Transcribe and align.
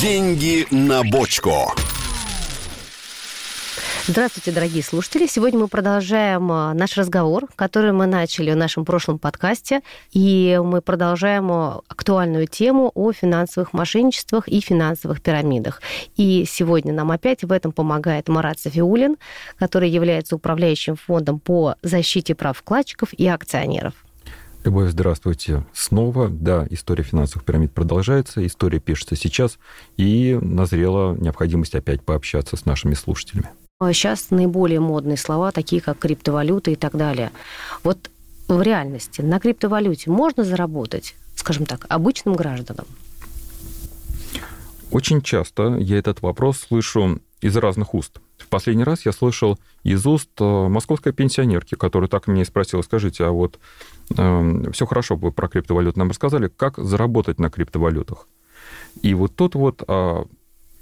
Деньги 0.00 0.64
на 0.70 1.02
бочку. 1.02 1.72
Здравствуйте, 4.06 4.52
дорогие 4.52 4.84
слушатели. 4.84 5.26
Сегодня 5.26 5.58
мы 5.58 5.66
продолжаем 5.66 6.52
а, 6.52 6.72
наш 6.72 6.96
разговор, 6.96 7.48
который 7.56 7.90
мы 7.90 8.06
начали 8.06 8.52
в 8.52 8.56
нашем 8.56 8.84
прошлом 8.84 9.18
подкасте. 9.18 9.80
И 10.12 10.56
мы 10.62 10.82
продолжаем 10.82 11.50
а, 11.50 11.80
актуальную 11.88 12.46
тему 12.46 12.92
о 12.94 13.10
финансовых 13.10 13.72
мошенничествах 13.72 14.46
и 14.46 14.60
финансовых 14.60 15.20
пирамидах. 15.20 15.82
И 16.16 16.44
сегодня 16.48 16.92
нам 16.92 17.10
опять 17.10 17.42
в 17.42 17.50
этом 17.50 17.72
помогает 17.72 18.28
Марат 18.28 18.60
Софиулин, 18.60 19.16
который 19.58 19.90
является 19.90 20.36
управляющим 20.36 20.94
фондом 20.94 21.40
по 21.40 21.74
защите 21.82 22.36
прав 22.36 22.56
вкладчиков 22.56 23.12
и 23.14 23.26
акционеров. 23.26 23.94
Любовь, 24.64 24.90
здравствуйте. 24.90 25.64
Снова, 25.72 26.28
да, 26.28 26.66
история 26.70 27.04
финансовых 27.04 27.44
пирамид 27.44 27.72
продолжается, 27.72 28.44
история 28.44 28.80
пишется 28.80 29.16
сейчас, 29.16 29.58
и 29.96 30.38
назрела 30.42 31.14
необходимость 31.14 31.74
опять 31.74 32.02
пообщаться 32.02 32.56
с 32.56 32.64
нашими 32.66 32.94
слушателями. 32.94 33.50
Сейчас 33.80 34.30
наиболее 34.30 34.80
модные 34.80 35.16
слова, 35.16 35.52
такие 35.52 35.80
как 35.80 35.98
криптовалюта 35.98 36.72
и 36.72 36.76
так 36.76 36.96
далее. 36.96 37.30
Вот 37.84 38.10
в 38.48 38.60
реальности 38.60 39.20
на 39.20 39.38
криптовалюте 39.38 40.10
можно 40.10 40.42
заработать, 40.42 41.14
скажем 41.36 41.64
так, 41.64 41.86
обычным 41.88 42.34
гражданам? 42.34 42.86
Очень 44.90 45.22
часто 45.22 45.76
я 45.78 45.98
этот 45.98 46.22
вопрос 46.22 46.58
слышу 46.58 47.20
из 47.40 47.56
разных 47.56 47.94
уст. 47.94 48.20
Последний 48.48 48.84
раз 48.84 49.04
я 49.06 49.12
слышал 49.12 49.58
из 49.82 50.06
уст 50.06 50.30
э, 50.38 50.44
московской 50.44 51.12
пенсионерки, 51.12 51.74
которая 51.74 52.08
так 52.08 52.26
меня 52.26 52.42
и 52.42 52.44
спросила, 52.44 52.82
скажите, 52.82 53.24
а 53.24 53.30
вот 53.30 53.58
э, 54.10 54.14
эм, 54.20 54.72
все 54.72 54.86
хорошо, 54.86 55.16
вы 55.16 55.32
про 55.32 55.48
криптовалюту 55.48 55.98
нам 55.98 56.10
рассказали, 56.10 56.48
как 56.48 56.78
заработать 56.78 57.38
на 57.38 57.50
криптовалютах? 57.50 58.28
И 59.02 59.14
вот 59.14 59.36
тут 59.36 59.54
вот 59.54 59.82
э, 59.86 60.24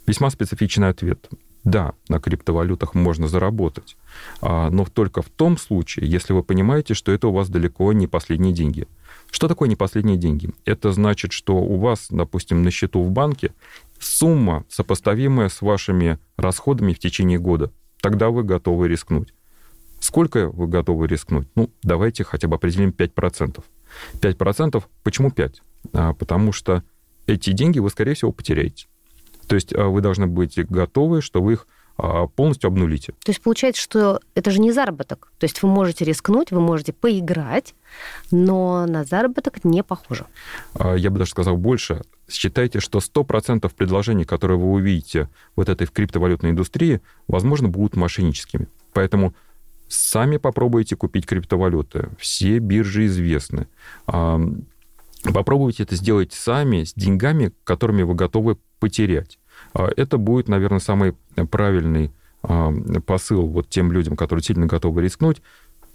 весьма 0.07 0.31
специфичный 0.31 0.89
ответ. 0.89 1.29
Да, 1.67 1.95
на 2.09 2.21
криптовалютах 2.21 2.95
можно 2.95 3.27
заработать, 3.27 3.97
а, 4.41 4.71
но 4.71 4.85
только 4.85 5.21
в 5.21 5.29
том 5.29 5.59
случае, 5.59 6.09
если 6.09 6.33
вы 6.33 6.45
понимаете, 6.45 6.95
что 6.95 7.11
это 7.11 7.27
у 7.27 7.33
вас 7.33 7.49
далеко 7.49 7.93
не 7.93 8.07
последние 8.07 8.53
деньги. 8.53 8.87
Что 9.33 9.49
такое 9.49 9.69
не 9.69 9.75
последние 9.75 10.17
деньги? 10.17 10.51
Это 10.65 10.93
значит, 10.93 11.33
что 11.33 11.57
у 11.57 11.77
вас, 11.79 12.07
допустим, 12.09 12.62
на 12.62 12.71
счету 12.71 13.03
в 13.03 13.11
банке 13.11 13.51
сумма, 13.99 14.65
сопоставимая 14.69 15.49
с 15.49 15.61
вашими 15.63 16.19
расходами 16.37 16.93
в 16.93 16.99
течение 16.99 17.39
года. 17.39 17.73
Тогда 18.01 18.31
вы 18.31 18.45
готовы 18.45 18.89
рискнуть. 18.89 19.35
Сколько 20.01 20.49
вы 20.49 20.67
готовы 20.67 21.07
рискнуть? 21.07 21.49
Ну, 21.55 21.71
давайте 21.83 22.25
хотя 22.25 22.49
бы 22.49 22.57
определим 22.57 22.91
5%. 22.91 23.65
5%, 24.21 24.85
почему 25.03 25.29
5%? 25.31 25.55
А, 25.93 26.13
потому 26.15 26.53
что 26.53 26.83
эти 27.27 27.53
деньги 27.53 27.79
вы, 27.79 27.91
скорее 27.91 28.15
всего, 28.15 28.33
потеряете. 28.33 28.87
То 29.47 29.55
есть 29.55 29.73
а, 29.75 29.87
вы 29.87 30.01
должны 30.01 30.27
быть 30.27 30.59
готовы, 30.69 31.23
что 31.23 31.43
вы 31.43 31.55
их 31.55 31.67
полностью 31.97 32.69
обнулите. 32.69 33.13
То 33.25 33.31
есть 33.31 33.41
получается, 33.41 33.81
что 33.81 34.21
это 34.35 34.51
же 34.51 34.61
не 34.61 34.73
заработок. 34.73 35.33
То 35.39 35.45
есть 35.45 35.63
вы 35.63 35.69
можете 35.69 36.05
рискнуть, 36.05 36.51
вы 36.51 36.61
можете 36.61 36.93
поиграть, 36.93 37.75
но 38.31 38.87
на 38.87 39.05
заработок 39.05 39.65
не 39.65 39.83
похоже. 39.83 40.27
А, 40.75 40.95
я 40.95 41.11
бы 41.11 41.19
даже 41.19 41.31
сказал 41.31 41.57
больше. 41.57 42.03
Считайте, 42.29 42.81
что 42.81 42.99
100% 42.99 43.73
предложений, 43.75 44.25
которые 44.25 44.59
вы 44.59 44.73
увидите 44.73 45.29
вот 45.55 45.69
этой 45.69 45.87
в 45.87 45.93
криптовалютной 45.93 46.51
индустрии, 46.51 47.01
возможно, 47.29 47.69
будут 47.69 47.97
мошенническими. 47.97 48.69
Поэтому 48.93 49.35
сами 49.89 50.37
попробуйте 50.37 50.97
купить 50.97 51.27
криптовалюты. 51.27 52.11
Все 52.19 52.59
биржи 52.59 53.07
известны. 53.07 53.69
Попробуйте 54.05 55.83
это 55.85 55.97
сделать 55.97 56.33
сами 56.33 56.85
с 56.85 56.93
деньгами, 56.95 57.53
которыми 57.65 58.03
вы 58.03 58.15
готовы 58.15 58.59
потерять. 58.79 59.39
А, 59.76 59.91
это 59.94 60.16
будет, 60.16 60.48
наверное, 60.48 60.78
самый 60.78 61.14
правильный 61.50 62.10
а, 62.42 62.72
посыл 63.04 63.47
вот 63.47 63.69
тем 63.69 63.92
людям, 63.92 64.16
которые 64.16 64.42
сильно 64.42 64.66
готовы 64.66 65.03
рискнуть. 65.03 65.42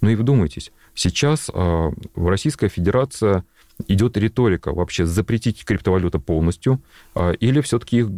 Ну 0.01 0.09
и 0.09 0.15
вдумайтесь, 0.15 0.71
сейчас 0.93 1.49
а, 1.53 1.91
в 2.15 2.27
Российская 2.27 2.69
Федерация 2.69 3.43
идет 3.87 4.17
риторика 4.17 4.71
вообще 4.71 5.05
запретить 5.05 5.65
криптовалюты 5.65 6.19
полностью 6.19 6.83
или 7.39 7.61
все-таки 7.61 7.97
их, 8.01 8.09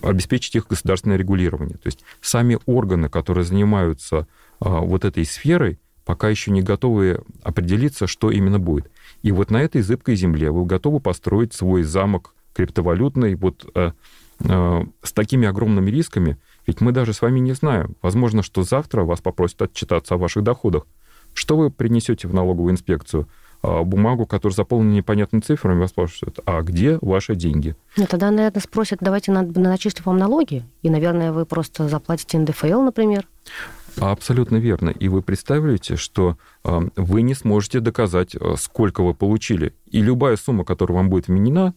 обеспечить 0.00 0.54
их 0.54 0.68
государственное 0.68 1.16
регулирование. 1.16 1.76
То 1.76 1.86
есть 1.86 2.04
сами 2.20 2.56
органы, 2.66 3.08
которые 3.08 3.42
занимаются 3.42 4.28
вот 4.60 5.04
этой 5.04 5.24
сферой, 5.24 5.80
пока 6.04 6.28
еще 6.28 6.52
не 6.52 6.62
готовы 6.62 7.20
определиться, 7.42 8.06
что 8.06 8.30
именно 8.30 8.60
будет. 8.60 8.92
И 9.22 9.32
вот 9.32 9.50
на 9.50 9.60
этой 9.60 9.82
зыбкой 9.82 10.14
земле 10.14 10.52
вы 10.52 10.66
готовы 10.66 11.00
построить 11.00 11.52
свой 11.52 11.82
замок 11.82 12.36
криптовалютный, 12.54 13.34
вот 13.34 13.64
Э, 13.74 13.92
с 14.44 15.12
такими 15.12 15.46
огромными 15.46 15.90
рисками, 15.90 16.38
ведь 16.66 16.80
мы 16.80 16.92
даже 16.92 17.12
с 17.12 17.22
вами 17.22 17.40
не 17.40 17.52
знаем. 17.52 17.96
Возможно, 18.02 18.42
что 18.42 18.62
завтра 18.62 19.04
вас 19.04 19.20
попросят 19.20 19.62
отчитаться 19.62 20.14
о 20.14 20.18
ваших 20.18 20.42
доходах. 20.42 20.86
Что 21.34 21.56
вы 21.56 21.70
принесете 21.70 22.28
в 22.28 22.34
налоговую 22.34 22.72
инспекцию? 22.72 23.28
А, 23.62 23.84
бумагу, 23.84 24.26
которая 24.26 24.54
заполнена 24.54 24.94
непонятными 24.94 25.40
цифрами, 25.40 25.80
вас 25.80 25.90
спрашивают, 25.90 26.40
а 26.44 26.62
где 26.62 26.98
ваши 27.00 27.36
деньги? 27.36 27.76
Ну, 27.96 28.06
тогда, 28.06 28.30
наверное, 28.30 28.60
спросят, 28.60 28.98
давайте 29.00 29.30
начислим 29.30 30.02
вам 30.04 30.18
налоги, 30.18 30.64
и, 30.82 30.90
наверное, 30.90 31.32
вы 31.32 31.46
просто 31.46 31.88
заплатите 31.88 32.38
НДФЛ, 32.38 32.80
например. 32.80 33.26
Абсолютно 33.98 34.56
верно. 34.56 34.88
И 34.88 35.08
вы 35.08 35.22
представляете, 35.22 35.96
что 35.96 36.38
э, 36.64 36.80
вы 36.96 37.22
не 37.22 37.34
сможете 37.34 37.80
доказать, 37.80 38.34
э, 38.34 38.54
сколько 38.58 39.02
вы 39.02 39.14
получили. 39.14 39.74
И 39.86 40.00
любая 40.00 40.36
сумма, 40.36 40.64
которая 40.64 40.96
вам 40.96 41.10
будет 41.10 41.28
вменена, 41.28 41.74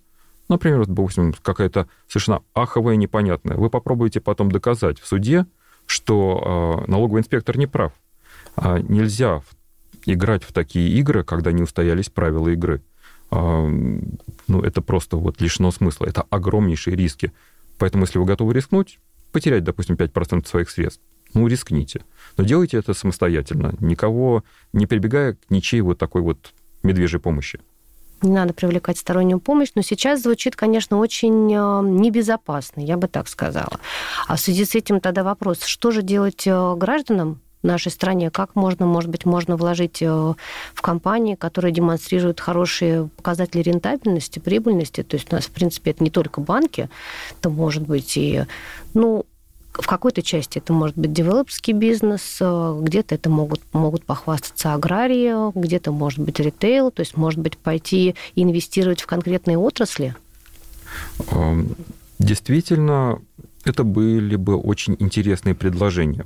Например, 0.47 0.85
допустим, 0.85 1.33
какая-то 1.41 1.88
совершенно 2.07 2.41
аховая 2.53 2.95
непонятная. 2.95 3.57
Вы 3.57 3.69
попробуете 3.69 4.22
потом 4.22 4.51
доказать 4.51 5.00
в 5.00 5.07
суде, 5.07 5.45
что 5.88 6.83
э, 6.85 6.91
налоговый 6.91 7.22
инспектор 7.22 7.57
не 7.57 7.67
прав. 7.67 7.94
А 8.55 8.79
нельзя 8.79 9.41
играть 10.05 10.44
в 10.44 10.53
такие 10.53 10.89
игры, 11.00 11.23
когда 11.23 11.51
не 11.51 11.63
устоялись 11.63 12.09
правила 12.09 12.50
игры. 12.50 12.84
А, 13.31 13.67
ну, 13.67 14.61
это 14.61 14.81
просто 14.81 15.17
вот 15.17 15.41
лишено 15.41 15.72
смысла. 15.72 16.05
Это 16.05 16.23
огромнейшие 16.29 16.95
риски. 16.95 17.31
Поэтому, 17.78 18.03
если 18.03 18.19
вы 18.19 18.25
готовы 18.25 18.53
рискнуть, 18.53 19.00
потерять, 19.31 19.63
допустим, 19.63 19.95
5% 19.95 20.47
своих 20.47 20.69
средств, 20.69 21.01
ну, 21.34 21.47
рискните. 21.47 22.03
Но 22.38 22.44
делайте 22.45 22.78
это 22.78 22.94
самостоятельно, 22.94 23.75
никого 23.79 24.44
не 24.72 24.88
прибегая 24.88 25.34
к 25.34 25.38
ничьей 25.50 25.81
вот 25.81 25.97
такой 25.97 26.22
вот 26.22 26.53
медвежьей 26.84 27.19
помощи 27.19 27.59
не 28.21 28.31
надо 28.31 28.53
привлекать 28.53 28.97
стороннюю 28.97 29.39
помощь, 29.39 29.71
но 29.75 29.81
сейчас 29.81 30.21
звучит, 30.21 30.55
конечно, 30.55 30.97
очень 30.97 31.51
э, 31.53 31.81
небезопасно, 31.83 32.81
я 32.81 32.97
бы 32.97 33.07
так 33.07 33.27
сказала. 33.27 33.79
А 34.27 34.35
в 34.35 34.39
связи 34.39 34.65
с 34.65 34.75
этим 34.75 34.99
тогда 34.99 35.23
вопрос, 35.23 35.63
что 35.63 35.91
же 35.91 36.01
делать 36.01 36.47
э, 36.47 36.75
гражданам 36.75 37.41
нашей 37.65 37.91
стране, 37.91 38.29
как 38.29 38.55
можно, 38.55 38.85
может 38.85 39.09
быть, 39.09 39.25
можно 39.25 39.57
вложить 39.57 40.01
э, 40.01 40.07
в 40.07 40.81
компании, 40.81 41.35
которые 41.35 41.73
демонстрируют 41.73 42.39
хорошие 42.39 43.09
показатели 43.17 43.61
рентабельности, 43.61 44.39
прибыльности. 44.39 45.03
То 45.03 45.15
есть 45.15 45.31
у 45.31 45.35
нас, 45.35 45.45
в 45.45 45.51
принципе, 45.51 45.91
это 45.91 46.03
не 46.03 46.09
только 46.09 46.39
банки, 46.41 46.89
это 47.39 47.49
может 47.49 47.83
быть 47.83 48.15
и, 48.17 48.45
ну, 48.93 49.25
в 49.81 49.87
какой-то 49.87 50.21
части 50.21 50.57
это 50.57 50.73
может 50.73 50.97
быть 50.97 51.13
девелоперский 51.13 51.73
бизнес, 51.73 52.37
э, 52.39 52.79
где-то 52.81 53.15
это 53.15 53.29
могут, 53.29 53.61
могут 53.73 54.03
похвастаться 54.03 54.73
аграрии, 54.73 55.51
где-то 55.57 55.91
может 55.91 56.19
быть 56.19 56.39
ритейл, 56.39 56.91
то 56.91 57.01
есть 57.01 57.17
может 57.17 57.39
быть 57.39 57.57
пойти 57.57 58.15
инвестировать 58.35 59.01
в 59.01 59.07
конкретные 59.07 59.57
отрасли? 59.57 60.15
Эм, 61.31 61.75
действительно, 62.19 63.19
это 63.63 63.83
были 63.83 64.35
бы 64.35 64.55
очень 64.55 64.95
интересные 64.99 65.55
предложения. 65.55 66.25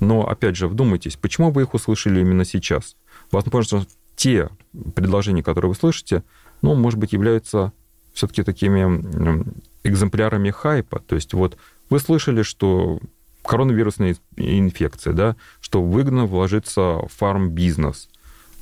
Но, 0.00 0.28
опять 0.28 0.56
же, 0.56 0.68
вдумайтесь, 0.68 1.16
почему 1.16 1.50
вы 1.50 1.62
их 1.62 1.74
услышали 1.74 2.20
именно 2.20 2.44
сейчас? 2.44 2.96
Возможно, 3.30 3.86
те 4.16 4.50
предложения, 4.94 5.42
которые 5.42 5.70
вы 5.70 5.76
слышите, 5.76 6.22
ну, 6.62 6.74
может 6.74 6.98
быть, 6.98 7.12
являются 7.12 7.72
все-таки 8.12 8.42
такими 8.42 9.44
экземплярами 9.84 10.50
хайпа. 10.50 11.00
То 11.06 11.14
есть 11.14 11.32
вот 11.32 11.56
вы 11.90 11.98
слышали, 11.98 12.42
что 12.42 13.00
коронавирусная 13.44 14.16
инфекция, 14.36 15.12
да, 15.12 15.36
что 15.60 15.82
выгодно 15.82 16.26
вложиться 16.26 16.80
в 16.80 17.10
фарм-бизнес. 17.16 18.08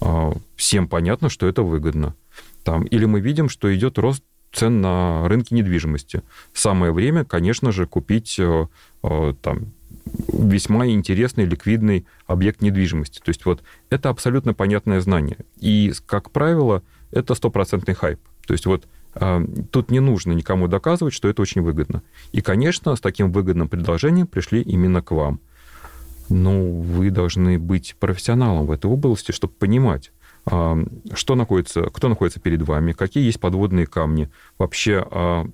А, 0.00 0.32
всем 0.56 0.88
понятно, 0.88 1.28
что 1.28 1.46
это 1.46 1.62
выгодно. 1.62 2.14
Там, 2.64 2.84
или 2.84 3.04
мы 3.04 3.20
видим, 3.20 3.48
что 3.48 3.74
идет 3.74 3.98
рост 3.98 4.22
цен 4.52 4.80
на 4.80 5.28
рынке 5.28 5.54
недвижимости. 5.54 6.22
Самое 6.52 6.92
время, 6.92 7.24
конечно 7.24 7.70
же, 7.72 7.86
купить 7.86 8.38
э, 8.38 8.66
э, 9.02 9.34
там, 9.42 9.72
весьма 10.32 10.86
интересный 10.86 11.44
ликвидный 11.44 12.06
объект 12.26 12.62
недвижимости. 12.62 13.18
То 13.18 13.28
есть 13.28 13.44
вот 13.44 13.62
это 13.90 14.08
абсолютно 14.08 14.54
понятное 14.54 15.00
знание. 15.00 15.38
И, 15.58 15.92
как 16.06 16.30
правило, 16.30 16.82
это 17.10 17.34
стопроцентный 17.34 17.94
хайп. 17.94 18.20
То 18.46 18.54
есть 18.54 18.66
вот 18.66 18.86
тут 19.70 19.90
не 19.90 20.00
нужно 20.00 20.32
никому 20.32 20.68
доказывать, 20.68 21.14
что 21.14 21.28
это 21.28 21.42
очень 21.42 21.62
выгодно. 21.62 22.02
И, 22.32 22.40
конечно, 22.40 22.94
с 22.94 23.00
таким 23.00 23.32
выгодным 23.32 23.68
предложением 23.68 24.26
пришли 24.26 24.62
именно 24.62 25.02
к 25.02 25.10
вам. 25.10 25.40
Но 26.28 26.62
вы 26.62 27.10
должны 27.10 27.58
быть 27.58 27.96
профессионалом 27.98 28.66
в 28.66 28.70
этой 28.70 28.90
области, 28.90 29.32
чтобы 29.32 29.54
понимать, 29.54 30.12
а, 30.46 30.78
что 31.14 31.34
находится, 31.34 31.82
кто 31.84 32.08
находится 32.08 32.40
перед 32.40 32.62
вами, 32.62 32.92
какие 32.92 33.24
есть 33.24 33.40
подводные 33.40 33.86
камни, 33.86 34.30
вообще, 34.58 35.06
а, 35.10 35.46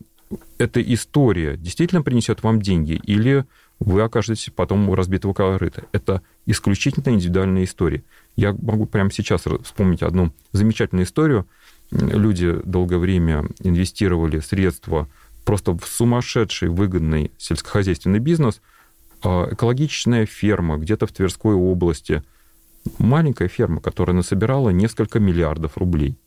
эта 0.59 0.83
история 0.83 1.57
действительно 1.57 2.03
принесет 2.03 2.43
вам 2.43 2.61
деньги, 2.61 3.01
или 3.05 3.45
вы 3.79 4.03
окажетесь 4.03 4.51
потом 4.55 4.89
у 4.89 4.95
разбитого 4.95 5.33
корыта. 5.33 5.85
Это 5.93 6.23
исключительно 6.47 7.13
индивидуальная 7.13 7.65
история. 7.65 8.03
Я 8.37 8.53
могу 8.53 8.87
прямо 8.87 9.11
сейчас 9.11 9.45
вспомнить 9.63 10.03
одну 10.03 10.33
замечательную 10.53 11.07
историю. 11.07 11.47
Люди 11.95 12.61
долгое 12.65 12.99
время 12.99 13.45
инвестировали 13.61 14.41
средства 14.41 15.09
просто 15.45 15.77
в 15.77 15.87
сумасшедший 15.87 16.69
выгодный 16.69 17.31
сельскохозяйственный 17.39 18.19
бизнес. 18.19 18.61
А 19.23 19.49
экологичная 19.53 20.27
ферма 20.27 20.77
где-то 20.77 21.07
в 21.07 21.13
Тверской 21.13 21.55
области. 21.55 22.23
Маленькая 22.99 23.49
ферма, 23.49 23.81
которая 23.81 24.17
насобирала 24.17 24.71
несколько 24.71 25.21
миллиардов 25.21 25.79
рублей. 25.79 26.19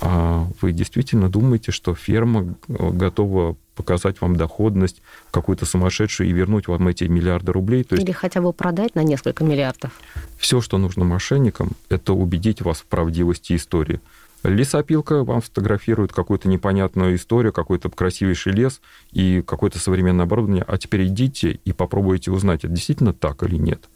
А 0.00 0.48
вы 0.60 0.72
действительно 0.72 1.28
думаете, 1.28 1.72
что 1.72 1.94
ферма 1.94 2.54
э, 2.68 2.90
готова 2.90 3.56
показать 3.74 4.20
вам 4.20 4.36
доходность 4.36 5.02
какую-то 5.30 5.66
сумасшедшую 5.66 6.28
и 6.28 6.32
вернуть 6.32 6.68
вам 6.68 6.88
эти 6.88 7.04
миллиарды 7.04 7.52
рублей? 7.52 7.84
То 7.84 7.94
есть 7.94 8.06
Или 8.06 8.12
хотя 8.12 8.40
бы 8.40 8.52
продать 8.52 8.94
на 8.94 9.02
несколько 9.02 9.44
миллиардов? 9.44 9.92
Все, 10.38 10.60
что 10.60 10.78
нужно 10.78 11.04
мошенникам, 11.04 11.72
это 11.88 12.12
убедить 12.12 12.60
вас 12.60 12.78
в 12.78 12.86
правдивости 12.86 13.54
истории. 13.56 14.00
Лесопилка 14.44 15.24
вам 15.24 15.42
сфотографирует 15.42 16.12
какую-то 16.12 16.48
непонятную 16.48 17.16
историю, 17.16 17.52
какой-то 17.52 17.88
красивейший 17.88 18.52
лес 18.52 18.82
и 19.10 19.42
какое-то 19.42 19.78
современное 19.78 20.26
оборудование, 20.26 20.64
а 20.68 20.76
теперь 20.76 21.06
идите 21.06 21.58
и 21.64 21.72
попробуйте 21.72 22.30
узнать, 22.30 22.64
это 22.64 22.74
действительно 22.74 23.14
так 23.14 23.42
или 23.42 23.56
нет. 23.56 23.88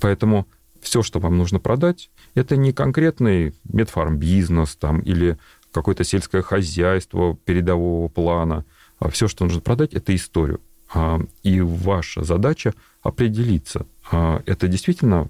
Поэтому 0.00 0.46
все, 0.80 1.02
что 1.02 1.20
вам 1.20 1.36
нужно 1.36 1.60
продать, 1.60 2.10
это 2.34 2.56
не 2.56 2.72
конкретный 2.72 3.54
медфарм-бизнес 3.64 4.76
там, 4.76 5.00
или 5.00 5.36
какое-то 5.70 6.02
сельское 6.02 6.40
хозяйство 6.40 7.36
передового 7.44 8.08
плана. 8.08 8.64
А 8.98 9.10
все, 9.10 9.28
что 9.28 9.44
нужно 9.44 9.60
продать, 9.60 9.92
это 9.92 10.14
историю. 10.14 10.60
А, 10.92 11.20
и 11.42 11.60
ваша 11.60 12.24
задача 12.24 12.74
определиться, 13.02 13.86
а, 14.10 14.42
это 14.46 14.66
действительно 14.66 15.28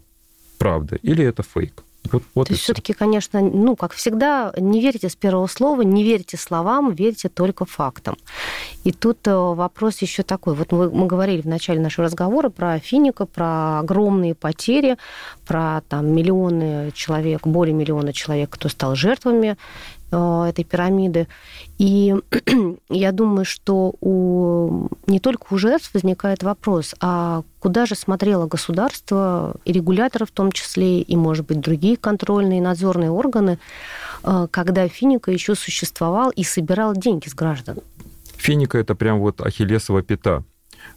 правда 0.58 0.96
или 0.96 1.24
это 1.24 1.42
фейк. 1.42 1.82
Вот, 2.12 2.22
вот 2.34 2.46
То 2.48 2.54
есть 2.54 2.64
все-таки, 2.64 2.92
конечно, 2.92 3.40
ну, 3.40 3.76
как 3.76 3.92
всегда, 3.92 4.52
не 4.56 4.80
верьте 4.80 5.08
с 5.08 5.16
первого 5.16 5.46
слова, 5.46 5.82
не 5.82 6.02
верьте 6.02 6.36
словам, 6.36 6.92
верьте 6.92 7.28
только 7.28 7.64
фактам. 7.64 8.16
И 8.84 8.92
тут 8.92 9.26
э, 9.28 9.34
вопрос 9.34 9.98
еще 9.98 10.22
такой. 10.22 10.54
Вот 10.54 10.72
мы, 10.72 10.90
мы 10.90 11.06
говорили 11.06 11.42
в 11.42 11.46
начале 11.46 11.80
нашего 11.80 12.06
разговора 12.06 12.48
про 12.48 12.78
финика, 12.78 13.26
про 13.26 13.80
огромные 13.80 14.34
потери, 14.34 14.96
про 15.46 15.82
там 15.88 16.12
миллионы 16.12 16.90
человек, 16.94 17.46
более 17.46 17.74
миллиона 17.74 18.12
человек, 18.12 18.50
кто 18.50 18.68
стал 18.68 18.94
жертвами 18.94 19.56
этой 20.10 20.64
пирамиды. 20.64 21.28
И 21.78 22.14
я 22.88 23.12
думаю, 23.12 23.44
что 23.44 23.94
у, 24.00 24.88
не 25.06 25.20
только 25.20 25.46
у 25.50 25.58
жертв 25.58 25.90
возникает 25.94 26.42
вопрос, 26.42 26.94
а 27.00 27.42
куда 27.58 27.86
же 27.86 27.94
смотрело 27.94 28.46
государство 28.46 29.56
и 29.64 29.72
регуляторы 29.72 30.26
в 30.26 30.30
том 30.30 30.52
числе, 30.52 31.00
и, 31.00 31.16
может 31.16 31.46
быть, 31.46 31.60
другие 31.60 31.96
контрольные 31.96 32.58
и 32.58 32.62
надзорные 32.62 33.10
органы, 33.10 33.58
э, 34.24 34.46
когда 34.50 34.88
Финика 34.88 35.30
еще 35.30 35.54
существовал 35.54 36.30
и 36.30 36.42
собирал 36.42 36.94
деньги 36.94 37.28
с 37.28 37.34
граждан? 37.34 37.78
Финика– 38.36 38.78
это 38.78 38.94
прям 38.94 39.20
вот 39.20 39.40
ахиллесова 39.40 40.02
пята. 40.02 40.42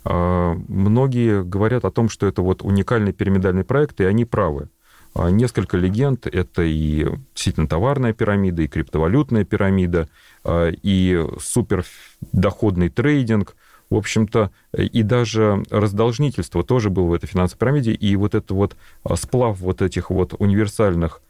А, 0.05 0.53
многие 0.67 1.43
говорят 1.43 1.85
о 1.85 1.91
том, 1.91 2.09
что 2.09 2.25
это 2.25 2.41
вот 2.41 2.61
уникальный 2.61 3.13
пирамидальный 3.13 3.63
проект, 3.63 3.99
и 4.01 4.05
они 4.05 4.25
правы. 4.25 4.69
А 5.15 5.29
несколько 5.29 5.77
легенд. 5.77 6.25
Это 6.25 6.63
и 6.63 7.07
действительно 7.35 7.67
товарная 7.67 8.13
пирамида, 8.13 8.63
и 8.63 8.67
криптовалютная 8.67 9.45
пирамида, 9.45 10.09
а, 10.43 10.69
и 10.69 11.23
супердоходный 11.39 12.89
трейдинг. 12.89 13.55
В 13.89 13.95
общем-то, 13.95 14.51
и 14.75 15.03
даже 15.03 15.63
раздолжнительство 15.69 16.63
тоже 16.63 16.89
было 16.89 17.05
в 17.05 17.13
этой 17.13 17.27
финансовой 17.27 17.59
пирамиде. 17.59 17.93
И 17.93 18.15
вот 18.15 18.33
этот 18.33 18.51
вот 18.51 18.75
а, 19.03 19.15
сплав 19.15 19.59
вот 19.59 19.81
этих 19.81 20.09
вот 20.09 20.33
универсальных 20.39 21.21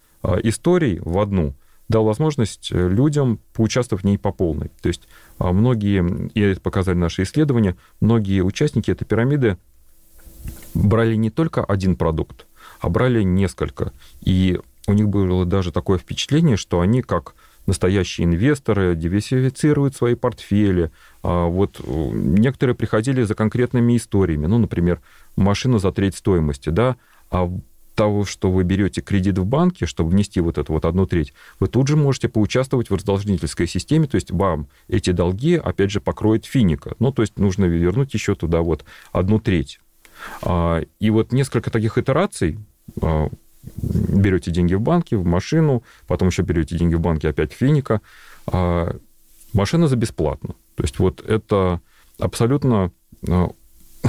историй 0.43 0.99
в 0.99 1.19
одну 1.19 1.53
дал 1.89 2.05
возможность 2.05 2.71
людям 2.71 3.41
поучаствовать 3.51 4.03
в 4.03 4.07
ней 4.07 4.17
по 4.17 4.31
полной. 4.31 4.71
То 4.81 4.87
есть 4.87 5.09
многие, 5.37 6.29
и 6.33 6.39
это 6.39 6.61
показали 6.61 6.95
наши 6.95 7.23
исследования, 7.23 7.75
многие 7.99 8.39
участники 8.39 8.89
этой 8.89 9.03
пирамиды 9.03 9.57
брали 10.73 11.15
не 11.15 11.29
только 11.29 11.63
один 11.63 11.97
продукт, 11.97 12.47
а 12.83 12.89
брали 12.89 13.23
несколько. 13.23 13.93
И 14.21 14.59
у 14.87 14.93
них 14.93 15.07
было 15.07 15.45
даже 15.45 15.71
такое 15.71 15.97
впечатление, 15.97 16.57
что 16.57 16.81
они 16.81 17.01
как 17.01 17.33
настоящие 17.65 18.25
инвесторы 18.25 18.93
диверсифицируют 18.93 19.95
свои 19.95 20.15
портфели. 20.15 20.91
А 21.23 21.45
вот 21.45 21.79
э, 21.79 22.09
некоторые 22.13 22.75
приходили 22.75 23.23
за 23.23 23.35
конкретными 23.35 23.95
историями. 23.95 24.47
Ну, 24.47 24.57
например, 24.57 24.99
машина 25.37 25.79
за 25.79 25.93
треть 25.93 26.17
стоимости, 26.17 26.69
да, 26.69 26.97
а 27.31 27.49
того, 27.95 28.25
что 28.25 28.51
вы 28.51 28.63
берете 28.63 28.99
кредит 28.99 29.37
в 29.37 29.45
банке, 29.45 29.85
чтобы 29.85 30.09
внести 30.09 30.41
вот 30.41 30.57
эту 30.57 30.73
вот 30.73 30.83
одну 30.83 31.05
треть, 31.05 31.33
вы 31.61 31.67
тут 31.67 31.87
же 31.87 31.95
можете 31.95 32.27
поучаствовать 32.27 32.89
в 32.89 32.95
раздолжнительской 32.95 33.67
системе, 33.67 34.07
то 34.07 34.15
есть 34.15 34.31
вам 34.31 34.67
эти 34.89 35.11
долги, 35.11 35.55
опять 35.55 35.91
же, 35.91 36.01
покроет 36.01 36.45
финика. 36.45 36.95
Ну, 36.99 37.13
то 37.13 37.21
есть 37.21 37.39
нужно 37.39 37.63
вернуть 37.63 38.13
еще 38.13 38.35
туда 38.35 38.61
вот 38.61 38.83
одну 39.13 39.39
треть. 39.39 39.79
А, 40.41 40.81
и 40.99 41.09
вот 41.11 41.31
несколько 41.31 41.71
таких 41.71 41.97
итераций 41.97 42.59
берете 43.77 44.51
деньги 44.51 44.73
в 44.73 44.81
банке, 44.81 45.17
в 45.17 45.25
машину, 45.25 45.83
потом 46.07 46.29
еще 46.29 46.41
берете 46.41 46.77
деньги 46.77 46.95
в 46.95 46.99
банке 46.99 47.29
опять 47.29 47.53
финика. 47.53 48.01
А 48.47 48.95
машина 49.53 49.87
за 49.87 49.95
бесплатно. 49.95 50.55
То 50.75 50.83
есть 50.83 50.99
вот 50.99 51.21
это 51.21 51.79
абсолютно 52.19 52.91
а, 53.27 53.49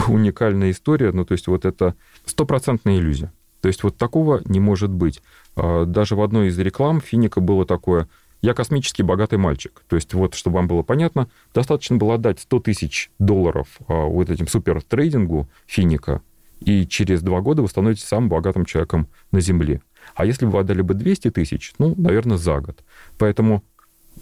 уникальная 0.08 0.70
история, 0.70 1.12
ну, 1.12 1.24
то 1.24 1.32
есть 1.32 1.46
вот 1.46 1.64
это 1.64 1.94
стопроцентная 2.24 2.98
иллюзия. 2.98 3.32
То 3.60 3.68
есть 3.68 3.82
вот 3.82 3.96
такого 3.96 4.42
не 4.44 4.60
может 4.60 4.90
быть. 4.90 5.22
А, 5.56 5.84
даже 5.84 6.16
в 6.16 6.22
одной 6.22 6.48
из 6.48 6.58
реклам 6.58 7.00
Финика 7.00 7.40
было 7.40 7.64
такое 7.64 8.08
«Я 8.42 8.54
космически 8.54 9.02
богатый 9.02 9.38
мальчик». 9.38 9.82
То 9.88 9.96
есть 9.96 10.12
вот, 10.14 10.34
чтобы 10.34 10.56
вам 10.56 10.68
было 10.68 10.82
понятно, 10.82 11.28
достаточно 11.54 11.96
было 11.96 12.14
отдать 12.14 12.40
100 12.40 12.60
тысяч 12.60 13.10
долларов 13.18 13.68
вот 13.88 14.30
этим 14.30 14.48
супертрейдингу 14.48 15.48
Финика, 15.66 16.22
и 16.64 16.86
через 16.86 17.22
два 17.22 17.40
года 17.40 17.62
вы 17.62 17.68
становитесь 17.68 18.04
самым 18.04 18.28
богатым 18.30 18.64
человеком 18.64 19.08
на 19.32 19.40
Земле. 19.40 19.82
А 20.14 20.24
если 20.24 20.46
бы 20.46 20.52
вы 20.52 20.60
отдали 20.60 20.82
бы 20.82 20.94
200 20.94 21.30
тысяч, 21.30 21.74
ну, 21.78 21.94
наверное, 21.96 22.36
за 22.36 22.60
год. 22.60 22.82
Поэтому 23.18 23.62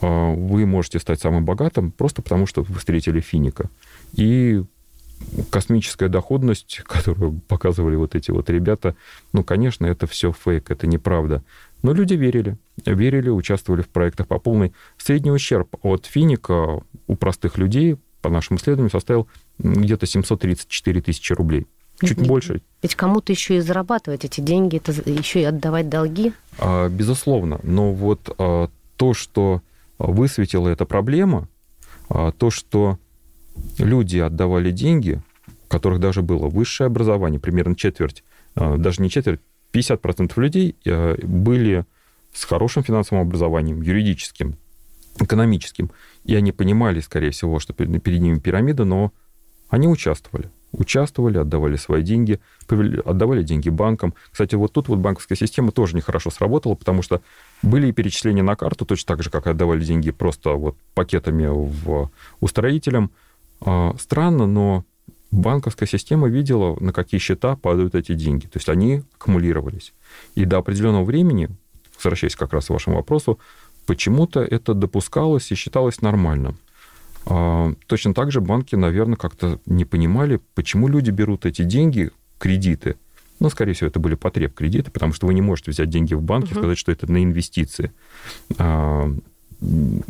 э, 0.00 0.35
вы 0.35 0.66
можете 0.66 0.99
стать 0.99 1.21
самым 1.21 1.45
богатым 1.45 1.93
просто 1.93 2.23
потому, 2.23 2.47
что 2.47 2.62
вы 2.62 2.78
встретили 2.78 3.21
финика. 3.21 3.71
И 4.14 4.64
космическая 5.50 6.09
доходность, 6.09 6.83
которую 6.87 7.40
показывали 7.47 7.97
вот 7.97 8.14
эти 8.14 8.31
вот 8.31 8.50
ребята, 8.50 8.97
ну, 9.33 9.45
конечно, 9.45 9.87
это 9.87 10.07
все 10.07 10.33
фейк, 10.33 10.71
это 10.71 10.87
неправда. 10.87 11.45
Но 11.83 11.93
люди 11.93 12.14
верили, 12.14 12.57
верили, 12.85 13.28
участвовали 13.28 13.83
в 13.83 13.88
проектах 13.88 14.26
по 14.26 14.38
полной. 14.38 14.73
Средний 14.97 15.31
ущерб 15.31 15.76
от 15.83 16.07
финика 16.07 16.81
у 17.07 17.16
простых 17.16 17.59
людей, 17.59 17.99
по 18.21 18.31
нашим 18.31 18.57
исследованиям, 18.57 18.90
составил 18.90 19.28
где-то 19.59 20.07
734 20.07 21.02
тысячи 21.02 21.33
рублей 21.33 21.66
чуть 22.09 22.26
больше. 22.26 22.62
Ведь 22.82 22.94
кому-то 22.94 23.32
еще 23.32 23.56
и 23.56 23.61
зарабатывать 23.61 24.25
эти 24.25 24.40
деньги, 24.40 24.76
это 24.76 24.92
еще 25.09 25.40
и 25.40 25.44
отдавать 25.44 25.88
долги. 25.88 26.32
А, 26.59 26.88
безусловно. 26.88 27.61
Но 27.62 27.92
вот 27.92 28.35
а, 28.38 28.68
то, 28.97 29.14
что 29.14 29.62
высветила 29.99 30.68
эта 30.68 30.85
проблема, 30.85 31.49
а, 32.09 32.32
то, 32.32 32.50
что 32.50 32.99
люди 33.78 34.18
отдавали 34.18 34.71
деньги, 34.71 35.21
у 35.64 35.68
которых 35.68 36.00
даже 36.00 36.23
было 36.23 36.49
высшее 36.49 36.87
образование, 36.87 37.40
примерно 37.40 37.76
четверть, 37.76 38.25
даже 38.54 39.00
не 39.00 39.11
четверть, 39.11 39.40
50% 39.73 40.32
людей 40.37 40.76
были 40.85 41.87
с 42.35 42.44
хорошим 42.44 42.82
финансовым 42.82 43.26
образованием, 43.26 43.80
юридическим, 43.80 44.56
экономическим, 45.18 45.90
и 46.25 46.35
они 46.35 46.52
понимали, 46.52 47.00
скорее 47.00 47.30
всего, 47.30 47.59
что 47.59 47.73
перед 47.73 48.21
ними 48.21 48.38
пирамида, 48.38 48.85
но 48.85 49.12
они 49.68 49.88
участвовали 49.88 50.50
участвовали, 50.73 51.38
отдавали 51.38 51.76
свои 51.76 52.02
деньги, 52.02 52.41
отдавали 53.05 53.43
деньги 53.43 53.69
банкам. 53.69 54.14
Кстати, 54.31 54.55
вот 54.55 54.73
тут 54.73 54.88
вот 54.88 54.99
банковская 54.99 55.37
система 55.37 55.71
тоже 55.71 55.95
нехорошо 55.97 56.31
сработала, 56.31 56.75
потому 56.75 57.02
что 57.02 57.23
были 57.62 57.88
и 57.88 57.93
перечисления 57.93 58.43
на 58.43 58.57
карту, 58.57 58.85
точно 58.85 59.14
так 59.14 59.23
же, 59.23 59.31
как 59.31 59.47
отдавали 59.47 59.85
деньги 59.85 60.11
просто 60.11 60.50
вот 60.50 60.76
пакетами 60.95 61.47
в, 61.47 62.11
устроителям. 62.41 63.11
А, 63.61 63.95
странно, 63.99 64.47
но 64.47 64.85
банковская 65.31 65.87
система 65.87 66.29
видела, 66.29 66.76
на 66.81 66.93
какие 66.93 67.21
счета 67.21 67.57
падают 67.57 67.95
эти 67.95 68.14
деньги. 68.14 68.47
То 68.47 68.57
есть 68.57 68.69
они 68.69 69.02
аккумулировались. 69.17 69.93
И 70.35 70.45
до 70.45 70.59
определенного 70.59 71.05
времени, 71.05 71.49
возвращаясь 71.97 72.37
как 72.37 72.52
раз 72.52 72.67
к 72.67 72.71
вашему 72.71 72.97
вопросу, 72.97 73.38
почему-то 73.87 74.41
это 74.41 74.75
допускалось 74.75 75.50
и 75.52 75.55
считалось 75.55 76.00
нормальным. 76.00 76.57
А, 77.26 77.73
точно 77.87 78.14
так 78.14 78.33
же 78.33 78.41
банки, 78.41 78.75
наверное, 78.75 79.17
как-то 79.17 79.61
не 79.67 79.85
понимали, 79.85 80.41
почему 80.55 80.88
люди 80.88 81.11
берут 81.11 81.47
эти 81.47 81.62
деньги, 81.62 82.11
кредиты. 82.38 82.97
Ну, 83.41 83.50
скорее 83.50 83.73
всего, 83.73 83.88
это 83.88 83.99
были 83.99 84.14
потреб 84.14 84.55
кредиты, 84.55 84.91
потому 84.91 85.12
что 85.12 85.26
вы 85.26 85.35
не 85.35 85.43
можете 85.43 85.73
взять 85.73 85.88
деньги 85.88 86.14
в 86.14 86.23
банке 86.23 86.52
и 86.52 86.55
сказать, 86.55 86.79
что 86.79 86.93
это 86.93 87.11
на 87.11 87.23
инвестиции. 87.23 87.93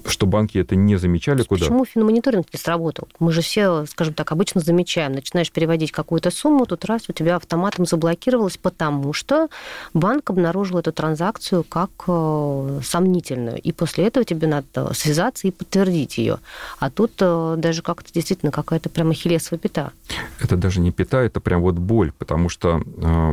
Что 0.06 0.26
банки 0.26 0.58
это 0.58 0.76
не 0.76 0.96
замечали, 0.96 1.42
куда? 1.42 1.60
Почему 1.66 1.84
финмониторинг 1.84 2.46
не 2.52 2.58
сработал? 2.58 3.08
Мы 3.18 3.32
же 3.32 3.42
все, 3.42 3.84
скажем 3.86 4.14
так, 4.14 4.32
обычно 4.32 4.60
замечаем. 4.60 5.12
Начинаешь 5.12 5.50
переводить 5.50 5.92
какую-то 5.92 6.30
сумму, 6.30 6.64
тут 6.64 6.84
раз 6.86 7.08
у 7.08 7.12
тебя 7.12 7.36
автоматом 7.36 7.84
заблокировалось, 7.84 8.56
потому 8.56 9.12
что 9.12 9.48
банк 9.92 10.30
обнаружил 10.30 10.78
эту 10.78 10.92
транзакцию 10.92 11.64
как 11.64 11.90
э, 12.06 12.80
сомнительную. 12.82 13.60
И 13.60 13.72
после 13.72 14.06
этого 14.06 14.24
тебе 14.24 14.46
надо 14.46 14.94
связаться 14.94 15.46
и 15.46 15.50
подтвердить 15.50 16.16
ее. 16.16 16.38
А 16.78 16.88
тут 16.90 17.12
э, 17.20 17.54
даже 17.58 17.82
как-то 17.82 18.12
действительно 18.12 18.52
какая-то 18.52 18.88
прямо 18.88 19.12
хилесовая 19.12 19.58
пята. 19.58 19.92
Это 20.40 20.56
даже 20.56 20.80
не 20.80 20.92
пята, 20.92 21.18
это 21.18 21.40
прям 21.40 21.60
вот 21.60 21.74
боль, 21.74 22.12
потому 22.18 22.48
что 22.48 22.82
э, 22.96 23.32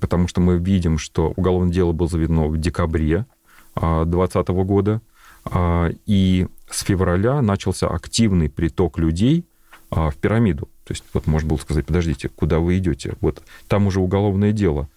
потому 0.00 0.28
что 0.28 0.40
мы 0.40 0.58
видим, 0.58 0.98
что 0.98 1.32
уголовное 1.36 1.72
дело 1.72 1.92
было 1.92 2.08
заведено 2.08 2.48
в 2.48 2.58
декабре 2.58 3.26
2020 3.76 4.48
года, 4.48 5.00
а, 5.44 5.90
и 6.06 6.46
с 6.70 6.82
февраля 6.82 7.40
начался 7.42 7.88
активный 7.88 8.48
приток 8.48 8.98
людей 8.98 9.44
а, 9.90 10.10
в 10.10 10.16
пирамиду. 10.16 10.68
То 10.84 10.92
есть 10.92 11.04
вот 11.12 11.26
можно 11.26 11.48
было 11.48 11.56
сказать, 11.58 11.86
подождите, 11.86 12.28
куда 12.28 12.58
вы 12.58 12.78
идете? 12.78 13.14
Вот 13.20 13.42
там 13.68 13.86
уже 13.86 14.00
уголовное 14.00 14.52
дело. 14.52 14.88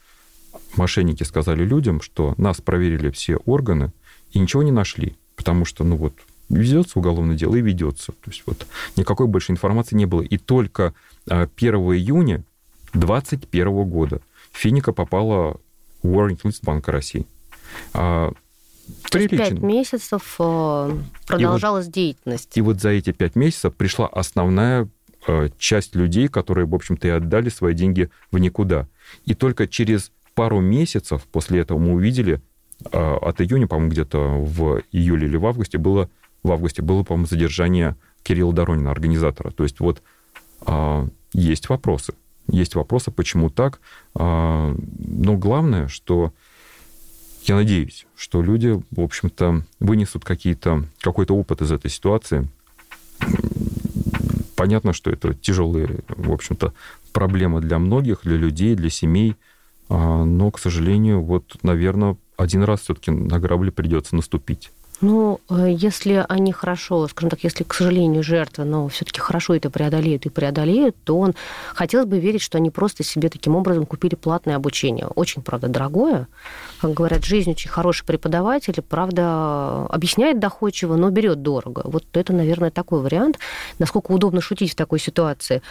Мошенники 0.76 1.24
сказали 1.24 1.64
людям, 1.64 2.02
что 2.02 2.34
нас 2.38 2.62
проверили 2.62 3.10
все 3.12 3.38
органы 3.38 3.92
и 4.32 4.40
ничего 4.40 4.64
не 4.64 4.72
нашли, 4.72 5.16
потому 5.36 5.66
что, 5.66 5.84
ну 5.84 5.96
вот, 5.96 6.14
ведется 6.50 7.00
уголовное 7.00 7.36
дело 7.36 7.56
и 7.56 7.62
ведется. 7.62 8.12
То 8.12 8.30
есть 8.30 8.44
вот 8.46 8.66
никакой 8.96 9.28
больше 9.28 9.52
информации 9.52 9.96
не 9.96 10.06
было. 10.06 10.22
И 10.22 10.38
только 10.38 10.94
1 11.28 11.48
июня 11.58 12.44
2021 12.94 13.84
года 13.90 14.22
Финика 14.52 14.94
попала 14.94 15.60
в 16.02 16.08
Warning 16.08 16.42
List 16.44 16.60
Банка 16.64 16.92
России. 16.92 17.26
Приличен. 19.12 19.38
Пять 19.38 19.60
месяцев 19.60 20.36
э, 20.40 20.98
продолжалась 21.28 21.86
и 21.86 21.88
вот, 21.88 21.94
деятельность. 21.94 22.58
И 22.58 22.62
вот 22.62 22.80
за 22.80 22.90
эти 22.90 23.12
пять 23.12 23.36
месяцев 23.36 23.76
пришла 23.76 24.08
основная 24.08 24.88
э, 25.28 25.50
часть 25.58 25.96
людей, 25.96 26.28
которые, 26.28 26.66
в 26.66 26.76
общем-то, 26.76 27.08
и 27.08 27.12
отдали 27.12 27.50
свои 27.50 27.74
деньги 27.74 28.10
в 28.32 28.38
никуда. 28.38 28.88
И 29.26 29.34
только 29.34 29.68
через 29.68 30.12
пару 30.36 30.60
месяцев 30.60 31.24
после 31.32 31.62
этого 31.62 31.80
мы 31.80 31.94
увидели, 31.94 32.42
э, 32.92 32.98
от 33.00 33.42
июня, 33.42 33.68
по-моему, 33.68 33.92
где-то 33.92 34.20
в 34.20 34.82
июле 34.92 35.28
или 35.28 35.38
в 35.38 35.46
августе 35.46 35.78
было, 35.78 36.10
в 36.44 36.52
августе 36.52 36.82
было, 36.82 37.04
по-моему, 37.04 37.28
задержание 37.28 37.96
Кирилла 38.24 38.54
Доронина, 38.54 38.92
организатора. 38.92 39.52
То 39.52 39.64
есть 39.64 39.80
вот 39.80 40.02
есть 41.34 41.70
вопросы. 41.70 42.14
Есть 42.48 42.76
вопросы, 42.76 43.12
почему 43.12 43.50
так. 43.50 43.80
Но 44.14 44.76
главное, 45.38 45.88
что 45.88 46.34
я 47.50 47.56
надеюсь, 47.56 48.06
что 48.16 48.44
люди, 48.44 48.80
в 48.92 49.02
общем-то, 49.02 49.64
вынесут 49.80 50.24
какие-то, 50.24 50.86
какой-то 51.00 51.36
опыт 51.36 51.62
из 51.64 51.72
этой 51.72 51.90
ситуации. 51.90 52.48
Понятно, 54.56 54.94
что 54.94 55.10
это 55.10 55.34
тяжелые, 55.34 56.02
в 56.10 56.32
общем-то, 56.32 56.74
проблема 57.12 57.60
для 57.60 57.80
многих, 57.80 58.22
для 58.24 58.38
людей, 58.38 58.76
для 58.76 58.92
семей. 58.92 59.36
А, 59.90 60.26
но, 60.26 60.52
к 60.52 60.60
сожалению, 60.60 61.24
вот, 61.24 61.58
наверное, 61.64 62.18
один 62.38 62.64
раз 62.64 62.82
все-таки 62.82 63.10
на 63.10 63.40
грабли 63.40 63.72
придется 63.72 64.16
наступить. 64.16 64.72
Ну, 65.02 65.40
э, 65.50 65.68
если 65.70 66.26
они 66.28 66.52
хорошо, 66.52 67.08
скажем 67.08 67.30
так, 67.30 67.44
если, 67.44 67.64
к 67.64 67.74
сожалению, 67.74 68.22
жертвы, 68.22 68.66
но 68.66 68.88
все-таки 68.90 69.22
хорошо 69.22 69.56
это 69.56 69.70
преодолеют 69.70 70.26
и 70.26 70.30
преодолеют, 70.30 70.96
то 71.06 71.18
он 71.18 71.36
хотелось 71.74 72.08
бы 72.08 72.20
верить, 72.20 72.42
что 72.42 72.58
они 72.58 72.70
просто 72.70 73.04
себе 73.04 73.30
таким 73.30 73.56
образом 73.56 73.86
купили 73.86 74.16
платное 74.16 74.58
обучение. 74.58 75.08
Очень, 75.08 75.42
правда, 75.42 75.70
дорогое. 75.70 76.28
Как 76.82 76.94
говорят, 76.94 77.24
жизнь 77.24 77.52
очень 77.52 77.70
хороший 77.70 78.06
преподаватель, 78.06 78.82
правда, 78.82 79.86
объясняет 79.86 80.40
доходчиво, 80.40 80.98
но 80.98 81.10
берет 81.10 81.42
дорого. 81.42 81.82
Вот 81.86 82.06
это, 82.14 82.34
наверное, 82.34 82.72
такой 82.72 83.02
вариант, 83.02 83.40
насколько 83.80 84.12
удобно 84.12 84.42
шутить 84.42 84.74
в 84.74 84.76
такой 84.76 85.00
ситуации. 85.00 85.62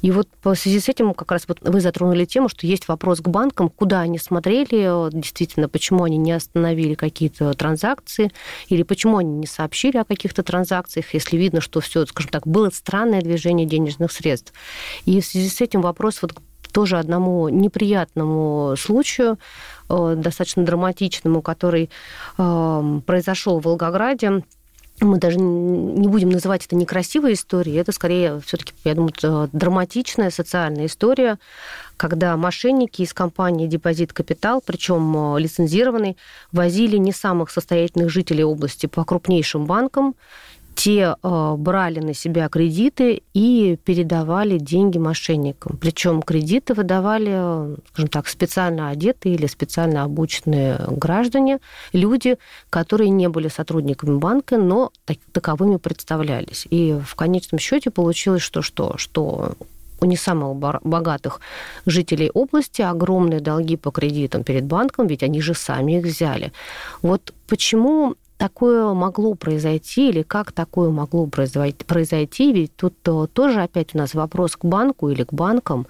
И 0.00 0.12
вот 0.12 0.28
по 0.42 0.54
связи 0.54 0.78
с 0.78 0.88
этим 0.88 1.12
как 1.12 1.32
раз 1.32 1.46
вот 1.48 1.58
вы 1.60 1.80
затронули 1.80 2.24
тему, 2.24 2.48
что 2.48 2.66
есть 2.66 2.86
вопрос 2.86 3.20
к 3.20 3.28
банкам, 3.28 3.68
куда 3.68 4.00
они 4.00 4.18
смотрели, 4.18 5.10
действительно, 5.12 5.68
почему 5.68 6.04
они 6.04 6.18
не 6.18 6.32
остановили 6.32 6.94
какие-то 6.94 7.52
транзакции, 7.54 8.30
или 8.76 8.82
почему 8.82 9.16
они 9.18 9.32
не 9.32 9.46
сообщили 9.46 9.96
о 9.96 10.04
каких-то 10.04 10.42
транзакциях, 10.42 11.14
если 11.14 11.36
видно, 11.36 11.60
что 11.60 11.80
все, 11.80 12.04
скажем 12.06 12.30
так, 12.30 12.46
было 12.46 12.70
странное 12.70 13.22
движение 13.22 13.66
денежных 13.66 14.12
средств. 14.12 14.52
И 15.06 15.20
в 15.20 15.26
связи 15.26 15.48
с 15.48 15.60
этим 15.60 15.80
вопрос 15.80 16.20
вот 16.22 16.34
тоже 16.72 16.98
одному 16.98 17.48
неприятному 17.48 18.74
случаю, 18.76 19.38
э, 19.88 20.14
достаточно 20.16 20.62
драматичному, 20.62 21.40
который 21.40 21.88
э, 22.36 23.00
произошел 23.06 23.60
в 23.60 23.64
Волгограде 23.64 24.42
мы 25.00 25.18
даже 25.18 25.38
не 25.38 26.08
будем 26.08 26.30
называть 26.30 26.64
это 26.64 26.74
некрасивой 26.74 27.34
историей, 27.34 27.76
это 27.76 27.92
скорее 27.92 28.40
все-таки, 28.40 28.72
я 28.84 28.94
думаю, 28.94 29.12
драматичная 29.52 30.30
социальная 30.30 30.86
история, 30.86 31.38
когда 31.96 32.36
мошенники 32.36 33.02
из 33.02 33.12
компании 33.12 33.66
«Депозит 33.66 34.12
Капитал», 34.12 34.62
причем 34.64 35.36
э, 35.36 35.40
лицензированный, 35.40 36.16
возили 36.52 36.96
не 36.96 37.12
самых 37.12 37.50
состоятельных 37.50 38.10
жителей 38.10 38.44
области 38.44 38.86
по 38.86 39.04
крупнейшим 39.04 39.66
банкам 39.66 40.14
те 40.76 41.16
э, 41.20 41.54
брали 41.56 42.00
на 42.00 42.14
себя 42.14 42.48
кредиты 42.48 43.22
и 43.32 43.78
передавали 43.82 44.58
деньги 44.58 44.98
мошенникам. 44.98 45.78
Причем 45.78 46.22
кредиты 46.22 46.74
выдавали, 46.74 47.76
скажем 47.88 48.08
так, 48.10 48.28
специально 48.28 48.90
одетые 48.90 49.34
или 49.34 49.46
специально 49.46 50.04
обученные 50.04 50.78
граждане, 50.90 51.58
люди, 51.92 52.36
которые 52.68 53.08
не 53.08 53.28
были 53.28 53.48
сотрудниками 53.48 54.18
банка, 54.18 54.58
но 54.58 54.92
так, 55.06 55.16
таковыми 55.32 55.76
представлялись. 55.76 56.66
И 56.70 56.94
в 57.04 57.14
конечном 57.14 57.58
счете 57.58 57.90
получилось, 57.90 58.42
что 58.42 58.60
что, 58.60 58.98
что 58.98 59.54
у 60.00 60.04
не 60.04 60.16
самых 60.16 60.56
богатых 60.84 61.40
жителей 61.86 62.30
области 62.34 62.82
огромные 62.82 63.40
долги 63.40 63.76
по 63.76 63.90
кредитам 63.90 64.44
перед 64.44 64.64
банком, 64.64 65.06
ведь 65.06 65.22
они 65.22 65.40
же 65.40 65.54
сами 65.54 65.98
их 65.98 66.04
взяли. 66.04 66.52
Вот 67.00 67.32
почему 67.46 68.14
такое 68.36 68.92
могло 68.92 69.34
произойти 69.34 70.10
или 70.10 70.22
как 70.22 70.52
такое 70.52 70.90
могло 70.90 71.26
произойти, 71.26 72.52
ведь 72.52 72.76
тут 72.76 72.94
э, 73.06 73.26
тоже 73.32 73.62
опять 73.62 73.94
у 73.94 73.98
нас 73.98 74.14
вопрос 74.14 74.56
к 74.56 74.64
банку 74.64 75.10
или 75.10 75.24
к 75.24 75.32
банкам, 75.32 75.86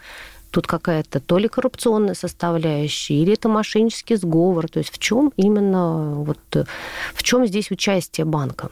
тут 0.50 0.66
какая-то 0.66 1.20
то 1.20 1.36
ли 1.36 1.48
коррупционная 1.48 2.14
составляющая, 2.14 3.16
или 3.16 3.34
это 3.34 3.48
мошеннический 3.48 4.16
сговор. 4.16 4.68
То 4.68 4.78
есть 4.78 4.90
в 4.90 4.98
чем 4.98 5.32
именно, 5.36 6.14
вот, 6.14 6.38
в 7.14 7.22
чем 7.22 7.46
здесь 7.46 7.70
участие 7.70 8.24
банка? 8.24 8.70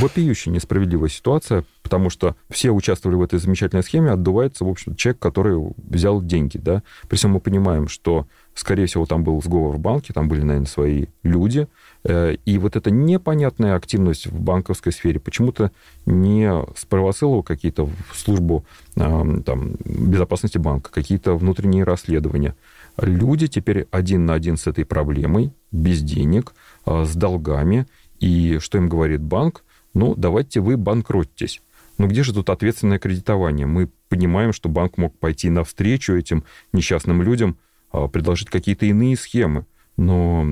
Вопиющая 0.00 0.50
несправедливая 0.50 1.10
ситуация, 1.10 1.64
потому 1.82 2.08
что 2.08 2.34
все 2.48 2.70
участвовали 2.70 3.16
в 3.16 3.22
этой 3.22 3.38
замечательной 3.40 3.82
схеме, 3.82 4.10
отдувается, 4.10 4.64
в 4.64 4.68
общем, 4.68 4.94
человек, 4.94 5.20
который 5.20 5.60
взял 5.76 6.22
деньги. 6.22 6.56
Да? 6.56 6.82
При 7.08 7.16
всем 7.16 7.32
мы 7.32 7.40
понимаем, 7.40 7.88
что, 7.88 8.26
скорее 8.54 8.86
всего, 8.86 9.04
там 9.04 9.22
был 9.22 9.42
сговор 9.42 9.76
в 9.76 9.80
банке, 9.80 10.14
там 10.14 10.28
были, 10.28 10.40
наверное, 10.40 10.66
свои 10.66 11.06
люди, 11.22 11.68
Э, 11.68 11.91
и 12.04 12.58
вот 12.58 12.74
эта 12.74 12.90
непонятная 12.90 13.76
активность 13.76 14.26
в 14.26 14.40
банковской 14.40 14.92
сфере 14.92 15.20
почему-то 15.20 15.70
не 16.04 16.50
спровоцировала 16.76 17.42
какие-то 17.42 17.86
в 17.86 18.16
службу 18.16 18.64
там, 18.96 19.76
безопасности 19.84 20.58
банка, 20.58 20.90
какие-то 20.90 21.36
внутренние 21.36 21.84
расследования. 21.84 22.56
Люди 22.98 23.46
теперь 23.46 23.86
один 23.90 24.26
на 24.26 24.34
один 24.34 24.56
с 24.56 24.66
этой 24.66 24.84
проблемой, 24.84 25.52
без 25.70 26.02
денег, 26.02 26.54
а, 26.84 27.04
с 27.04 27.14
долгами. 27.14 27.86
И 28.20 28.58
что 28.60 28.78
им 28.78 28.88
говорит 28.88 29.22
банк? 29.22 29.64
Ну, 29.94 30.14
давайте 30.14 30.60
вы 30.60 30.76
банкротитесь. 30.76 31.62
Но 31.98 32.06
где 32.06 32.22
же 32.22 32.32
тут 32.34 32.50
ответственное 32.50 32.98
кредитование? 32.98 33.66
Мы 33.66 33.88
понимаем, 34.08 34.52
что 34.52 34.68
банк 34.68 34.98
мог 34.98 35.18
пойти 35.18 35.50
навстречу 35.50 36.14
этим 36.14 36.44
несчастным 36.72 37.22
людям, 37.22 37.56
а, 37.90 38.08
предложить 38.08 38.50
какие-то 38.50 38.86
иные 38.86 39.16
схемы. 39.16 39.64
Но 39.96 40.46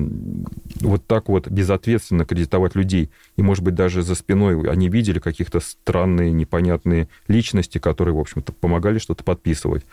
вот 0.81 1.05
так 1.07 1.27
вот 1.27 1.47
безответственно 1.47 2.25
кредитовать 2.25 2.75
людей, 2.75 3.09
и, 3.37 3.41
может 3.41 3.63
быть, 3.63 3.73
даже 3.73 4.03
за 4.03 4.15
спиной 4.15 4.69
они 4.69 4.87
видели 4.87 5.19
каких-то 5.19 5.59
странные, 5.59 6.31
непонятные 6.31 7.09
личности, 7.27 7.79
которые, 7.79 8.13
в 8.13 8.19
общем-то, 8.19 8.53
помогали 8.53 8.99
что-то 8.99 9.23
подписывать. 9.23 9.83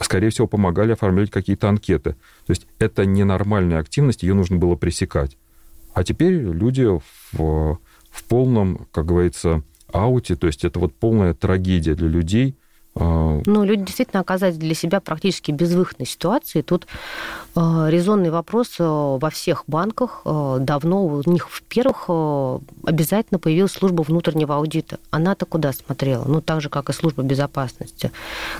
Скорее 0.00 0.30
всего, 0.30 0.46
помогали 0.46 0.92
оформлять 0.92 1.30
какие-то 1.30 1.68
анкеты. 1.68 2.12
То 2.46 2.50
есть 2.50 2.66
это 2.78 3.04
ненормальная 3.04 3.80
активность, 3.80 4.22
ее 4.22 4.34
нужно 4.34 4.56
было 4.56 4.76
пресекать. 4.76 5.36
А 5.92 6.02
теперь 6.04 6.34
люди 6.34 6.86
в, 7.32 7.78
в 8.10 8.24
полном, 8.28 8.86
как 8.92 9.06
говорится, 9.06 9.62
ауте, 9.92 10.36
то 10.36 10.46
есть 10.46 10.64
это 10.64 10.78
вот 10.80 10.94
полная 10.94 11.34
трагедия 11.34 11.94
для 11.94 12.08
людей, 12.08 12.56
ну, 12.96 13.64
люди 13.64 13.84
действительно 13.84 14.20
оказались 14.20 14.56
для 14.56 14.74
себя 14.74 15.00
практически 15.00 15.50
безвыходной 15.50 16.06
ситуации. 16.06 16.62
Тут 16.62 16.86
э, 17.56 17.86
резонный 17.88 18.30
вопрос 18.30 18.76
э, 18.78 18.84
во 18.84 19.30
всех 19.30 19.64
банках. 19.66 20.22
Давно 20.24 21.04
у 21.04 21.22
них 21.28 21.50
в 21.50 21.62
первых 21.62 22.08
обязательно 22.84 23.38
появилась 23.38 23.72
служба 23.72 24.02
внутреннего 24.02 24.56
аудита. 24.56 24.98
Она-то 25.10 25.44
куда 25.44 25.72
смотрела? 25.72 26.24
Ну, 26.24 26.40
так 26.40 26.60
же, 26.60 26.68
как 26.68 26.88
и 26.88 26.92
служба 26.92 27.22
безопасности. 27.22 28.12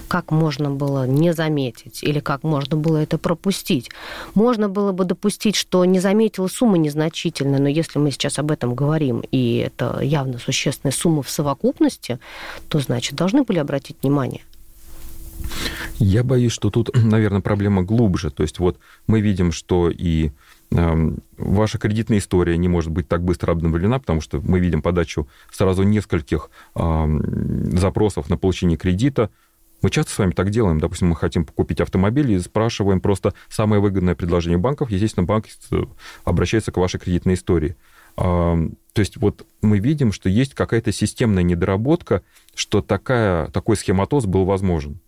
Как 0.09 0.31
можно 0.33 0.71
было 0.71 1.07
не 1.07 1.33
заметить 1.33 2.03
или 2.03 2.19
как 2.19 2.43
можно 2.43 2.77
было 2.77 2.97
это 2.97 3.19
пропустить? 3.19 3.91
Можно 4.35 4.69
было 4.69 4.93
бы 4.93 5.05
допустить, 5.05 5.55
что 5.55 5.85
не 5.85 6.01
заметила 6.01 6.49
сумма 6.49 6.79
незначительная, 6.79 7.61
но 7.61 7.69
если 7.69 7.99
мы 8.01 8.11
сейчас 8.11 8.39
об 8.39 8.51
этом 8.51 8.75
говорим, 8.75 9.23
и 9.31 9.59
это 9.59 10.01
явно 10.01 10.39
существенная 10.39 10.93
сумма 10.93 11.23
в 11.23 11.31
совокупности, 11.31 12.19
то, 12.69 12.81
значит, 12.81 13.15
должны 13.15 13.45
были 13.45 13.59
обратить 13.59 13.97
внимание 14.03 14.24
внимание? 14.25 14.43
Я 15.99 16.25
боюсь, 16.25 16.53
что 16.53 16.71
тут, 16.71 16.91
наверное, 16.95 17.41
проблема 17.41 17.83
глубже. 17.83 18.31
То 18.31 18.43
есть 18.43 18.59
вот 18.59 18.79
мы 19.07 19.21
видим, 19.21 19.53
что 19.53 19.91
и 19.91 20.31
э, 20.71 21.13
ваша 21.39 21.79
кредитная 21.79 22.19
история 22.19 22.57
не 22.57 22.69
может 22.69 22.91
быть 22.91 23.09
так 23.09 23.23
быстро 23.23 23.53
обновлена, 23.53 23.99
потому 23.99 24.21
что 24.21 24.41
мы 24.41 24.61
видим 24.61 24.83
подачу 24.83 25.29
сразу 25.53 25.83
нескольких 25.83 26.51
э, 26.75 27.21
запросов 27.73 28.29
на 28.29 28.37
получение 28.37 28.77
кредита. 28.77 29.31
Мы 29.83 29.91
часто 29.91 30.13
с 30.13 30.19
вами 30.19 30.31
так 30.31 30.51
делаем. 30.51 30.81
Допустим, 30.81 31.09
мы 31.09 31.17
хотим 31.17 31.45
купить 31.45 31.81
автомобиль 31.81 32.33
и 32.33 32.39
спрашиваем 32.39 33.01
просто 33.01 33.35
самое 33.51 33.83
выгодное 33.83 34.15
предложение 34.15 34.59
банков. 34.59 34.91
Естественно, 34.91 35.27
банк 35.27 35.45
обращается 36.25 36.73
к 36.73 36.79
вашей 36.79 36.99
кредитной 36.99 37.35
истории. 37.35 37.77
То 38.17 39.01
есть 39.01 39.17
вот 39.17 39.47
мы 39.61 39.79
видим, 39.79 40.13
что 40.13 40.29
есть 40.29 40.55
какая-то 40.55 40.93
системная 40.93 41.43
недоработка, 41.43 42.23
что 42.55 42.81
такая, 42.81 43.49
такой 43.49 43.77
схематоз 43.77 44.27
был 44.27 44.45
возможен. 44.45 45.01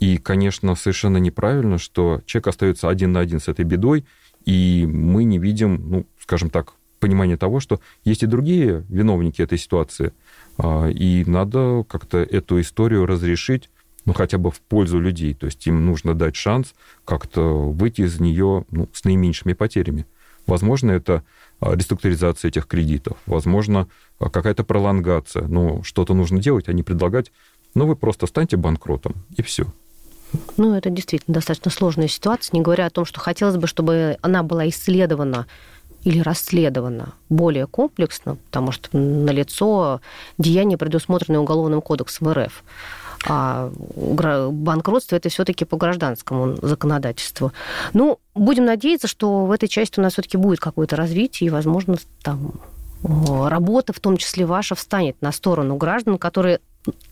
И, 0.00 0.18
конечно, 0.18 0.74
совершенно 0.74 1.18
неправильно, 1.18 1.78
что 1.78 2.20
человек 2.26 2.48
остается 2.48 2.88
один 2.88 3.12
на 3.12 3.20
один 3.20 3.40
с 3.40 3.48
этой 3.48 3.64
бедой, 3.64 4.04
и 4.44 4.86
мы 4.90 5.24
не 5.24 5.38
видим, 5.38 5.90
ну, 5.90 6.06
скажем 6.20 6.50
так, 6.50 6.74
понимания 6.98 7.36
того, 7.36 7.60
что 7.60 7.80
есть 8.04 8.22
и 8.22 8.26
другие 8.26 8.84
виновники 8.88 9.40
этой 9.40 9.58
ситуации, 9.58 10.12
а, 10.56 10.88
и 10.88 11.24
надо 11.24 11.84
как-то 11.88 12.18
эту 12.18 12.60
историю 12.60 13.06
разрешить, 13.06 13.70
ну, 14.04 14.12
хотя 14.12 14.38
бы 14.38 14.50
в 14.50 14.60
пользу 14.60 14.98
людей. 14.98 15.34
То 15.34 15.46
есть 15.46 15.66
им 15.66 15.84
нужно 15.86 16.14
дать 16.14 16.34
шанс 16.34 16.74
как-то 17.04 17.70
выйти 17.70 18.02
из 18.02 18.20
нее 18.20 18.64
ну, 18.70 18.88
с 18.92 19.04
наименьшими 19.04 19.52
потерями. 19.52 20.06
Возможно, 20.46 20.92
это 20.92 21.24
реструктуризация 21.60 22.48
этих 22.48 22.66
кредитов, 22.66 23.16
возможно, 23.26 23.88
а, 24.18 24.30
какая-то 24.30 24.64
пролонгация. 24.64 25.46
Но 25.48 25.82
что-то 25.82 26.14
нужно 26.14 26.40
делать, 26.40 26.68
а 26.68 26.72
не 26.72 26.82
предлагать, 26.82 27.32
ну, 27.74 27.86
вы 27.86 27.96
просто 27.96 28.26
станьте 28.26 28.56
банкротом, 28.56 29.14
и 29.36 29.42
все. 29.42 29.66
Ну, 30.56 30.74
это 30.74 30.90
действительно 30.90 31.34
достаточно 31.34 31.70
сложная 31.70 32.08
ситуация, 32.08 32.56
не 32.56 32.62
говоря 32.62 32.86
о 32.86 32.90
том, 32.90 33.04
что 33.04 33.20
хотелось 33.20 33.56
бы, 33.56 33.66
чтобы 33.66 34.18
она 34.20 34.42
была 34.42 34.68
исследована 34.68 35.46
или 36.04 36.20
расследована 36.20 37.14
более 37.28 37.66
комплексно, 37.66 38.36
потому 38.46 38.72
что 38.72 38.96
налицо 38.96 40.00
деяние, 40.36 40.78
предусмотренное 40.78 41.40
Уголовным 41.40 41.82
кодексом 41.82 42.32
РФ. 42.32 42.62
А 43.26 43.70
банкротство 43.74 45.16
это 45.16 45.28
все-таки 45.28 45.64
по 45.64 45.76
гражданскому 45.76 46.56
законодательству. 46.62 47.52
Ну, 47.92 48.20
будем 48.34 48.64
надеяться, 48.64 49.08
что 49.08 49.44
в 49.44 49.50
этой 49.50 49.68
части 49.68 49.98
у 49.98 50.02
нас 50.02 50.12
все-таки 50.14 50.36
будет 50.36 50.60
какое-то 50.60 50.96
развитие, 50.96 51.48
и, 51.48 51.50
возможно, 51.50 51.96
там 52.22 52.52
работа, 53.02 53.92
в 53.92 54.00
том 54.00 54.16
числе 54.16 54.46
ваша, 54.46 54.74
встанет 54.74 55.20
на 55.20 55.32
сторону 55.32 55.76
граждан, 55.76 56.18
которые 56.18 56.60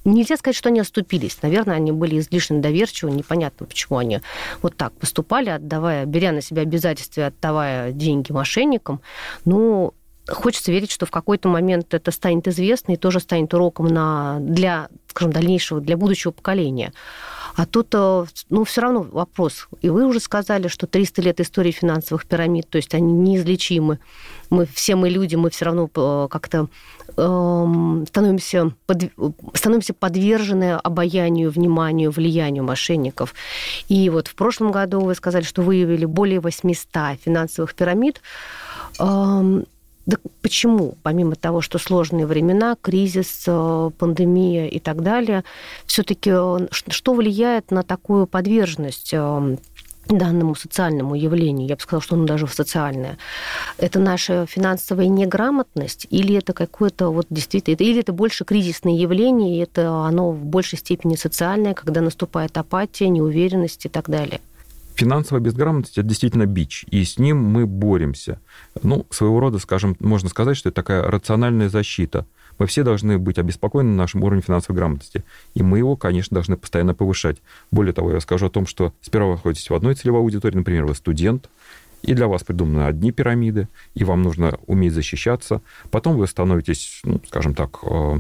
Нельзя 0.04 0.36
сказать, 0.36 0.56
что 0.56 0.68
они 0.68 0.80
оступились. 0.80 1.38
Наверное, 1.42 1.76
они 1.76 1.92
были 1.92 2.18
излишне 2.18 2.60
доверчивы. 2.60 3.10
Непонятно, 3.10 3.66
почему 3.66 3.98
они 3.98 4.20
вот 4.62 4.76
так 4.76 4.92
поступали, 4.94 5.50
отдавая, 5.50 6.06
беря 6.06 6.32
на 6.32 6.40
себя 6.40 6.62
обязательства, 6.62 7.26
отдавая 7.26 7.92
деньги 7.92 8.32
мошенникам. 8.32 9.00
Ну, 9.44 9.92
хочется 10.28 10.72
верить, 10.72 10.90
что 10.90 11.06
в 11.06 11.10
какой-то 11.10 11.48
момент 11.48 11.94
это 11.94 12.10
станет 12.10 12.48
известно 12.48 12.92
и 12.92 12.96
тоже 12.96 13.20
станет 13.20 13.52
уроком 13.54 13.86
на, 13.86 14.38
для, 14.40 14.88
скажем, 15.08 15.32
дальнейшего, 15.32 15.80
для 15.80 15.96
будущего 15.96 16.32
поколения. 16.32 16.92
А 17.56 17.64
тут, 17.64 17.88
э, 17.94 18.24
ну, 18.50 18.64
все 18.64 18.82
равно 18.82 19.02
вопрос. 19.02 19.68
И 19.80 19.88
вы 19.88 20.04
уже 20.04 20.20
сказали, 20.20 20.68
что 20.68 20.86
300 20.86 21.22
лет 21.22 21.40
истории 21.40 21.70
финансовых 21.70 22.26
пирамид, 22.26 22.68
то 22.68 22.76
есть 22.76 22.94
они 22.94 23.12
неизлечимы. 23.12 23.98
Мы, 24.50 24.66
все 24.66 24.94
мы 24.94 25.08
люди, 25.08 25.36
мы 25.36 25.48
все 25.50 25.64
равно 25.64 25.88
э, 25.94 26.28
как-то 26.30 26.68
эм, 27.16 28.04
становимся, 28.08 28.72
под, 28.86 29.10
становимся 29.54 29.94
подвержены 29.94 30.72
обаянию, 30.74 31.50
вниманию, 31.50 32.10
влиянию 32.10 32.62
мошенников. 32.64 33.34
И 33.88 34.10
вот 34.10 34.28
в 34.28 34.34
прошлом 34.34 34.70
году 34.70 35.00
вы 35.00 35.14
сказали, 35.14 35.44
что 35.44 35.62
выявили 35.62 36.04
более 36.04 36.40
800 36.40 37.20
финансовых 37.24 37.74
пирамид. 37.74 38.20
Эм, 38.98 39.64
да 40.06 40.18
почему, 40.40 40.96
помимо 41.02 41.34
того, 41.34 41.60
что 41.60 41.78
сложные 41.78 42.26
времена, 42.26 42.76
кризис, 42.80 43.44
э, 43.46 43.90
пандемия 43.98 44.68
и 44.68 44.78
так 44.78 45.02
далее, 45.02 45.42
все-таки 45.84 46.30
э, 46.32 46.68
что 46.70 47.14
влияет 47.14 47.72
на 47.72 47.82
такую 47.82 48.28
подверженность 48.28 49.10
э, 49.12 49.56
данному 50.08 50.54
социальному 50.54 51.16
явлению, 51.16 51.68
я 51.68 51.74
бы 51.74 51.80
сказала, 51.80 52.02
что 52.02 52.14
оно 52.14 52.24
даже 52.24 52.46
социальное, 52.46 53.18
это 53.78 53.98
наша 53.98 54.46
финансовая 54.46 55.08
неграмотность 55.08 56.06
или 56.10 56.36
это 56.36 56.52
какое-то 56.52 57.10
вот 57.10 57.26
действительно, 57.28 57.74
или 57.74 57.98
это 57.98 58.12
больше 58.12 58.44
кризисное 58.44 58.94
явление, 58.94 59.56
и 59.56 59.62
это 59.62 59.90
оно 60.04 60.30
в 60.30 60.44
большей 60.44 60.78
степени 60.78 61.16
социальное, 61.16 61.74
когда 61.74 62.00
наступает 62.00 62.56
апатия, 62.56 63.08
неуверенность 63.08 63.86
и 63.86 63.88
так 63.88 64.08
далее? 64.08 64.40
Финансовая 64.96 65.42
безграмотность– 65.42 65.98
это 65.98 66.08
действительно 66.08 66.46
бич, 66.46 66.86
и 66.90 67.04
с 67.04 67.18
ним 67.18 67.36
мы 67.36 67.66
боремся. 67.66 68.40
Ну, 68.82 69.06
своего 69.10 69.40
рода, 69.40 69.58
скажем, 69.58 69.94
можно 70.00 70.30
сказать, 70.30 70.56
что 70.56 70.70
это 70.70 70.76
такая 70.76 71.02
рациональная 71.02 71.68
защита. 71.68 72.24
Мы 72.58 72.66
все 72.66 72.82
должны 72.82 73.18
быть 73.18 73.38
обеспокоены 73.38 73.94
нашим 73.94 74.24
уровнем 74.24 74.42
финансовой 74.42 74.78
грамотности, 74.78 75.22
и 75.52 75.62
мы 75.62 75.76
его, 75.76 75.96
конечно, 75.96 76.34
должны 76.34 76.56
постоянно 76.56 76.94
повышать. 76.94 77.42
Более 77.70 77.92
того, 77.92 78.10
я 78.10 78.20
скажу 78.20 78.46
о 78.46 78.50
том, 78.50 78.66
что 78.66 78.94
сперва 79.02 79.26
вы 79.26 79.32
находитесь 79.32 79.68
в 79.68 79.74
одной 79.74 79.96
целевой 79.96 80.20
аудитории, 80.20 80.56
например, 80.56 80.86
вы 80.86 80.94
студент, 80.94 81.50
и 82.00 82.14
для 82.14 82.26
вас 82.26 82.42
придуманы 82.42 82.86
одни 82.86 83.12
пирамиды, 83.12 83.68
и 83.94 84.02
вам 84.02 84.22
нужно 84.22 84.58
уметь 84.66 84.94
защищаться. 84.94 85.60
Потом 85.90 86.16
вы 86.16 86.26
становитесь, 86.26 87.00
ну, 87.04 87.20
скажем 87.28 87.54
так, 87.54 87.80
э, 87.82 88.16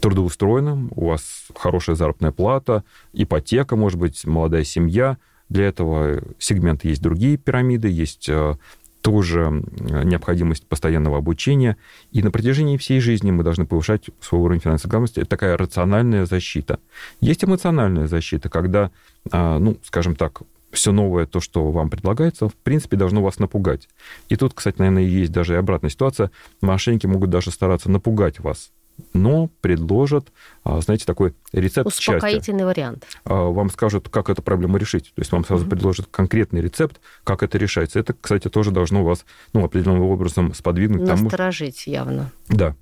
трудоустроенным, 0.00 0.92
у 0.94 1.08
вас 1.08 1.46
хорошая 1.56 1.96
заработная 1.96 2.30
плата, 2.30 2.84
ипотека, 3.12 3.74
может 3.74 3.98
быть, 3.98 4.24
молодая 4.24 4.62
семья– 4.62 5.18
для 5.48 5.66
этого 5.66 6.22
сегмента 6.38 6.88
есть 6.88 7.02
другие 7.02 7.36
пирамиды, 7.36 7.88
есть 7.88 8.28
э, 8.28 8.56
тоже 9.00 9.62
необходимость 10.04 10.66
постоянного 10.66 11.18
обучения. 11.18 11.76
И 12.10 12.22
на 12.22 12.32
протяжении 12.32 12.76
всей 12.76 12.98
жизни 12.98 13.30
мы 13.30 13.44
должны 13.44 13.64
повышать 13.64 14.10
свой 14.20 14.40
уровень 14.40 14.60
финансовой 14.60 14.90
грамотности. 14.90 15.20
Это 15.20 15.28
такая 15.28 15.56
рациональная 15.56 16.26
защита. 16.26 16.80
Есть 17.20 17.44
эмоциональная 17.44 18.08
защита, 18.08 18.48
когда, 18.48 18.90
э, 19.30 19.58
ну, 19.58 19.78
скажем 19.84 20.16
так, 20.16 20.42
все 20.72 20.90
новое, 20.90 21.26
то, 21.26 21.40
что 21.40 21.70
вам 21.70 21.88
предлагается, 21.88 22.48
в 22.48 22.54
принципе, 22.54 22.96
должно 22.96 23.22
вас 23.22 23.38
напугать. 23.38 23.88
И 24.28 24.36
тут, 24.36 24.54
кстати, 24.54 24.78
наверное, 24.78 25.04
есть 25.04 25.30
даже 25.30 25.54
и 25.54 25.56
обратная 25.56 25.90
ситуация. 25.90 26.32
Мошенники 26.60 27.06
могут 27.06 27.30
даже 27.30 27.50
стараться 27.52 27.90
напугать 27.90 28.40
вас 28.40 28.72
но 29.12 29.48
предложат, 29.60 30.32
а, 30.64 30.80
знаете, 30.80 31.04
такой 31.04 31.34
рецепт 31.52 31.88
Успокоительный 31.88 32.60
счастья. 32.60 32.64
вариант. 32.64 33.06
А, 33.24 33.34
вам 33.34 33.70
скажут, 33.70 34.08
как 34.08 34.30
эту 34.30 34.42
проблему 34.42 34.76
решить. 34.76 35.12
То 35.14 35.20
есть 35.20 35.32
вам 35.32 35.44
сразу 35.44 35.64
угу. 35.64 35.70
предложат 35.70 36.06
конкретный 36.10 36.60
рецепт, 36.60 37.00
как 37.24 37.42
это 37.42 37.58
решается. 37.58 37.98
Это, 37.98 38.14
кстати, 38.14 38.48
тоже 38.48 38.70
должно 38.70 39.04
вас 39.04 39.24
ну, 39.52 39.64
определенным 39.64 40.02
образом 40.02 40.54
сподвигнуть. 40.54 41.02
Насторожить 41.02 41.84
тому... 41.84 41.96
явно. 41.96 42.32
Да. 42.48 42.74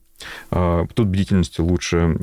А, 0.51 0.87
тут 0.95 1.09
бдительность 1.09 1.59
лучше 1.59 2.17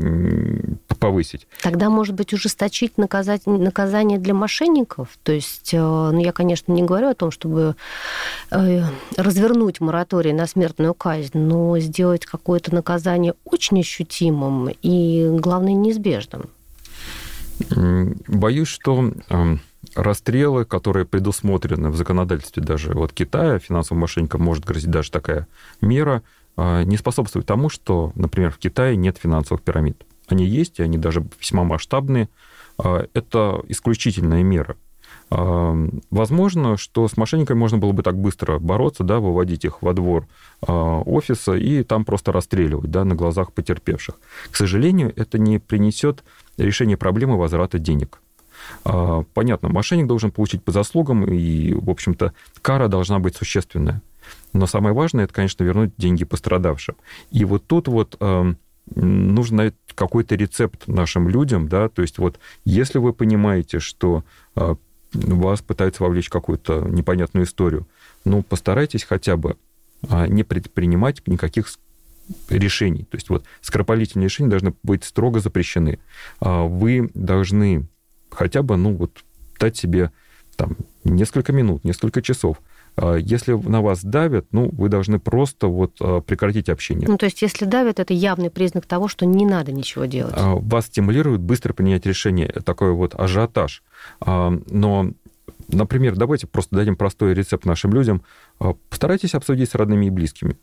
повысить. 0.99 1.47
Тогда, 1.61 1.89
может 1.89 2.15
быть, 2.15 2.33
ужесточить 2.33 2.97
наказать, 2.97 3.45
наказание 3.45 4.19
для 4.19 4.33
мошенников? 4.33 5.09
То 5.23 5.31
есть, 5.31 5.73
э, 5.73 5.77
ну, 5.77 6.19
я, 6.19 6.31
конечно, 6.31 6.71
не 6.71 6.83
говорю 6.83 7.09
о 7.09 7.15
том, 7.15 7.31
чтобы 7.31 7.75
э, 8.51 8.83
развернуть 9.17 9.81
мораторий 9.81 10.33
на 10.33 10.47
смертную 10.47 10.93
казнь, 10.93 11.37
но 11.37 11.77
сделать 11.79 12.25
какое-то 12.25 12.73
наказание 12.73 13.33
очень 13.45 13.79
ощутимым 13.79 14.69
и, 14.81 15.27
главное, 15.39 15.73
неизбежным. 15.73 16.49
Боюсь, 18.27 18.67
что 18.67 19.11
эм, 19.29 19.59
расстрелы, 19.95 20.65
которые 20.65 21.05
предусмотрены 21.05 21.89
в 21.89 21.95
законодательстве 21.95 22.63
даже 22.63 22.93
вот 22.93 23.13
Китая, 23.13 23.59
финансовым 23.59 24.01
мошенникам 24.01 24.41
может 24.41 24.65
грозить 24.65 24.89
даже 24.89 25.11
такая 25.11 25.47
мера– 25.81 26.21
не 26.57 26.97
способствует 26.97 27.45
тому, 27.45 27.69
что, 27.69 28.11
например, 28.15 28.51
в 28.51 28.57
Китае 28.57 28.95
нет 28.95 29.17
финансовых 29.17 29.61
пирамид. 29.63 30.05
Они 30.27 30.45
есть, 30.45 30.79
и 30.79 30.83
они 30.83 30.97
даже 30.97 31.25
весьма 31.39 31.63
масштабные. 31.63 32.29
А, 32.77 33.05
это 33.13 33.61
исключительная 33.67 34.43
мера. 34.43 34.75
А, 35.29 35.75
возможно, 36.09 36.77
что 36.77 37.07
с 37.07 37.17
мошенниками 37.17 37.57
можно 37.57 37.77
было 37.77 37.91
бы 37.91 38.03
так 38.03 38.17
быстро 38.17 38.59
бороться, 38.59 39.03
да, 39.03 39.19
выводить 39.19 39.65
их 39.65 39.81
во 39.81 39.93
двор 39.93 40.27
офиса 40.61 41.53
и 41.53 41.83
там 41.83 42.05
просто 42.05 42.31
расстреливать 42.31 42.91
да, 42.91 43.03
на 43.03 43.15
глазах 43.15 43.51
потерпевших. 43.51 44.15
К 44.51 44.55
сожалению, 44.55 45.11
это 45.15 45.39
не 45.39 45.59
принесет 45.59 46.23
решение 46.57 46.97
проблемы 46.97 47.37
возврата 47.37 47.79
денег. 47.79 48.21
А, 48.83 49.23
понятно, 49.33 49.69
мошенник 49.69 50.07
должен 50.07 50.31
получить 50.31 50.63
по 50.63 50.71
заслугам, 50.71 51.25
и, 51.25 51.73
в 51.73 51.89
общем-то, 51.89 52.33
кара 52.61 52.87
должна 52.87 53.19
быть 53.19 53.35
существенная. 53.35 54.01
Но 54.53 54.67
самое 54.67 54.93
важное, 54.93 55.25
это, 55.25 55.33
конечно, 55.33 55.63
вернуть 55.63 55.93
деньги 55.97 56.25
пострадавшим. 56.25 56.95
И 57.31 57.45
вот 57.45 57.65
тут 57.67 57.87
вот 57.87 58.17
э, 58.19 58.53
нужно 58.95 59.73
какой-то 59.95 60.35
рецепт 60.35 60.87
нашим 60.87 61.29
людям, 61.29 61.67
да, 61.67 61.89
то 61.89 62.01
есть 62.01 62.17
вот 62.17 62.39
если 62.65 62.97
вы 62.97 63.13
понимаете, 63.13 63.79
что 63.79 64.23
э, 64.55 64.75
вас 65.13 65.61
пытаются 65.61 66.03
вовлечь 66.03 66.27
в 66.27 66.31
какую-то 66.31 66.81
непонятную 66.87 67.45
историю, 67.45 67.87
ну, 68.25 68.43
постарайтесь 68.43 69.03
хотя 69.03 69.37
бы 69.37 69.57
э, 70.09 70.27
не 70.27 70.43
предпринимать 70.43 71.25
никаких 71.27 71.67
решений. 72.49 73.03
То 73.03 73.15
есть 73.15 73.29
вот 73.29 73.45
скоропалительные 73.61 74.25
решения 74.25 74.49
должны 74.49 74.73
быть 74.83 75.03
строго 75.03 75.41
запрещены. 75.41 75.99
Вы 76.39 77.09
должны 77.13 77.87
хотя 78.29 78.61
бы, 78.61 78.77
ну, 78.77 78.93
вот 78.93 79.23
дать 79.59 79.75
себе 79.75 80.11
там 80.55 80.77
несколько 81.03 81.51
минут, 81.51 81.83
несколько 81.83 82.21
часов 82.21 82.57
а, 82.57 82.61
если 83.17 83.53
на 83.53 83.81
вас 83.81 84.03
давят, 84.03 84.47
ну, 84.51 84.69
вы 84.71 84.89
должны 84.89 85.19
просто 85.19 85.67
вот 85.67 85.95
а, 85.99 86.21
прекратить 86.21 86.69
общение. 86.69 87.07
Ну, 87.07 87.17
то 87.17 87.25
есть, 87.25 87.41
если 87.41 87.65
давят, 87.65 87.99
это 87.99 88.13
явный 88.13 88.49
признак 88.49 88.85
того, 88.85 89.07
что 89.07 89.25
не 89.25 89.45
надо 89.45 89.71
ничего 89.71 90.05
делать. 90.05 90.33
А, 90.35 90.55
вас 90.55 90.87
стимулирует 90.87 91.41
быстро 91.41 91.73
принять 91.73 92.05
решение, 92.05 92.47
такой 92.47 92.91
вот 92.93 93.15
ажиотаж. 93.15 93.83
Но, 94.25 95.11
например, 95.69 96.15
давайте 96.15 96.47
просто 96.47 96.75
дадим 96.75 96.95
простой 96.95 97.33
рецепт 97.33 97.65
нашим 97.65 97.93
людям. 97.93 98.23
Постарайтесь 98.89 99.35
обсудить 99.35 99.69
с 99.69 99.75
родными 99.75 100.07
и 100.07 100.09
близкими. 100.09 100.57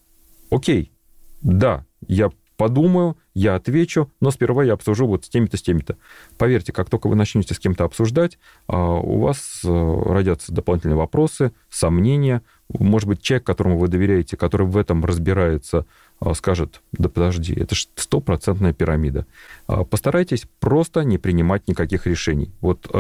Окей, 0.50 0.92
да, 1.40 1.84
я 2.06 2.30
подумаю, 2.56 3.16
я 3.38 3.55
отвечу, 3.55 4.11
но 4.20 4.33
сперва 4.33 4.64
я 4.64 4.72
обсужу 4.72 5.07
вот 5.07 5.24
с 5.24 5.29
теми-то, 5.29 5.57
с 5.57 5.62
теми-то. 5.62 5.96
Поверьте, 6.38 6.72
как 6.72 6.90
только 6.90 7.07
вы 7.07 7.14
начнете 7.14 7.55
с 7.55 7.61
кем-то 7.61 7.85
обсуждать, 7.85 8.37
а, 8.66 8.94
у 8.94 9.20
вас 9.20 9.61
э, 9.64 10.03
родятся 10.07 10.53
дополнительные 10.53 10.96
вопросы, 10.96 11.53
сомнения. 11.70 12.42
Может 12.68 13.09
быть, 13.09 13.22
человек, 13.22 13.46
которому 13.46 13.79
вы 13.79 13.87
доверяете, 13.87 14.37
который 14.37 14.66
в 14.66 14.77
этом 14.77 15.05
разбирается, 15.05 15.87
а, 16.18 16.35
скажет, 16.35 16.83
да 16.90 17.09
подожди, 17.09 17.55
это 17.55 17.77
же 17.77 17.87
стопроцентная 17.94 18.72
пирамида. 18.72 19.24
А, 19.68 19.85
постарайтесь 19.85 20.48
просто 20.59 21.05
не 21.05 21.16
принимать 21.16 21.68
никаких 21.68 22.09
решений. 22.09 22.51
Вот, 22.61 22.92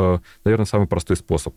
наверное, 0.44 0.66
самый 0.66 0.86
простой 0.86 1.16
способ. 1.16 1.54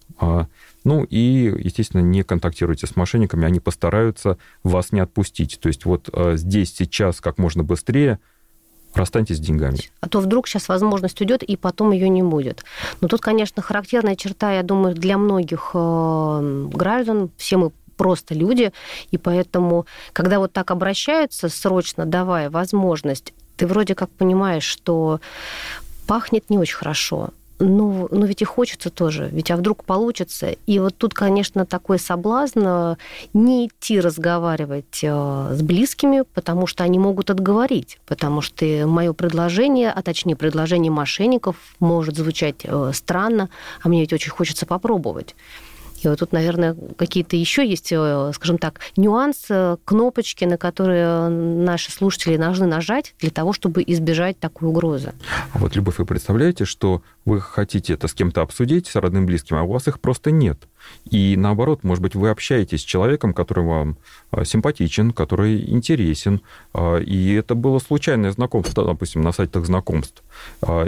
Ну 0.83 1.03
и, 1.03 1.53
естественно, 1.59 2.01
не 2.01 2.23
контактируйте 2.23 2.87
с 2.87 2.95
мошенниками, 2.95 3.45
они 3.45 3.59
постараются 3.59 4.39
вас 4.63 4.91
не 4.91 5.01
отпустить. 5.01 5.59
То 5.61 5.67
есть 5.67 5.85
вот 5.85 6.09
здесь, 6.33 6.73
сейчас, 6.73 7.21
как 7.21 7.37
можно 7.37 7.63
быстрее– 7.63 8.17
расстаньтесь 8.93 9.37
с 9.37 9.39
деньгами. 9.39 9.79
А 9.99 10.07
то 10.07 10.19
вдруг 10.19 10.47
сейчас 10.47 10.67
возможность 10.67 11.19
уйдет, 11.21 11.43
и 11.43 11.55
потом 11.55 11.91
ее 11.91 12.09
не 12.09 12.23
будет. 12.23 12.63
Но 13.01 13.07
тут, 13.07 13.21
конечно, 13.21 13.61
характерная 13.61 14.15
черта, 14.15 14.53
я 14.53 14.63
думаю, 14.63 14.95
для 14.95 15.17
многих 15.17 15.71
э, 15.73 16.67
граждан, 16.73 17.29
все 17.37 17.57
мы 17.57 17.71
просто 17.95 18.33
люди, 18.33 18.73
и 19.11 19.17
поэтому, 19.17 19.85
когда 20.13 20.39
вот 20.39 20.53
так 20.53 20.71
обращаются, 20.71 21.49
срочно 21.49 22.05
давая 22.05 22.49
возможность, 22.49 23.33
ты 23.57 23.67
вроде 23.67 23.93
как 23.93 24.09
понимаешь, 24.09 24.63
что 24.63 25.19
пахнет 26.07 26.49
не 26.49 26.57
очень 26.57 26.75
хорошо, 26.75 27.29
ну, 27.61 28.07
но 28.11 28.25
ведь 28.25 28.41
и 28.41 28.45
хочется 28.45 28.89
тоже, 28.89 29.29
ведь 29.31 29.51
а 29.51 29.57
вдруг 29.57 29.83
получится. 29.83 30.55
И 30.65 30.79
вот 30.79 30.97
тут, 30.97 31.13
конечно, 31.13 31.65
такой 31.65 31.99
соблазн 31.99 32.63
э, 32.65 32.95
не 33.33 33.67
идти 33.67 33.99
разговаривать 33.99 34.99
э, 35.03 35.07
с 35.53 35.61
близкими, 35.61 36.23
потому 36.33 36.67
что 36.67 36.83
они 36.83 36.97
могут 36.97 37.29
отговорить, 37.29 37.99
потому 38.07 38.41
что 38.41 38.65
мое 38.87 39.13
предложение, 39.13 39.91
а 39.91 40.01
точнее 40.01 40.35
предложение 40.35 40.91
мошенников 40.91 41.55
может 41.79 42.17
звучать 42.17 42.61
э, 42.63 42.91
странно, 42.93 43.49
а 43.81 43.89
мне 43.89 44.01
ведь 44.01 44.13
очень 44.13 44.31
хочется 44.31 44.65
попробовать. 44.65 45.35
И 46.01 46.07
вот 46.07 46.19
тут, 46.19 46.31
наверное, 46.31 46.75
какие-то 46.97 47.35
еще 47.35 47.67
есть, 47.67 47.91
э, 47.91 48.31
скажем 48.33 48.57
так, 48.57 48.79
нюансы, 48.97 49.77
кнопочки, 49.85 50.45
на 50.45 50.57
которые 50.57 51.29
наши 51.29 51.91
слушатели 51.91 52.37
должны 52.37 52.65
нажать 52.65 53.13
для 53.19 53.29
того, 53.29 53.53
чтобы 53.53 53.83
избежать 53.85 54.39
такой 54.39 54.69
угрозы. 54.69 55.13
А 55.53 55.59
вот, 55.59 55.75
Любовь, 55.75 55.99
вы 55.99 56.05
представляете, 56.05 56.65
что 56.65 57.01
вы 57.25 57.39
хотите 57.39 57.93
это 57.93 58.07
с 58.07 58.13
кем-то 58.13 58.41
обсудить, 58.41 58.87
с 58.87 58.95
родным, 58.95 59.25
близким, 59.25 59.57
а 59.57 59.63
у 59.63 59.71
вас 59.71 59.87
их 59.87 59.99
просто 59.99 60.31
нет. 60.31 60.67
И 61.09 61.35
наоборот, 61.37 61.83
может 61.83 62.01
быть, 62.01 62.15
вы 62.15 62.29
общаетесь 62.29 62.81
с 62.81 62.83
человеком, 62.83 63.33
который 63.33 63.63
вам 63.63 63.97
э, 64.31 64.43
симпатичен, 64.43 65.11
который 65.11 65.69
интересен, 65.69 66.41
э, 66.73 67.03
и 67.03 67.33
это 67.33 67.53
было 67.53 67.77
случайное 67.79 68.31
знакомство, 68.31 68.83
допустим, 68.83 69.21
на 69.21 69.31
сайтах 69.31 69.65
знакомств. 69.65 70.23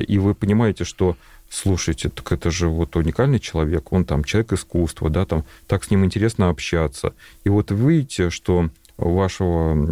И 0.08 0.18
вы 0.18 0.34
понимаете, 0.34 0.84
что 0.84 1.16
слушайте, 1.54 2.10
так 2.10 2.32
это 2.32 2.50
же 2.50 2.68
вот 2.68 2.96
уникальный 2.96 3.40
человек, 3.40 3.94
он 3.94 4.06
там 4.06 4.24
человек 4.24 4.54
искусства, 4.54 5.10
да, 5.10 5.26
там 5.26 5.46
так 5.68 5.84
с 5.84 5.92
ним 5.92 6.04
интересно 6.04 6.50
общаться. 6.50 7.14
И 7.44 7.50
вот 7.50 7.72
видите, 7.72 8.30
что 8.30 8.70
у 8.98 9.14
вашего 9.14 9.88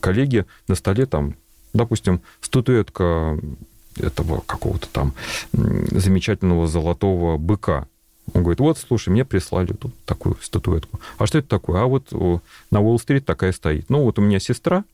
коллеги 0.00 0.46
на 0.68 0.74
столе 0.74 1.06
там, 1.06 1.34
допустим, 1.74 2.22
статуэтка 2.40 3.38
этого 3.96 4.42
какого-то 4.46 4.88
там 4.88 5.14
замечательного 5.52 6.66
золотого 6.66 7.36
быка. 7.36 7.86
Он 8.32 8.42
говорит, 8.42 8.60
вот, 8.60 8.78
слушай, 8.78 9.10
мне 9.10 9.24
прислали 9.24 9.72
тут 9.72 9.92
такую 10.04 10.36
статуэтку. 10.40 11.00
А 11.18 11.26
что 11.26 11.38
это 11.38 11.48
такое? 11.48 11.82
А 11.82 11.86
вот 11.86 12.12
на 12.70 12.80
Уолл-стрит 12.80 13.26
такая 13.26 13.52
стоит. 13.52 13.90
Ну, 13.90 14.04
вот 14.04 14.18
у 14.18 14.22
меня 14.22 14.38
сестра, 14.38 14.84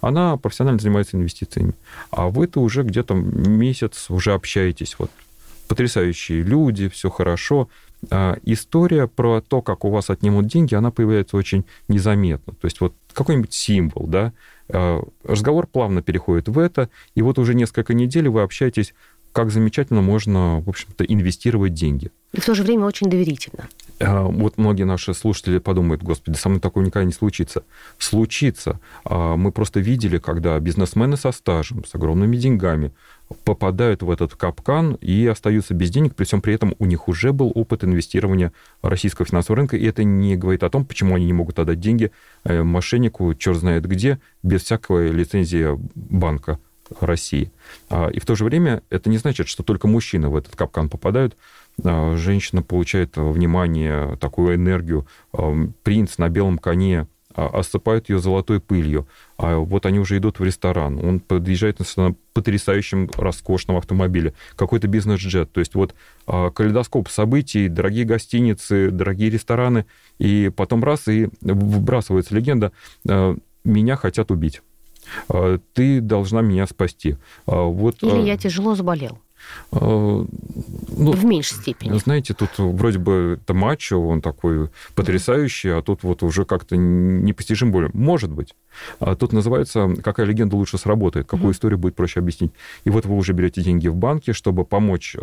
она 0.00 0.36
профессионально 0.36 0.78
занимается 0.78 1.16
инвестициями. 1.16 1.74
А 2.10 2.28
вы-то 2.28 2.60
уже 2.60 2.84
где-то 2.84 3.14
месяц 3.14 4.06
уже 4.08 4.32
общаетесь. 4.32 4.94
Вот 4.98 5.10
потрясающие 5.68 6.42
люди, 6.42 6.88
все 6.88 7.10
хорошо. 7.10 7.68
А 8.10 8.36
история 8.42 9.06
про 9.06 9.40
то, 9.40 9.62
как 9.62 9.84
у 9.84 9.90
вас 9.90 10.10
отнимут 10.10 10.46
деньги, 10.46 10.74
она 10.74 10.90
появляется 10.90 11.36
очень 11.36 11.64
незаметно. 11.88 12.54
То 12.54 12.66
есть 12.66 12.80
вот 12.80 12.94
какой-нибудь 13.12 13.52
символ, 13.52 14.06
да, 14.06 14.32
а, 14.68 15.02
разговор 15.24 15.66
плавно 15.66 16.02
переходит 16.02 16.48
в 16.48 16.58
это, 16.58 16.90
и 17.14 17.22
вот 17.22 17.38
уже 17.38 17.54
несколько 17.54 17.94
недель 17.94 18.28
вы 18.28 18.42
общаетесь, 18.42 18.94
как 19.32 19.50
замечательно 19.50 20.00
можно, 20.00 20.60
в 20.60 20.68
общем-то, 20.68 21.04
инвестировать 21.04 21.74
деньги. 21.74 22.12
И 22.32 22.40
в 22.40 22.44
то 22.46 22.54
же 22.54 22.62
время 22.62 22.84
очень 22.84 23.08
доверительно. 23.08 23.68
А, 24.00 24.22
вот 24.22 24.58
многие 24.58 24.84
наши 24.84 25.12
слушатели 25.14 25.58
подумают, 25.58 26.02
господи, 26.02 26.36
со 26.36 26.48
мной 26.48 26.60
такое 26.60 26.84
никогда 26.84 27.04
не 27.04 27.12
случится. 27.12 27.64
Случится. 27.98 28.80
Мы 29.04 29.50
просто 29.50 29.80
видели, 29.80 30.18
когда 30.18 30.58
бизнесмены 30.60 31.16
со 31.16 31.32
стажем, 31.32 31.84
с 31.84 31.94
огромными 31.94 32.36
деньгами 32.36 32.92
попадают 33.44 34.02
в 34.02 34.10
этот 34.10 34.34
капкан 34.34 34.94
и 35.00 35.26
остаются 35.26 35.74
без 35.74 35.90
денег, 35.90 36.14
при 36.14 36.24
всем 36.24 36.40
при 36.40 36.54
этом 36.54 36.74
у 36.78 36.86
них 36.86 37.08
уже 37.08 37.32
был 37.32 37.50
опыт 37.54 37.84
инвестирования 37.84 38.52
российского 38.82 39.26
финансового 39.26 39.58
рынка, 39.58 39.76
и 39.76 39.84
это 39.84 40.04
не 40.04 40.36
говорит 40.36 40.62
о 40.62 40.70
том, 40.70 40.84
почему 40.84 41.14
они 41.14 41.26
не 41.26 41.32
могут 41.32 41.58
отдать 41.58 41.80
деньги 41.80 42.10
э, 42.44 42.62
мошеннику, 42.62 43.34
черт 43.34 43.58
знает 43.58 43.86
где, 43.86 44.20
без 44.42 44.62
всякой 44.62 45.10
лицензии 45.10 45.78
банка 45.94 46.58
России. 47.00 47.50
А, 47.88 48.08
и 48.08 48.20
в 48.20 48.26
то 48.26 48.34
же 48.34 48.44
время 48.44 48.82
это 48.90 49.08
не 49.10 49.18
значит, 49.18 49.48
что 49.48 49.62
только 49.62 49.88
мужчины 49.88 50.28
в 50.28 50.36
этот 50.36 50.56
капкан 50.56 50.88
попадают. 50.88 51.36
А, 51.82 52.16
женщина 52.16 52.62
получает 52.62 53.16
внимание, 53.16 54.16
такую 54.16 54.56
энергию. 54.56 55.06
Принц 55.82 56.18
на 56.18 56.28
белом 56.28 56.58
коне 56.58 57.06
осыпают 57.34 58.08
ее 58.08 58.18
золотой 58.18 58.60
пылью. 58.60 59.06
А 59.36 59.56
вот 59.56 59.86
они 59.86 59.98
уже 59.98 60.16
идут 60.18 60.38
в 60.38 60.44
ресторан. 60.44 61.04
Он 61.04 61.20
подъезжает 61.20 61.78
на 61.96 62.14
потрясающем, 62.32 63.10
роскошном 63.16 63.76
автомобиле. 63.76 64.34
Какой-то 64.56 64.86
бизнес-джет. 64.88 65.52
То 65.52 65.60
есть 65.60 65.74
вот 65.74 65.94
а, 66.26 66.50
калейдоскоп 66.50 67.08
событий, 67.08 67.68
дорогие 67.68 68.04
гостиницы, 68.04 68.90
дорогие 68.90 69.30
рестораны. 69.30 69.86
И 70.18 70.50
потом 70.54 70.84
раз, 70.84 71.08
и 71.08 71.28
выбрасывается 71.40 72.34
легенда 72.34 72.72
«Э, 73.08 73.36
«меня 73.64 73.96
хотят 73.96 74.30
убить». 74.30 74.62
«Э, 75.28 75.58
ты 75.72 76.00
должна 76.00 76.40
меня 76.40 76.66
спасти. 76.66 77.16
«Э, 77.46 77.62
вот, 77.62 78.02
Или 78.02 78.20
я 78.20 78.36
тяжело 78.36 78.74
заболел. 78.74 79.18
Ну, 79.70 80.26
в 80.96 81.24
меньшей 81.24 81.56
степени. 81.56 81.98
Знаете, 81.98 82.34
тут 82.34 82.50
вроде 82.58 82.98
бы 82.98 83.38
это 83.42 83.54
мачо, 83.54 84.00
он 84.00 84.20
такой 84.20 84.68
потрясающий, 84.94 85.70
а 85.70 85.82
тут 85.82 86.02
вот 86.02 86.22
уже 86.22 86.44
как-то 86.44 86.76
непостижим 86.76 87.72
более. 87.72 87.90
Может 87.92 88.30
быть. 88.30 88.54
А 89.00 89.14
тут 89.14 89.32
называется 89.32 89.94
«Какая 90.02 90.26
легенда 90.26 90.56
лучше 90.56 90.78
сработает?», 90.78 91.26
какую 91.26 91.50
mm 91.50 91.54
историю 91.54 91.78
будет 91.78 91.94
проще 91.94 92.20
объяснить. 92.20 92.52
И 92.84 92.90
вот 92.90 93.06
вы 93.06 93.16
уже 93.16 93.32
берете 93.32 93.62
деньги 93.62 93.88
в 93.88 93.94
банке, 93.96 94.32
чтобы 94.32 94.64
помочь 94.64 95.16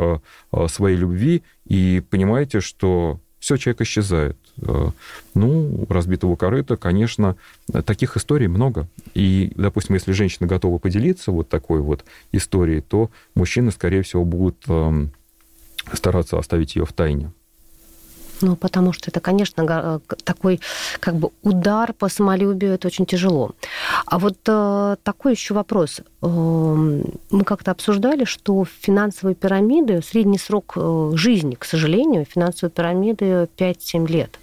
своей 0.67 0.97
любви, 0.97 1.43
и 1.65 2.01
понимаете, 2.09 2.59
что 2.59 3.19
все, 3.41 3.57
человек 3.57 3.81
исчезает. 3.81 4.37
Э, 4.61 4.91
ну, 5.33 5.85
разбитого 5.89 6.35
корыта, 6.35 6.77
конечно, 6.77 7.35
таких 7.85 8.15
историй 8.15 8.45
много. 8.47 8.87
И, 9.15 9.51
допустим, 9.55 9.95
если 9.95 10.11
женщина 10.11 10.47
готова 10.47 10.77
поделиться 10.77 11.31
вот 11.31 11.49
такой 11.49 11.81
вот 11.81 12.05
историей, 12.31 12.81
то 12.81 13.09
мужчины, 13.33 13.71
скорее 13.71 14.03
всего, 14.03 14.23
будут 14.25 14.63
эм, 14.67 15.11
стараться 15.91 16.37
оставить 16.37 16.75
ее 16.75 16.85
в 16.85 16.93
тайне. 16.93 17.31
Ну, 18.41 18.55
потому 18.55 18.93
что 18.93 19.11
это, 19.11 19.19
конечно, 19.19 19.65
э, 19.67 19.99
такой 20.23 20.59
как 20.99 21.15
бы 21.15 21.29
удар 21.43 21.93
по 21.93 22.09
самолюбию, 22.09 22.73
это 22.73 22.87
очень 22.87 23.05
тяжело. 23.05 23.51
А 24.05 24.19
вот 24.19 24.37
э, 24.47 24.95
такой 25.03 25.33
еще 25.33 25.53
вопрос. 25.53 26.01
Э, 26.21 26.25
мы 26.25 27.43
как-то 27.43 27.71
обсуждали, 27.71 28.25
что 28.25 28.65
финансовые 28.65 29.35
пирамиды, 29.35 30.01
средний 30.01 30.39
срок 30.39 30.73
э, 30.75 31.11
жизни, 31.15 31.55
к 31.55 31.65
сожалению, 31.65 32.25
финансовые 32.25 32.71
пирамиды 32.71 33.47
5-7 33.57 34.07
лет. 34.07 34.39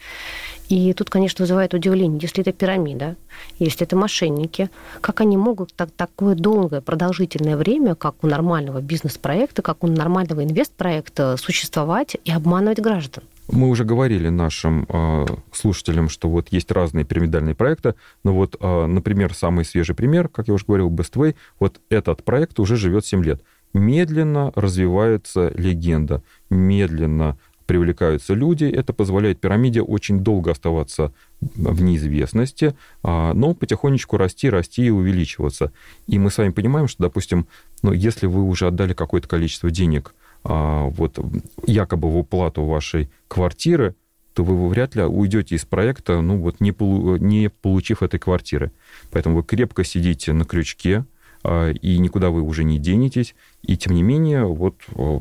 И 0.68 0.92
тут, 0.92 1.08
конечно, 1.08 1.42
вызывает 1.42 1.72
удивление, 1.72 2.18
если 2.20 2.42
это 2.42 2.52
пирамида, 2.52 3.16
если 3.58 3.86
это 3.86 3.96
мошенники, 3.96 4.68
как 5.00 5.22
они 5.22 5.36
могут 5.36 5.72
так, 5.72 5.90
такое 5.90 6.34
долгое, 6.34 6.82
продолжительное 6.82 7.56
время, 7.56 7.94
как 7.94 8.22
у 8.22 8.26
нормального 8.26 8.80
бизнес-проекта, 8.80 9.62
как 9.62 9.82
у 9.82 9.86
нормального 9.86 10.44
инвест-проекта 10.44 11.36
существовать 11.38 12.16
и 12.24 12.30
обманывать 12.30 12.80
граждан? 12.80 13.24
Мы 13.50 13.68
уже 13.68 13.84
говорили 13.84 14.28
нашим 14.28 14.86
э, 14.88 15.26
слушателям, 15.52 16.08
что 16.10 16.28
вот 16.28 16.48
есть 16.50 16.70
разные 16.70 17.04
пирамидальные 17.04 17.54
проекты, 17.54 17.94
но 18.22 18.34
вот, 18.34 18.56
э, 18.60 18.86
например, 18.86 19.32
самый 19.32 19.64
свежий 19.64 19.94
пример, 19.94 20.28
как 20.28 20.48
я 20.48 20.54
уже 20.54 20.66
говорил, 20.66 20.90
Bestway, 20.90 21.34
вот 21.58 21.80
этот 21.88 22.24
проект 22.24 22.60
уже 22.60 22.76
живет 22.76 23.06
7 23.06 23.24
лет. 23.24 23.42
Медленно 23.72 24.52
развивается 24.54 25.50
легенда, 25.56 26.22
медленно 26.50 27.38
привлекаются 27.68 28.32
люди. 28.32 28.64
Это 28.64 28.94
позволяет 28.94 29.40
пирамиде 29.40 29.82
очень 29.82 30.20
долго 30.20 30.50
оставаться 30.50 31.12
в 31.40 31.82
неизвестности, 31.82 32.74
а, 33.02 33.34
но 33.34 33.54
потихонечку 33.54 34.16
расти, 34.16 34.48
расти 34.48 34.86
и 34.86 34.90
увеличиваться. 34.90 35.70
И 36.06 36.18
мы 36.18 36.30
с 36.30 36.38
вами 36.38 36.50
понимаем, 36.50 36.88
что, 36.88 37.02
допустим, 37.02 37.46
ну, 37.82 37.92
если 37.92 38.26
вы 38.26 38.42
уже 38.42 38.66
отдали 38.66 38.94
какое-то 38.94 39.28
количество 39.28 39.70
денег 39.70 40.14
вот, 40.44 41.18
якобы 41.66 42.10
в 42.10 42.16
уплату 42.16 42.64
вашей 42.64 43.10
квартиры, 43.28 43.94
то 44.34 44.44
вы 44.44 44.68
вряд 44.68 44.94
ли 44.94 45.02
уйдете 45.02 45.56
из 45.56 45.64
проекта, 45.64 46.20
ну 46.20 46.38
вот 46.38 46.60
не, 46.60 46.70
полу, 46.70 47.16
не 47.16 47.50
получив 47.50 48.02
этой 48.02 48.20
квартиры. 48.20 48.70
Поэтому 49.10 49.36
вы 49.36 49.42
крепко 49.42 49.82
сидите 49.82 50.32
на 50.32 50.44
крючке, 50.44 51.04
а, 51.42 51.70
и 51.70 51.98
никуда 51.98 52.30
вы 52.30 52.42
уже 52.42 52.62
не 52.62 52.78
денетесь. 52.78 53.34
И 53.62 53.76
тем 53.76 53.94
не 53.94 54.02
менее, 54.02 54.44
вот 54.44 54.76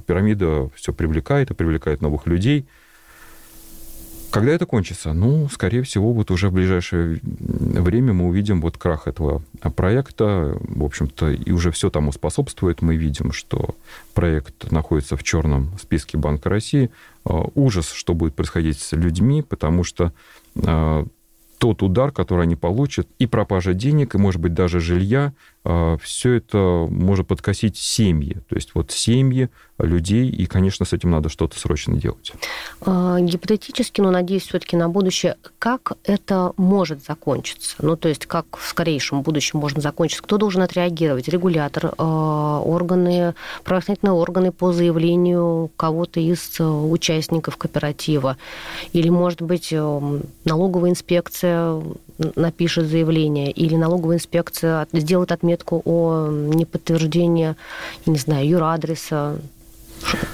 пирамида 0.06 0.70
все 0.76 0.94
привлекает 0.94 1.50
и 1.50 1.56
привлекает 1.56 2.02
новых 2.02 2.28
людей. 2.28 2.68
Когда 4.32 4.52
это 4.52 4.66
кончится? 4.66 5.14
Ну, 5.14 5.48
скорее 5.50 5.84
всего, 5.84 6.14
вот 6.14 6.32
уже 6.32 6.50
в 6.50 6.54
ближайшее 6.54 7.20
время 7.24 8.14
мы 8.14 8.28
увидим 8.28 8.62
вот 8.62 8.78
крах 8.78 9.08
этого 9.08 9.42
проекта. 9.76 10.58
В 10.60 10.84
общем-то, 10.84 11.32
и 11.32 11.52
уже 11.52 11.72
все 11.72 11.90
тому 11.90 12.12
способствует. 12.12 12.82
Мы 12.82 12.98
видим, 12.98 13.32
что 13.32 13.76
проект 14.14 14.72
находится 14.72 15.16
в 15.16 15.24
черном 15.24 15.72
списке 15.82 16.18
Банка 16.18 16.50
России. 16.50 16.90
А, 17.26 17.46
ужас, 17.56 17.92
что 17.92 18.14
будет 18.14 18.36
происходить 18.36 18.80
с 18.80 18.92
людьми, 18.94 19.42
потому 19.42 19.84
что 19.84 20.12
а, 20.66 21.06
тот 21.58 21.82
удар, 21.82 22.12
который 22.12 22.44
они 22.44 22.56
получат, 22.56 23.08
и 23.20 23.26
пропажа 23.26 23.74
денег, 23.74 24.16
и, 24.16 24.18
может 24.18 24.40
быть, 24.42 24.54
даже 24.54 24.80
жилья, 24.80 25.34
все 26.02 26.34
это 26.34 26.88
может 26.90 27.28
подкосить 27.28 27.78
семьи. 27.78 28.38
То 28.50 28.56
есть 28.56 28.72
вот 28.74 28.92
семьи 28.92 29.50
людей, 29.80 30.30
и, 30.30 30.46
конечно, 30.46 30.86
с 30.86 30.94
этим 30.94 31.12
надо 31.12 31.30
что-то 31.30 31.60
срочно 31.60 31.96
делать. 31.98 32.34
А, 32.82 33.20
гипотетически, 33.20 34.02
но 34.02 34.12
надеюсь, 34.12 34.48
все-таки 34.48 34.76
на 34.76 34.90
будущее, 34.90 35.36
как 35.60 35.94
это 36.04 36.54
может 36.58 37.04
закончиться? 37.06 37.76
Ну, 37.80 37.96
то 37.96 38.10
есть 38.10 38.26
как 38.26 38.58
в 38.58 38.68
скорейшем 38.68 39.22
будущем 39.22 39.60
можно 39.60 39.82
закончиться? 39.82 40.24
Кто 40.24 40.38
должен 40.38 40.62
отреагировать? 40.64 41.28
Регулятор, 41.28 41.94
а, 41.98 42.60
органы, 42.62 43.36
правоохранительные 43.64 44.14
органы 44.14 44.52
по 44.52 44.74
заявлению 44.74 45.70
кого-то 45.76 46.20
из 46.20 46.60
участников 46.60 47.58
кооператива? 47.58 48.38
Или, 48.94 49.10
может 49.10 49.42
быть, 49.42 49.72
налоговая 50.44 50.90
инспекция 50.90 51.82
напишет 52.36 52.88
заявление, 52.88 53.52
или 53.52 53.76
налоговая 53.76 54.18
инспекция 54.18 54.88
сделает 54.92 55.32
отметку 55.32 55.57
о 55.68 56.28
неподтверждении, 56.30 57.56
не 58.06 58.18
знаю, 58.18 58.48
юрадреса, 58.48 59.40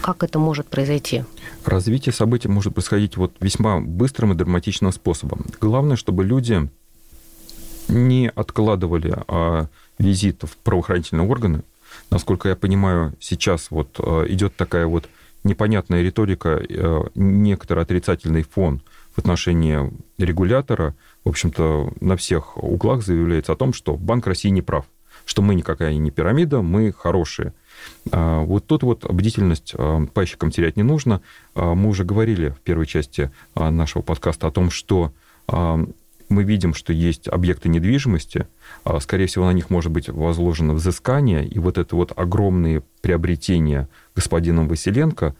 как 0.02 0.24
это 0.24 0.40
может 0.40 0.68
произойти? 0.68 1.24
Развитие 1.66 2.14
событий 2.14 2.48
может 2.48 2.74
происходить 2.74 3.18
вот 3.18 3.34
весьма 3.40 3.80
быстрым 3.80 4.34
и 4.34 4.36
драматичным 4.36 4.92
способом. 4.92 5.46
Главное, 5.62 5.96
чтобы 5.96 6.24
люди 6.24 6.70
не 7.88 8.30
откладывали 8.30 9.16
а, 9.28 9.68
визит 9.98 10.44
в 10.44 10.58
правоохранительные 10.58 11.28
органы. 11.28 11.64
Насколько 12.10 12.50
я 12.50 12.56
понимаю, 12.56 13.14
сейчас 13.20 13.72
вот 13.72 14.00
а, 14.00 14.26
идет 14.26 14.56
такая 14.56 14.88
вот 14.88 15.10
непонятная 15.44 16.02
риторика, 16.02 16.62
а, 16.62 17.08
некоторый 17.16 17.84
отрицательный 17.84 18.44
фон 18.44 18.82
в 19.16 19.20
отношении 19.20 19.92
регулятора. 20.18 20.96
В 21.24 21.30
общем-то, 21.30 21.94
на 22.00 22.18
всех 22.18 22.58
углах 22.58 23.04
заявляется 23.04 23.54
о 23.54 23.56
том, 23.56 23.74
что 23.74 23.96
Банк 23.96 24.28
России 24.28 24.50
не 24.50 24.62
прав, 24.62 24.86
что 25.26 25.42
мы 25.42 25.56
никакая 25.56 25.94
не 25.96 26.12
пирамида, 26.12 26.62
мы 26.62 26.92
хорошие. 26.92 27.54
А, 28.12 28.42
вот 28.42 28.66
тут 28.68 28.84
вот 28.84 29.10
бдительность 29.12 29.74
а, 29.78 30.06
пайщикам 30.06 30.52
терять 30.52 30.78
не 30.78 30.84
нужно. 30.84 31.22
А, 31.56 31.74
мы 31.74 31.90
уже 31.90 32.04
говорили 32.04 32.50
в 32.50 32.60
первой 32.60 32.86
части 32.86 33.32
нашего 33.56 34.02
подкаста 34.02 34.48
о 34.48 34.52
том, 34.52 34.70
что 34.70 35.12
мы 36.30 36.44
видим, 36.44 36.74
что 36.74 36.94
есть 36.94 37.28
объекты 37.28 37.68
недвижимости, 37.68 38.48
скорее 39.02 39.28
всего, 39.28 39.46
на 39.46 39.52
них 39.52 39.70
может 39.70 39.92
быть 39.92 40.08
возложено 40.08 40.74
взыскание, 40.74 41.46
и 41.46 41.60
вот 41.60 41.78
это 41.78 41.96
вот 41.98 42.14
огромные 42.16 42.82
приобретения 43.02 43.90
господином 44.16 44.70
Василенко 44.70 45.36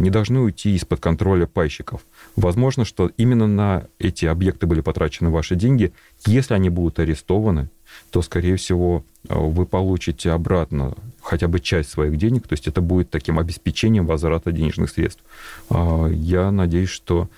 не 0.00 0.10
должны 0.10 0.40
уйти 0.40 0.74
из-под 0.76 1.00
контроля 1.00 1.46
пайщиков. 1.46 2.00
Возможно, 2.34 2.84
что 2.84 3.10
именно 3.18 3.46
на 3.46 3.84
эти 3.98 4.24
объекты 4.24 4.66
были 4.66 4.80
потрачены 4.80 5.30
ваши 5.30 5.54
деньги. 5.54 5.92
Если 6.26 6.54
они 6.54 6.70
будут 6.70 6.98
арестованы, 6.98 7.68
то, 8.10 8.22
скорее 8.22 8.56
всего, 8.56 9.04
вы 9.28 9.66
получите 9.66 10.30
обратно 10.30 10.94
хотя 11.22 11.48
бы 11.48 11.60
часть 11.60 11.90
своих 11.90 12.16
денег, 12.16 12.48
то 12.48 12.54
есть 12.54 12.66
это 12.66 12.80
будет 12.80 13.10
таким 13.10 13.38
обеспечением 13.38 14.06
возврата 14.06 14.52
денежных 14.52 14.90
средств. 14.90 15.22
А, 15.70 16.08
я 16.08 16.50
надеюсь, 16.50 16.90
что 16.90 17.28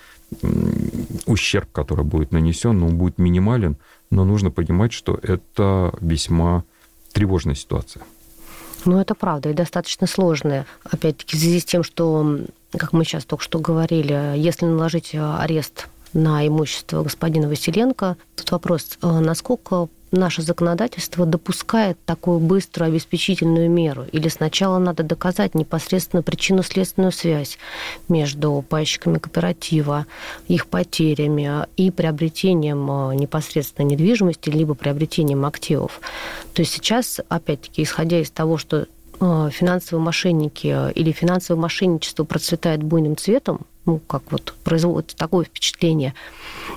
ущерб, 1.25 1.71
который 1.71 2.03
будет 2.03 2.31
нанесен, 2.31 2.81
он 2.83 2.97
будет 2.97 3.17
минимален, 3.17 3.77
но 4.09 4.25
нужно 4.25 4.51
понимать, 4.51 4.91
что 4.91 5.19
это 5.21 5.93
весьма 6.01 6.63
тревожная 7.13 7.55
ситуация. 7.55 8.03
Ну, 8.85 8.99
это 8.99 9.15
правда, 9.15 9.49
и 9.49 9.53
достаточно 9.53 10.07
сложная. 10.07 10.65
Опять-таки, 10.83 11.37
в 11.37 11.39
связи 11.39 11.59
с 11.59 11.65
тем, 11.65 11.83
что, 11.83 12.39
как 12.71 12.93
мы 12.93 13.03
сейчас 13.03 13.25
только 13.25 13.43
что 13.43 13.59
говорили, 13.59 14.33
если 14.37 14.65
наложить 14.65 15.11
арест 15.15 15.87
на 16.13 16.47
имущество 16.47 17.03
господина 17.03 17.47
Василенко, 17.47 18.17
тут 18.35 18.51
вопрос, 18.51 18.97
э, 19.01 19.19
насколько 19.19 19.89
наше 20.15 20.41
законодательство 20.41 21.25
допускает 21.25 21.97
такую 22.05 22.39
быструю 22.39 22.89
обеспечительную 22.89 23.69
меру? 23.69 24.05
Или 24.11 24.27
сначала 24.27 24.79
надо 24.79 25.03
доказать 25.03 25.55
непосредственно 25.55 26.23
причинно-следственную 26.23 27.11
связь 27.11 27.57
между 28.07 28.63
пайщиками 28.67 29.17
кооператива, 29.17 30.05
их 30.47 30.67
потерями 30.67 31.65
и 31.77 31.91
приобретением 31.91 33.09
э, 33.11 33.15
непосредственно 33.15 33.87
недвижимости, 33.87 34.49
либо 34.49 34.73
приобретением 34.73 35.45
активов? 35.45 36.01
То 36.53 36.61
есть 36.61 36.73
сейчас, 36.73 37.19
опять-таки, 37.29 37.83
исходя 37.83 38.19
из 38.19 38.31
того, 38.31 38.57
что 38.57 38.87
финансовые 39.19 40.03
мошенники 40.03 40.91
или 40.93 41.11
финансовое 41.11 41.61
мошенничество 41.61 42.23
процветает 42.23 42.83
буйным 42.83 43.17
цветом, 43.17 43.61
ну, 43.85 43.99
как 43.99 44.23
вот 44.31 44.53
производит 44.63 45.15
такое 45.15 45.45
впечатление, 45.45 46.13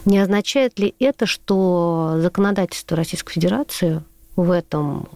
не 0.05 0.19
означает 0.19 0.79
ли 0.79 0.95
это, 0.99 1.27
что 1.27 2.17
законодательство 2.19 2.97
Российской 2.97 3.33
Федерации 3.35 4.03
в 4.37 4.51
этом 4.51 5.09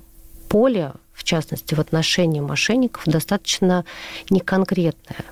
поле, 0.48 0.92
в 1.12 1.24
частности, 1.24 1.74
в 1.74 1.78
отношении 1.78 2.40
мошенников, 2.40 3.02
достаточно 3.06 3.84
неконкретное? 4.30 5.24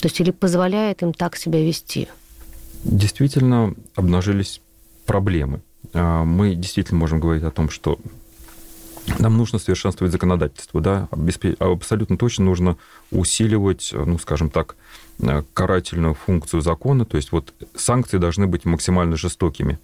То 0.00 0.08
есть 0.08 0.20
или 0.20 0.30
позволяет 0.30 1.02
им 1.02 1.14
так 1.14 1.36
себя 1.36 1.60
вести? 1.60 2.08
Действительно 2.84 3.74
обнажились 3.94 4.60
проблемы. 5.06 5.62
А, 5.94 6.24
мы 6.24 6.54
действительно 6.54 7.00
можем 7.00 7.20
говорить 7.20 7.42
о 7.42 7.50
том, 7.50 7.70
что 7.70 7.98
нам 9.18 9.36
нужно 9.36 9.58
совершенствовать 9.58 10.12
законодательство, 10.12 10.80
да, 10.80 11.08
абсолютно 11.58 12.16
точно 12.16 12.44
нужно 12.46 12.76
усиливать, 13.10 13.90
ну, 13.92 14.18
скажем 14.18 14.50
так, 14.50 14.76
э, 15.20 15.42
карательную 15.52 16.14
функцию 16.14 16.62
закона, 16.62 17.04
то 17.04 17.16
есть 17.16 17.32
вот 17.32 17.52
санкции 17.74 18.18
должны 18.18 18.46
быть 18.46 18.64
максимально 18.64 19.16
жестокими. 19.16 19.78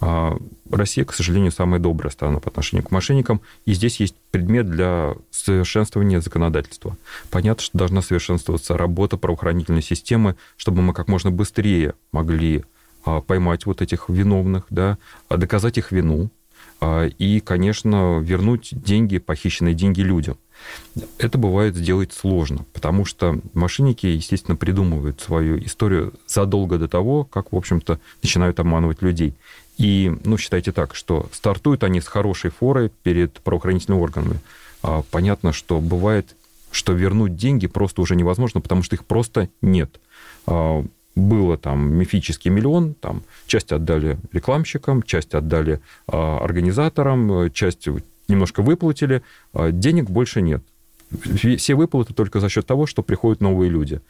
А 0.00 0.36
Россия, 0.70 1.04
к 1.04 1.14
сожалению, 1.14 1.52
самая 1.52 1.80
добрая 1.80 2.10
страна 2.10 2.40
по 2.40 2.50
отношению 2.50 2.86
к 2.86 2.90
мошенникам, 2.90 3.40
и 3.64 3.72
здесь 3.72 4.00
есть 4.00 4.14
предмет 4.30 4.68
для 4.70 5.14
совершенствования 5.30 6.20
законодательства. 6.20 6.96
Понятно, 7.30 7.62
что 7.62 7.78
должна 7.78 8.02
совершенствоваться 8.02 8.76
работа 8.76 9.16
правоохранительной 9.16 9.82
системы, 9.82 10.36
чтобы 10.56 10.82
мы 10.82 10.92
как 10.92 11.08
можно 11.08 11.30
быстрее 11.30 11.94
могли 12.10 12.64
а, 13.04 13.20
поймать 13.20 13.66
вот 13.66 13.82
этих 13.82 14.08
виновных, 14.08 14.64
да, 14.70 14.98
доказать 15.28 15.78
их 15.78 15.92
вину, 15.92 16.24
а, 16.24 16.28
и, 17.18 17.40
конечно, 17.40 18.18
вернуть 18.20 18.70
деньги, 18.72 19.18
похищенные 19.18 19.74
деньги 19.74 20.00
людям. 20.00 20.36
Это 21.18 21.38
бывает 21.38 21.76
сделать 21.76 22.12
сложно, 22.12 22.64
потому 22.72 23.04
что 23.04 23.40
мошенники, 23.52 24.06
естественно, 24.06 24.56
придумывают 24.56 25.20
свою 25.20 25.58
историю 25.64 26.12
задолго 26.26 26.78
до 26.78 26.88
того, 26.88 27.24
как, 27.24 27.52
в 27.52 27.56
общем-то, 27.56 27.98
начинают 28.22 28.60
обманывать 28.60 29.02
людей. 29.02 29.34
И, 29.78 30.12
ну, 30.24 30.38
считайте 30.38 30.72
так, 30.72 30.94
что 30.94 31.28
стартуют 31.32 31.82
они 31.82 32.00
с 32.00 32.06
хорошей 32.06 32.50
форой 32.50 32.90
перед 33.02 33.40
правоохранительными 33.40 34.00
органами. 34.00 34.40
А, 34.82 35.02
понятно, 35.10 35.52
что 35.52 35.80
бывает, 35.80 36.36
что 36.70 36.92
вернуть 36.92 37.36
деньги 37.36 37.66
просто 37.66 38.00
уже 38.00 38.16
невозможно, 38.16 38.60
потому 38.60 38.82
что 38.82 38.96
их 38.96 39.04
просто 39.04 39.48
нет. 39.60 40.00
А, 41.14 41.20
было 41.20 41.56
там 41.56 41.92
мифический 41.94 42.50
миллион, 42.50 42.94
там 42.94 43.22
часть 43.46 43.72
отдали 43.72 44.18
рекламщикам, 44.32 45.02
часть 45.02 45.34
отдали 45.34 45.80
а, 46.06 46.38
организаторам, 46.38 47.50
часть 47.52 47.88
немножко 48.28 48.62
выплатили, 48.62 49.22
денег 49.54 50.08
больше 50.10 50.42
нет. 50.42 50.62
Все 51.34 51.74
выплаты 51.74 52.14
только 52.14 52.40
за 52.40 52.48
счет 52.48 52.66
того, 52.66 52.86
что 52.86 53.02
приходят 53.02 53.42
новые 53.42 53.70
люди. 53.70 54.00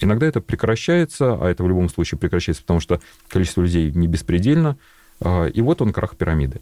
Иногда 0.00 0.26
это 0.26 0.40
прекращается, 0.40 1.34
а 1.34 1.48
это 1.48 1.62
в 1.62 1.68
любом 1.68 1.88
случае 1.88 2.18
прекращается, 2.18 2.62
потому 2.62 2.80
что 2.80 3.00
количество 3.28 3.62
людей 3.62 3.92
не 3.92 4.08
беспредельно, 4.08 4.76
и 5.24 5.60
вот 5.60 5.82
он 5.82 5.92
крах 5.92 6.16
пирамиды. 6.16 6.60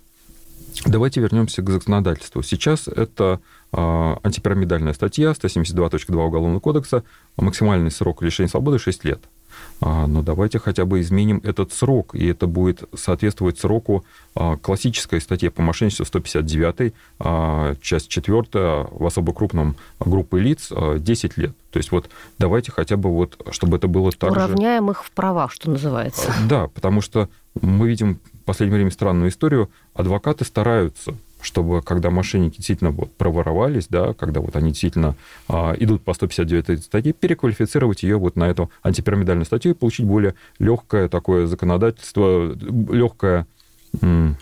Давайте 0.85 1.21
вернемся 1.21 1.63
к 1.63 1.71
законодательству. 1.71 2.43
Сейчас 2.43 2.89
это 2.89 3.41
антипирамидальная 3.73 4.93
статья 4.93 5.31
172.2 5.31 6.15
Уголовного 6.15 6.61
кодекса, 6.61 7.05
максимальный 7.37 7.91
срок 7.91 8.21
лишения 8.23 8.51
свободы 8.51 8.79
6 8.79 9.05
лет 9.05 9.21
а, 9.23 9.38
но 9.81 10.23
давайте 10.23 10.59
хотя 10.59 10.85
бы 10.85 11.01
изменим 11.01 11.41
этот 11.45 11.73
срок, 11.73 12.15
и 12.15 12.27
это 12.27 12.47
будет 12.47 12.83
соответствовать 12.95 13.59
сроку 13.59 14.05
а, 14.35 14.57
классической 14.57 15.21
статье 15.21 15.51
по 15.51 15.63
мошенничеству 15.63 16.05
159, 16.05 16.93
а, 17.21 17.77
часть 17.81 18.09
4, 18.09 18.43
в 18.91 19.07
особо 19.07 19.33
крупном 19.33 19.77
группы 20.01 20.41
лиц 20.41 20.73
10 20.73 21.37
лет. 21.37 21.55
То 21.71 21.79
есть 21.79 21.93
вот 21.93 22.11
давайте 22.39 22.73
хотя 22.73 22.97
бы 22.97 23.11
вот, 23.11 23.41
чтобы 23.53 23.77
это 23.77 23.87
было 23.87 24.11
так 24.11 24.33
Уравняем 24.33 24.87
же... 24.87 24.93
их 24.93 25.05
в 25.05 25.11
правах, 25.13 25.53
что 25.53 25.71
называется. 25.71 26.33
Да, 26.49 26.69
потому 26.69 27.01
что 27.01 27.29
мы 27.61 27.89
видим 27.89 28.21
в 28.33 28.45
последнее 28.45 28.77
время 28.77 28.91
странную 28.91 29.31
историю. 29.31 29.71
Адвокаты 29.95 30.45
стараются 30.45 31.15
чтобы 31.41 31.83
когда 31.83 32.11
мошенники 32.11 32.57
действительно 32.57 32.91
вот 32.91 33.13
проворовались, 33.13 33.87
да, 33.89 34.15
когда 34.15 34.41
вот 34.41 34.57
они 34.57 34.71
действительно 34.71 35.15
а, 35.49 35.75
идут 35.79 36.03
по 36.03 36.15
159 36.15 36.85
статье, 36.85 37.13
переквалифицировать 37.13 38.03
ее 38.03 38.17
вот 38.17 38.37
на 38.37 38.45
эту 38.45 38.71
антипирамидальную 38.83 39.47
статью 39.47 39.73
и 39.73 39.75
получить 39.75 40.07
более 40.07 40.35
легкое 40.59 41.09
такое 41.09 41.47
законодательство, 41.47 42.53
легкое 42.53 43.47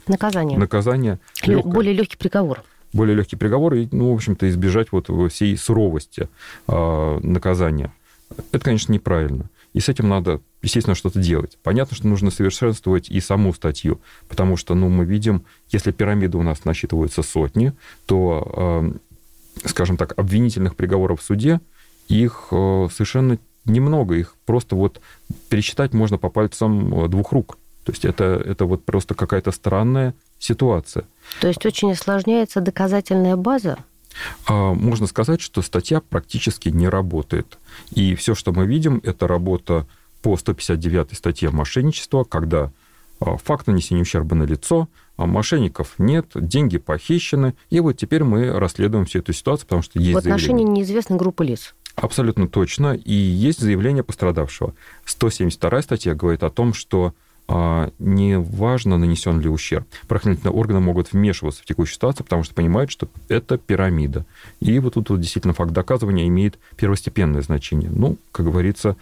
наказание. 0.07 0.59
наказание 0.59 1.19
легкое. 1.45 1.73
Более 1.73 1.95
легкий 1.95 2.17
приговор 2.17 2.63
более 2.93 3.15
легкий 3.15 3.37
приговор 3.37 3.75
и, 3.75 3.89
ну, 3.93 4.11
в 4.11 4.15
общем-то, 4.15 4.49
избежать 4.49 4.91
вот 4.91 5.11
всей 5.31 5.57
суровости 5.57 6.29
э, 6.67 7.19
наказания. 7.23 7.93
Это, 8.53 8.65
конечно, 8.65 8.93
неправильно. 8.93 9.51
И 9.77 9.81
с 9.81 9.91
этим 9.91 10.09
надо, 10.09 10.41
естественно, 10.63 10.95
что-то 10.95 11.21
делать. 11.21 11.59
Понятно, 11.63 11.95
что 11.95 12.07
нужно 12.07 12.31
совершенствовать 12.31 13.11
и 13.11 13.21
саму 13.21 13.53
статью, 13.53 14.01
потому 14.27 14.57
что, 14.57 14.75
ну, 14.75 14.89
мы 14.89 15.05
видим, 15.05 15.45
если 15.69 15.93
пирамида 15.93 16.39
у 16.39 16.43
нас 16.43 16.65
насчитывается 16.65 17.23
сотни, 17.23 17.75
то, 18.07 18.95
э, 19.63 19.69
скажем 19.69 19.99
так, 19.99 20.19
обвинительных 20.19 20.77
приговоров 20.77 21.21
в 21.21 21.25
суде, 21.25 21.61
их 22.09 22.49
э, 22.53 22.89
совершенно 22.91 23.39
немного, 23.67 24.15
их 24.15 24.37
просто 24.47 24.77
вот 24.77 25.03
пересчитать 25.51 25.93
можно 25.93 26.17
по 26.17 26.31
пальцам 26.31 27.05
э, 27.05 27.09
двух 27.09 27.33
рук. 27.33 27.59
То 27.85 27.93
есть 27.93 28.07
это, 28.07 28.25
это 28.25 28.65
вот 28.65 28.83
просто 28.83 29.15
какая-то 29.15 29.53
странная 29.53 30.15
ситуация. 30.39 31.05
То 31.43 31.49
есть 31.49 31.67
очень 31.67 31.93
осложняется 31.93 32.63
доказательная 32.63 33.37
база? 33.37 33.77
А, 34.47 34.73
можно 34.75 35.07
сказать, 35.07 35.41
что 35.41 35.63
статья 35.63 36.01
практически 36.01 36.69
не 36.69 36.89
работает. 36.89 37.59
И 37.93 38.15
все, 38.15 38.35
что 38.35 38.53
мы 38.53 38.67
видим, 38.67 39.01
это 39.05 39.27
работа 39.27 39.87
по 40.23 40.37
159 40.37 41.17
статье 41.17 41.51
мошенничества, 41.51 42.25
когда 42.25 42.71
а, 43.21 43.37
факт 43.37 43.67
нанесения 43.67 44.03
ущерба 44.03 44.35
на 44.35 44.45
лицо, 44.45 44.89
а 45.17 45.27
мошенников 45.27 45.95
нет, 45.99 46.27
деньги 46.35 46.79
похищены, 46.79 47.55
и 47.71 47.81
вот 47.81 47.95
теперь 47.95 48.25
мы 48.25 48.53
расследуем 48.59 49.07
всю 49.07 49.21
эту 49.21 49.33
ситуацию, 49.33 49.67
потому 49.67 49.83
что 49.83 49.99
есть 49.99 50.15
В 50.15 50.19
отношении 50.19 50.59
заявление. 50.59 50.75
неизвестной 50.83 51.17
группы 51.17 51.45
лиц. 51.45 51.75
Абсолютно 51.95 52.47
точно. 52.47 52.95
И 52.95 53.15
есть 53.15 53.59
заявление 53.59 54.05
пострадавшего. 54.05 54.75
172 55.07 55.83
статья 55.83 56.15
говорит 56.15 56.43
о 56.43 56.51
том, 56.51 56.75
что 56.75 57.15
не 57.49 58.39
важно, 58.39 58.99
нанесен 58.99 59.41
ли 59.41 59.49
ущерб. 59.49 59.87
Правоохранительные 60.09 60.53
органы 60.53 60.81
могут 60.81 61.13
вмешиваться 61.13 61.63
в 61.63 61.65
текущую 61.65 61.95
ситуацию, 61.95 62.25
потому 62.25 62.43
что 62.43 62.55
понимают, 62.55 62.91
что 62.91 63.09
это 63.29 63.57
пирамида. 63.57 64.27
И 64.61 64.79
вот 64.81 64.95
тут 64.95 65.11
вот 65.11 65.21
действительно 65.21 65.55
факт 65.55 65.73
доказывания 65.73 66.27
имеет 66.27 66.59
первостепенное 66.77 67.43
значение. 67.43 67.91
Ну, 67.91 68.17
как 68.33 68.47
говорится, 68.47 68.97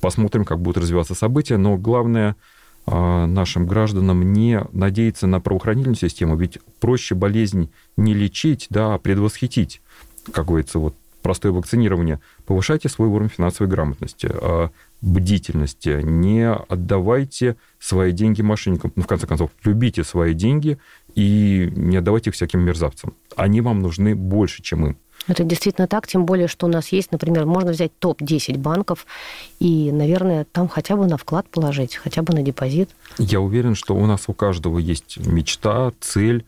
посмотрим, 0.00 0.44
как 0.44 0.58
будут 0.58 0.82
развиваться 0.82 1.14
события, 1.14 1.56
но 1.56 1.76
главное 1.76 2.34
а, 2.86 3.26
нашим 3.26 3.66
гражданам 3.66 4.32
не 4.32 4.62
надеяться 4.72 5.26
на 5.26 5.40
правоохранительную 5.40 5.96
систему, 5.96 6.36
ведь 6.36 6.58
проще 6.80 7.14
болезнь 7.14 7.70
не 7.96 8.12
лечить, 8.12 8.66
да, 8.70 8.94
а 8.94 8.98
предвосхитить. 8.98 9.80
Как 10.32 10.46
говорится, 10.46 10.78
вот 10.78 10.94
простое 11.22 11.52
вакцинирование. 11.52 12.20
Повышайте 12.44 12.90
свой 12.90 13.08
уровень 13.08 13.30
финансовой 13.30 13.70
грамотности. 13.70 14.30
Бдительности, 15.04 16.00
не 16.02 16.50
отдавайте 16.50 17.56
свои 17.78 18.12
деньги 18.12 18.40
мошенникам. 18.40 18.90
Ну, 18.96 19.02
в 19.02 19.06
конце 19.06 19.26
концов, 19.26 19.50
любите 19.62 20.02
свои 20.02 20.32
деньги 20.32 20.78
и 21.14 21.70
не 21.76 21.98
отдавайте 21.98 22.30
их 22.30 22.34
всяким 22.34 22.60
мерзавцам. 22.60 23.12
Они 23.36 23.60
вам 23.60 23.80
нужны 23.80 24.14
больше, 24.14 24.62
чем 24.62 24.86
им. 24.86 24.96
Это 25.26 25.44
действительно 25.44 25.86
так, 25.86 26.06
тем 26.06 26.24
более, 26.24 26.48
что 26.48 26.66
у 26.66 26.70
нас 26.70 26.88
есть, 26.88 27.12
например, 27.12 27.44
можно 27.44 27.72
взять 27.72 27.98
топ-10 27.98 28.56
банков 28.58 29.06
и, 29.58 29.92
наверное, 29.92 30.46
там 30.50 30.68
хотя 30.68 30.96
бы 30.96 31.06
на 31.06 31.18
вклад 31.18 31.48
положить, 31.48 31.96
хотя 31.96 32.22
бы 32.22 32.32
на 32.32 32.42
депозит. 32.42 32.88
Я 33.18 33.40
уверен, 33.40 33.74
что 33.74 33.94
у 33.94 34.06
нас 34.06 34.24
у 34.28 34.32
каждого 34.32 34.78
есть 34.78 35.18
мечта, 35.18 35.92
цель, 36.00 36.46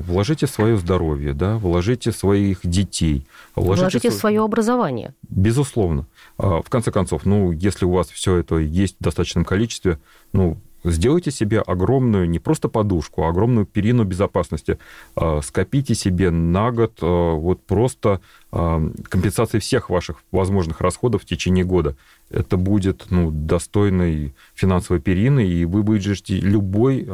вложите 0.00 0.46
свое 0.46 0.76
здоровье, 0.76 1.34
да, 1.34 1.58
вложите 1.58 2.12
своих 2.12 2.60
детей. 2.64 3.26
Вложите, 3.54 3.82
вложите 3.82 4.10
свое... 4.10 4.20
свое 4.20 4.44
образование. 4.44 5.14
Безусловно. 5.28 6.06
А, 6.38 6.62
в 6.62 6.68
конце 6.68 6.90
концов, 6.90 7.26
ну, 7.26 7.52
если 7.52 7.84
у 7.84 7.92
вас 7.92 8.08
все 8.08 8.36
это 8.36 8.56
есть 8.56 8.96
в 8.98 9.04
достаточном 9.04 9.44
количестве, 9.44 9.98
ну, 10.32 10.56
сделайте 10.82 11.30
себе 11.30 11.60
огромную, 11.60 12.28
не 12.28 12.38
просто 12.38 12.68
подушку, 12.68 13.24
а 13.24 13.28
огромную 13.28 13.66
перину 13.66 14.04
безопасности. 14.04 14.78
А, 15.14 15.40
скопите 15.42 15.94
себе 15.94 16.30
на 16.30 16.70
год 16.72 16.98
вот 17.00 17.62
просто 17.64 18.20
компенсации 18.50 19.60
всех 19.60 19.90
ваших 19.90 20.22
возможных 20.32 20.80
расходов 20.80 21.22
в 21.22 21.26
течение 21.26 21.64
года. 21.64 21.94
Это 22.30 22.56
будет 22.56 23.06
ну, 23.10 23.30
достойной 23.30 24.34
финансовой 24.54 25.00
перины, 25.00 25.46
и 25.46 25.64
вы 25.64 25.82
выдержите 25.82 26.40
любой 26.40 27.08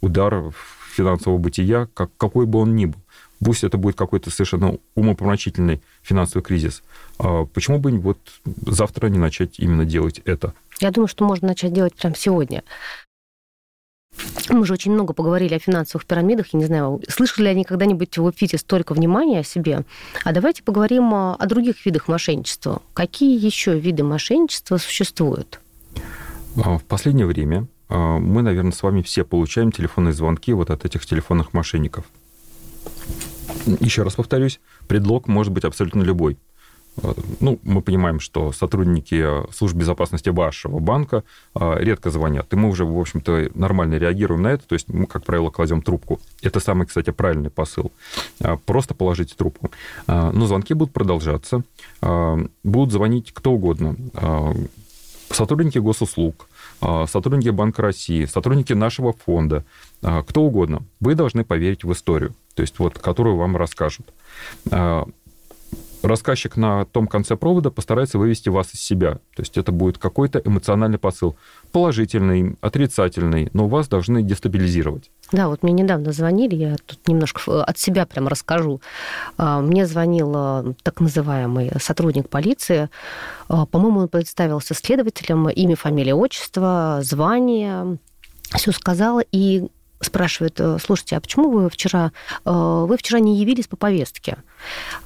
удар 0.00 0.52
в 0.52 0.77
финансового 0.98 1.38
бытия, 1.38 1.88
как, 1.94 2.10
какой 2.16 2.46
бы 2.46 2.58
он 2.58 2.74
ни 2.74 2.86
был. 2.86 2.98
Пусть 3.44 3.62
это 3.62 3.78
будет 3.78 3.96
какой-то 3.96 4.30
совершенно 4.30 4.78
умопомрачительный 4.96 5.80
финансовый 6.02 6.42
кризис. 6.42 6.82
А 7.18 7.44
почему 7.44 7.78
бы 7.78 7.92
вот 7.98 8.18
завтра 8.66 9.06
не 9.06 9.18
начать 9.18 9.60
именно 9.60 9.84
делать 9.84 10.20
это? 10.24 10.54
Я 10.80 10.90
думаю, 10.90 11.08
что 11.08 11.24
можно 11.24 11.48
начать 11.48 11.72
делать 11.72 11.94
прямо 11.94 12.16
сегодня. 12.16 12.64
Мы 14.48 14.66
же 14.66 14.72
очень 14.72 14.90
много 14.90 15.12
поговорили 15.12 15.54
о 15.54 15.60
финансовых 15.60 16.04
пирамидах. 16.04 16.48
Я 16.52 16.58
не 16.58 16.64
знаю, 16.64 17.00
слышали 17.08 17.44
ли 17.44 17.50
они 17.50 17.64
когда-нибудь 17.64 18.18
в 18.18 18.30
эфире 18.30 18.58
столько 18.58 18.94
внимания 18.94 19.40
о 19.40 19.44
себе. 19.44 19.84
А 20.24 20.32
давайте 20.32 20.64
поговорим 20.64 21.14
о 21.14 21.46
других 21.46 21.86
видах 21.86 22.08
мошенничества. 22.08 22.82
Какие 22.94 23.38
еще 23.38 23.78
виды 23.78 24.02
мошенничества 24.02 24.78
существуют? 24.78 25.60
А, 26.56 26.78
в 26.78 26.84
последнее 26.84 27.26
время 27.26 27.68
мы, 27.88 28.42
наверное, 28.42 28.72
с 28.72 28.82
вами 28.82 29.02
все 29.02 29.24
получаем 29.24 29.72
телефонные 29.72 30.12
звонки 30.12 30.52
вот 30.52 30.70
от 30.70 30.84
этих 30.84 31.06
телефонных 31.06 31.52
мошенников. 31.52 32.04
Еще 33.80 34.02
раз 34.02 34.14
повторюсь, 34.14 34.60
предлог 34.86 35.28
может 35.28 35.52
быть 35.52 35.64
абсолютно 35.64 36.02
любой. 36.02 36.38
А, 37.02 37.14
ну, 37.40 37.58
мы 37.62 37.82
понимаем, 37.82 38.20
что 38.20 38.52
сотрудники 38.52 39.24
служб 39.52 39.76
безопасности 39.76 40.30
вашего 40.30 40.78
банка 40.78 41.24
а, 41.54 41.76
редко 41.78 42.10
звонят, 42.10 42.52
и 42.52 42.56
мы 42.56 42.68
уже, 42.68 42.84
в 42.84 42.98
общем-то, 42.98 43.50
нормально 43.54 43.96
реагируем 43.96 44.42
на 44.42 44.48
это, 44.48 44.66
то 44.66 44.74
есть 44.74 44.88
мы, 44.88 45.06
как 45.06 45.24
правило, 45.24 45.50
кладем 45.50 45.82
трубку. 45.82 46.20
Это 46.42 46.60
самый, 46.60 46.86
кстати, 46.86 47.10
правильный 47.10 47.50
посыл. 47.50 47.92
Просто 48.66 48.94
положите 48.94 49.34
трубку. 49.36 49.70
Но 50.06 50.46
звонки 50.46 50.74
будут 50.74 50.92
продолжаться, 50.92 51.62
будут 52.00 52.92
звонить 52.92 53.32
кто 53.32 53.52
угодно. 53.52 53.96
Сотрудники 55.30 55.78
госуслуг, 55.78 56.47
а, 56.47 56.47
сотрудники 56.80 57.50
Банка 57.50 57.82
России, 57.82 58.24
сотрудники 58.24 58.72
нашего 58.72 59.12
фонда, 59.12 59.64
а, 60.02 60.22
кто 60.22 60.42
угодно, 60.42 60.82
вы 61.00 61.14
должны 61.14 61.44
поверить 61.44 61.84
в 61.84 61.92
историю, 61.92 62.34
то 62.54 62.62
есть 62.62 62.78
вот, 62.78 62.98
которую 62.98 63.36
вам 63.36 63.56
расскажут. 63.56 64.06
Рассказчик 66.02 66.56
на 66.56 66.84
том 66.84 67.08
конце 67.08 67.36
провода 67.36 67.70
постарается 67.70 68.18
вывести 68.18 68.48
вас 68.48 68.72
из 68.72 68.80
себя. 68.80 69.14
То 69.34 69.42
есть 69.42 69.58
это 69.58 69.72
будет 69.72 69.98
какой-то 69.98 70.40
эмоциональный 70.44 70.98
посыл. 70.98 71.36
Положительный, 71.72 72.56
отрицательный, 72.60 73.50
но 73.52 73.66
вас 73.66 73.88
должны 73.88 74.22
дестабилизировать. 74.22 75.10
Да, 75.32 75.48
вот 75.48 75.62
мне 75.62 75.72
недавно 75.72 76.12
звонили, 76.12 76.54
я 76.54 76.76
тут 76.86 77.06
немножко 77.08 77.64
от 77.64 77.78
себя 77.78 78.06
прям 78.06 78.28
расскажу. 78.28 78.80
А, 79.36 79.60
мне 79.60 79.86
звонил 79.86 80.32
а, 80.34 80.72
так 80.82 81.00
называемый 81.00 81.72
сотрудник 81.80 82.28
полиции. 82.28 82.88
А, 83.48 83.66
по-моему, 83.66 84.00
он 84.00 84.08
представился 84.08 84.74
следователем, 84.74 85.48
имя, 85.48 85.76
фамилия, 85.76 86.14
отчество, 86.14 87.00
звание, 87.02 87.98
все 88.54 88.72
сказала, 88.72 89.22
и 89.32 89.68
спрашивает, 90.00 90.60
«Э, 90.60 90.78
слушайте, 90.80 91.16
а 91.16 91.20
почему 91.20 91.50
вы 91.50 91.70
вчера, 91.70 92.12
э, 92.44 92.50
вы 92.50 92.96
вчера 92.96 93.20
не 93.20 93.36
явились 93.38 93.66
по 93.66 93.76
повестке? 93.76 94.38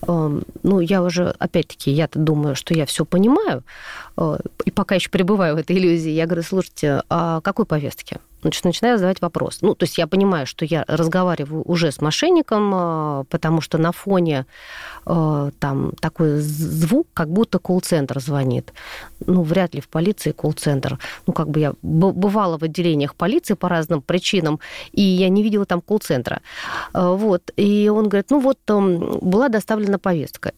Эм, 0.07 0.45
ну, 0.63 0.81
я 0.81 1.03
уже, 1.03 1.35
опять-таки, 1.39 1.91
я-то 1.91 2.19
думаю, 2.19 2.55
что 2.57 2.75
я 2.75 2.87
все 2.87 3.05
понимаю, 3.05 3.63
э, 4.17 4.39
и 4.65 4.71
пока 4.71 4.95
еще 4.95 5.11
пребываю 5.11 5.57
в 5.57 5.59
этой 5.59 5.77
иллюзии, 5.77 6.11
я 6.11 6.27
говорю, 6.27 6.43
слушайте, 6.43 7.03
а 7.09 7.41
какой 7.41 7.65
повестке? 7.65 8.19
Значит, 8.43 8.65
начинаю 8.65 8.99
задавать 8.99 9.21
вопрос. 9.21 9.59
Ну, 9.63 9.75
то 9.75 9.85
есть 9.85 9.99
я 9.99 10.07
понимаю, 10.09 10.47
что 10.47 10.65
я 10.65 10.85
разговариваю 10.89 11.63
уже 11.65 11.93
с 11.93 12.01
мошенником, 12.01 12.73
э, 12.75 13.25
потому 13.31 13.61
что 13.61 13.79
на 13.79 13.93
фоне 13.93 14.47
э, 15.07 15.51
там 15.61 15.93
такой 16.01 16.41
звук, 16.41 17.07
как 17.15 17.29
будто 17.29 17.61
колл-центр 17.61 18.21
звонит. 18.21 18.73
Ну, 19.27 19.43
вряд 19.43 19.75
ли 19.75 19.81
в 19.81 19.89
полиции 19.89 20.33
колл-центр. 20.33 20.99
Ну, 21.27 21.33
как 21.33 21.49
бы 21.49 21.61
я 21.61 21.75
бывала 21.83 22.59
в 22.59 22.65
отделениях 22.65 23.15
полиции 23.15 23.55
по 23.55 23.69
разным 23.69 24.03
причинам, 24.03 24.59
и 24.91 25.03
я 25.03 25.29
не 25.29 25.45
видела 25.45 25.65
там 25.65 25.81
колл-центра. 25.81 26.41
Э, 26.95 27.15
вот. 27.15 27.53
И 27.57 27.89
он 27.89 28.09
говорит, 28.09 28.31
ну 28.31 28.41
вот 28.41 28.59
была 28.67 29.49
доставлена 29.49 29.99
повестка. 29.99 30.53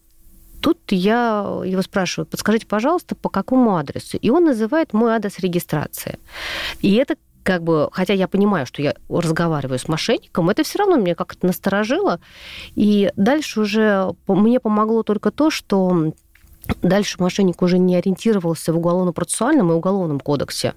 Тут 0.63 0.79
я 0.93 1.61
его 1.67 1.83
спрашиваю, 1.83 2.27
подскажите, 2.27 2.67
пожалуйста, 2.67 3.15
по 3.15 3.29
какому 3.29 3.77
адресу? 3.77 4.17
И 4.17 4.31
он 4.31 4.45
называет 4.45 4.95
мой 4.95 5.13
адрес 5.13 5.39
регистрации. 5.41 6.19
И 6.81 6.95
это 6.95 7.17
как 7.45 7.63
бы, 7.63 7.89
хотя 7.93 8.15
я 8.15 8.27
понимаю, 8.27 8.67
что 8.67 8.83
я 8.83 8.95
разговариваю 9.09 9.79
с 9.79 9.87
мошенником, 9.87 10.51
это 10.51 10.65
все 10.65 10.79
равно 10.79 10.97
меня 10.97 11.15
как-то 11.15 11.47
насторожило. 11.47 12.19
И 12.75 13.13
дальше 13.17 13.61
уже 13.61 14.15
мне 14.27 14.59
помогло 14.59 15.03
только 15.03 15.31
то, 15.31 15.51
что 15.51 16.13
дальше 16.83 17.17
мошенник 17.21 17.61
уже 17.63 17.79
не 17.79 17.97
ориентировался 17.97 18.73
в 18.73 18.79
уголовно-процессуальном 18.79 19.71
и 19.71 19.75
уголовном 19.75 20.19
кодексе. 20.21 20.75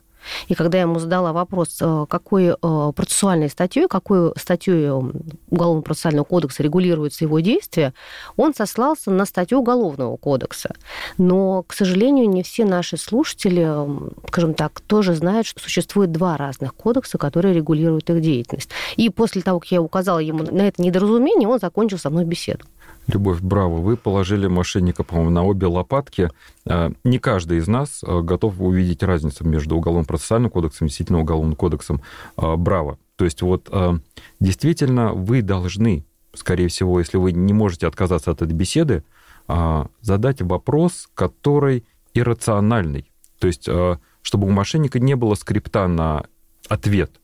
И 0.47 0.55
когда 0.55 0.77
я 0.77 0.83
ему 0.83 0.99
задала 0.99 1.33
вопрос, 1.33 1.77
э, 1.81 2.05
какой 2.09 2.47
э, 2.47 2.91
процессуальной 2.95 3.49
статьей, 3.49 3.87
какой 3.87 4.31
статьей 4.37 4.85
э, 4.87 5.01
Уголовно-процессуального 5.49 6.25
кодекса 6.25 6.63
регулируется 6.63 7.23
его 7.23 7.39
действие, 7.39 7.93
он 8.35 8.53
сослался 8.53 9.11
на 9.11 9.25
статью 9.25 9.59
Уголовного 9.59 10.17
кодекса. 10.17 10.75
Но, 11.17 11.63
к 11.63 11.73
сожалению, 11.73 12.29
не 12.29 12.43
все 12.43 12.65
наши 12.65 12.97
слушатели, 12.97 13.67
скажем 14.27 14.53
так, 14.53 14.81
тоже 14.81 15.13
знают, 15.15 15.47
что 15.47 15.61
существует 15.61 16.11
два 16.11 16.37
разных 16.37 16.75
кодекса, 16.75 17.17
которые 17.17 17.53
регулируют 17.53 18.09
их 18.09 18.21
деятельность. 18.21 18.69
И 18.95 19.09
после 19.09 19.41
того, 19.41 19.59
как 19.59 19.71
я 19.71 19.81
указала 19.81 20.19
ему 20.19 20.43
на 20.43 20.67
это 20.67 20.81
недоразумение, 20.81 21.47
он 21.47 21.59
закончил 21.59 21.97
со 21.97 22.09
мной 22.09 22.25
беседу. 22.25 22.65
Любовь, 23.07 23.39
браво. 23.39 23.77
Вы 23.77 23.95
положили 23.95 24.47
мошенника, 24.47 25.03
по-моему, 25.03 25.29
на 25.31 25.45
обе 25.45 25.67
лопатки. 25.67 26.29
А, 26.65 26.91
не 27.05 27.19
каждый 27.19 27.59
из 27.59 27.67
нас 27.67 28.03
а, 28.03 28.21
готов 28.21 28.59
увидеть 28.59 29.01
разницу 29.01 29.47
между 29.47 29.77
уголовно-процессуальным 29.77 30.51
кодексом 30.51 30.87
и 30.87 30.89
действительно 30.89 31.21
уголовным 31.21 31.55
кодексом. 31.55 32.01
А, 32.35 32.57
браво. 32.57 32.99
То 33.15 33.25
есть 33.25 33.41
вот 33.41 33.67
действительно 34.39 35.13
вы 35.13 35.41
должны, 35.41 36.05
скорее 36.35 36.67
всего, 36.67 36.99
если 36.99 37.17
вы 37.17 37.31
не 37.31 37.51
можете 37.51 37.87
отказаться 37.87 38.29
от 38.29 38.43
этой 38.43 38.53
беседы, 38.53 39.03
задать 40.01 40.43
вопрос, 40.43 41.09
который 41.15 41.83
иррациональный. 42.13 43.11
То 43.39 43.47
есть 43.47 43.67
чтобы 44.21 44.45
у 44.45 44.51
мошенника 44.51 44.99
не 44.99 45.15
было 45.15 45.33
скрипта 45.33 45.87
на 45.87 46.25
ответ. 46.69 47.19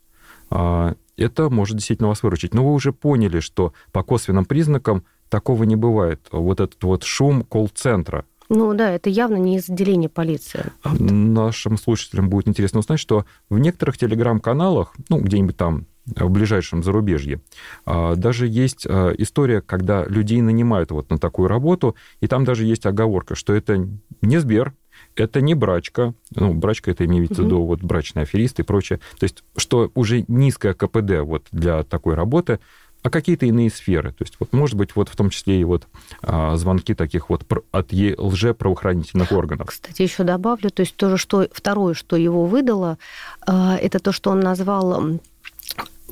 Это 0.50 1.50
может 1.52 1.78
действительно 1.78 2.10
вас 2.10 2.24
выручить. 2.24 2.56
Но 2.56 2.66
вы 2.66 2.74
уже 2.74 2.92
поняли, 2.92 3.40
что 3.40 3.74
по 3.92 4.02
косвенным 4.02 4.46
признакам 4.46 5.04
такого 5.34 5.64
не 5.64 5.76
бывает. 5.76 6.28
Вот 6.32 6.60
этот 6.60 6.84
вот 6.84 7.02
шум 7.04 7.42
колл-центра, 7.42 8.26
ну 8.50 8.76
да, 8.76 8.92
это 8.92 9.10
явно 9.10 9.38
не 9.38 9.56
из 9.58 9.68
отделения 9.68 10.10
полиции. 10.10 10.66
Нашим 10.84 11.78
слушателям 11.78 12.30
будет 12.30 12.48
интересно 12.48 12.82
узнать, 12.82 13.00
что 13.00 13.26
в 13.50 13.58
некоторых 13.58 13.98
телеграм-каналах, 13.98 14.94
ну, 15.10 15.20
где-нибудь 15.20 15.58
там 15.58 15.88
в 16.06 16.30
ближайшем 16.30 16.84
зарубежье. 16.84 17.42
А, 17.86 18.16
даже 18.16 18.48
есть 18.48 18.86
а, 18.88 19.12
история, 19.18 19.62
когда 19.62 20.06
людей 20.06 20.42
нанимают 20.42 20.92
вот 20.92 21.10
на 21.10 21.18
такую 21.18 21.48
работу, 21.48 21.96
и 22.20 22.28
там 22.28 22.44
даже 22.44 22.66
есть 22.66 22.86
оговорка, 22.86 23.34
что 23.34 23.54
это 23.54 23.88
не 24.22 24.38
Сбер, 24.38 24.74
это 25.16 25.42
не 25.42 25.56
брачка, 25.56 26.14
ну, 26.36 26.54
брачка 26.54 26.92
это 26.92 27.06
имеется 27.06 27.42
в 27.42 27.46
виду 27.46 27.64
вот 27.64 27.82
брачный 27.82 28.24
аферист 28.24 28.60
и 28.60 28.64
прочее, 28.64 29.00
то 29.18 29.24
есть 29.24 29.44
что 29.58 29.92
уже 29.96 30.26
низкое 30.28 30.74
КПД 30.74 31.22
вот 31.24 31.48
для 31.52 31.84
такой 31.84 32.14
работы, 32.14 32.60
а 33.04 33.10
какие-то 33.10 33.46
иные 33.46 33.70
сферы. 33.70 34.12
То 34.12 34.24
есть, 34.24 34.36
вот, 34.40 34.54
может 34.54 34.76
быть, 34.76 34.96
вот 34.96 35.10
в 35.10 35.16
том 35.16 35.30
числе 35.30 35.60
и 35.60 35.64
вот 35.64 35.88
а, 36.22 36.56
звонки 36.56 36.96
таких 36.96 37.30
вот 37.30 37.44
от 37.72 37.92
лже-правоохранительных 37.92 39.32
органов. 39.32 39.68
Кстати, 39.68 40.02
еще 40.02 40.24
добавлю, 40.24 40.70
то 40.72 40.82
есть 40.82 40.96
тоже, 40.96 41.18
что 41.18 41.48
второе, 41.52 41.94
что 41.94 42.16
его 42.16 42.46
выдало, 42.46 42.98
а, 43.46 43.78
это 43.78 44.00
то, 44.00 44.14
что 44.14 44.32
он 44.32 44.40
назвал 44.40 45.20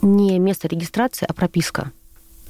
не 0.01 0.37
место 0.39 0.67
регистрации, 0.67 1.25
а 1.27 1.33
прописка. 1.33 1.91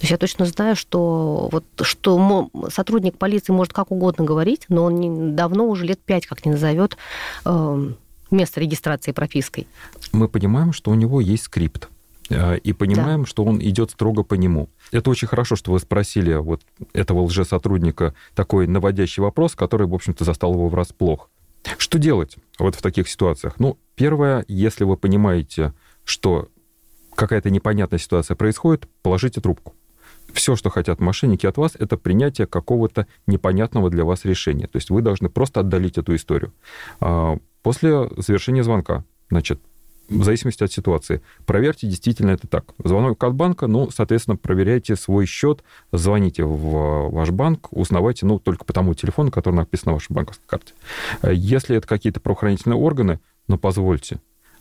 То 0.02 0.06
есть 0.06 0.12
я 0.12 0.18
точно 0.18 0.46
знаю, 0.46 0.76
что, 0.76 1.48
вот, 1.52 1.64
что 1.84 2.50
сотрудник 2.70 3.20
полиции 3.20 3.54
может 3.54 3.72
как 3.72 3.92
угодно 3.92 4.26
говорить, 4.26 4.66
но 4.68 4.86
он 4.86 4.96
не, 4.96 5.34
давно, 5.34 5.68
уже 5.68 5.86
лет 5.86 6.00
пять 6.00 6.26
как 6.26 6.44
не 6.44 6.54
назовет 6.54 6.98
э, 7.46 7.92
место 8.32 8.60
регистрации 8.60 9.12
пропиской. 9.12 9.68
Мы 10.12 10.28
понимаем, 10.28 10.74
что 10.74 10.90
у 10.90 10.96
него 10.96 11.22
есть 11.22 11.44
скрипт. 11.44 11.88
Э, 12.32 12.58
и 12.58 12.74
понимаем, 12.74 13.22
да. 13.22 13.28
что 13.28 13.44
он 13.44 13.62
идет 13.62 13.92
строго 13.92 14.24
по 14.24 14.36
нему. 14.36 14.70
Это 14.92 15.10
очень 15.10 15.28
хорошо, 15.28 15.56
что 15.56 15.72
вы 15.72 15.80
спросили 15.80 16.34
вот 16.34 16.62
этого 16.94 17.22
лжесотрудника 17.24 18.14
такой 18.36 18.68
наводящий 18.68 19.22
вопрос, 19.22 19.56
который, 19.56 19.88
в 19.88 19.94
общем-то, 19.94 20.24
застал 20.24 20.54
его 20.54 20.70
врасплох. 20.70 21.30
Что 21.78 22.00
делать 22.00 22.38
вот 22.58 22.76
в 22.76 22.82
таких 22.82 23.08
ситуациях? 23.08 23.56
Ну, 23.60 23.78
первое, 23.96 24.46
если 24.48 24.84
вы 24.84 24.98
понимаете, 24.98 25.74
что 26.04 26.48
какая-то 27.16 27.50
непонятная 27.50 28.00
ситуация 28.00 28.36
происходит, 28.36 28.88
положите 29.02 29.42
трубку. 29.42 29.76
Все, 30.34 30.56
что 30.56 30.70
хотят 30.70 31.00
мошенники 31.00 31.46
от 31.46 31.58
вас, 31.58 31.74
это 31.78 31.98
принятие 31.98 32.48
какого-то 32.48 33.06
непонятного 33.28 33.90
для 33.90 34.06
вас 34.06 34.24
решения. 34.24 34.68
То 34.68 34.78
есть 34.78 34.90
вы 34.90 35.02
должны 35.02 35.30
просто 35.30 35.60
отдалить 35.60 35.98
эту 35.98 36.16
историю. 36.16 36.54
А, 37.02 37.38
после 37.62 38.10
завершения 38.18 38.64
звонка, 38.64 39.04
значит, 39.30 39.62
в 40.12 40.24
зависимости 40.24 40.64
от 40.64 40.72
ситуации. 40.72 41.22
Проверьте, 41.46 41.88
действительно 41.88 42.32
это 42.32 42.48
так. 42.48 42.74
Звонок 42.84 43.24
от 43.24 43.34
банка, 43.34 43.68
ну, 43.68 43.90
соответственно, 43.90 44.36
проверяйте 44.36 44.96
свой 44.96 45.26
счет, 45.26 45.64
звоните 45.92 46.44
в 46.44 47.10
ваш 47.10 47.32
банк, 47.32 47.68
узнавайте, 47.72 48.26
ну, 48.26 48.40
только 48.40 48.66
по 48.66 48.74
тому 48.74 48.94
телефону, 48.94 49.32
который 49.32 49.56
написан 49.56 49.86
на 49.88 49.94
вашей 49.94 50.14
банковской 50.14 50.46
карте. 50.48 50.74
Если 51.24 51.78
это 51.78 51.88
какие-то 51.88 52.20
правоохранительные 52.20 52.78
органы, 52.78 53.20
ну, 53.48 53.58
позвольте, 53.58 54.20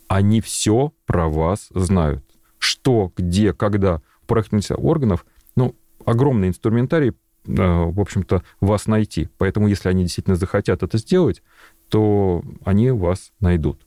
они 0.08 0.40
все 0.40 0.92
про 1.06 1.28
вас 1.28 1.68
знают. 1.70 2.24
Что, 2.58 3.12
где, 3.16 3.52
когда. 3.52 4.00
Правоохранительных 4.26 4.84
органов, 4.84 5.26
ну, 5.56 5.74
огромный 6.04 6.46
инструментарий, 6.46 7.08
э, 7.08 7.12
в 7.46 7.98
общем-то, 7.98 8.44
вас 8.60 8.86
найти. 8.86 9.28
Поэтому, 9.38 9.66
если 9.66 9.88
они 9.88 10.04
действительно 10.04 10.36
захотят 10.36 10.84
это 10.84 10.98
сделать, 10.98 11.42
то 11.88 12.44
они 12.64 12.92
вас 12.92 13.32
найдут. 13.40 13.80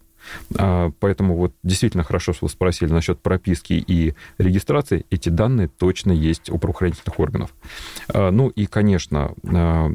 А, 0.57 0.91
поэтому 0.99 1.35
вот 1.35 1.53
действительно 1.63 2.03
хорошо, 2.03 2.33
что 2.33 2.45
вы 2.45 2.49
спросили 2.49 2.91
насчет 2.91 3.21
прописки 3.21 3.73
и 3.73 4.15
регистрации. 4.37 5.05
Эти 5.09 5.29
данные 5.29 5.67
точно 5.67 6.11
есть 6.11 6.49
у 6.49 6.57
правоохранительных 6.57 7.19
органов. 7.19 7.53
А, 8.07 8.31
ну 8.31 8.49
и, 8.49 8.65
конечно, 8.65 9.33
а, 9.45 9.91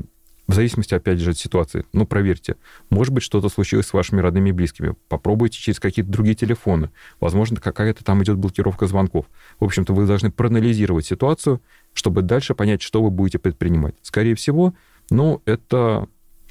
в 0.48 0.54
зависимости, 0.54 0.94
опять 0.94 1.18
же, 1.18 1.30
от 1.30 1.38
ситуации. 1.38 1.84
Ну, 1.92 2.06
проверьте. 2.06 2.56
Может 2.88 3.12
быть, 3.12 3.22
что-то 3.22 3.50
случилось 3.50 3.86
с 3.86 3.92
вашими 3.92 4.22
родными 4.22 4.48
и 4.48 4.52
близкими. 4.52 4.94
Попробуйте 5.08 5.58
через 5.58 5.78
какие-то 5.78 6.10
другие 6.10 6.34
телефоны. 6.34 6.90
Возможно, 7.20 7.60
какая-то 7.60 8.02
там 8.02 8.22
идет 8.22 8.38
блокировка 8.38 8.86
звонков. 8.86 9.26
В 9.60 9.64
общем-то, 9.64 9.92
вы 9.92 10.06
должны 10.06 10.30
проанализировать 10.30 11.04
ситуацию, 11.04 11.60
чтобы 11.92 12.22
дальше 12.22 12.54
понять, 12.54 12.80
что 12.80 13.02
вы 13.02 13.10
будете 13.10 13.38
предпринимать. 13.38 13.94
Скорее 14.00 14.34
всего, 14.34 14.72
ну, 15.10 15.42
это 15.44 16.08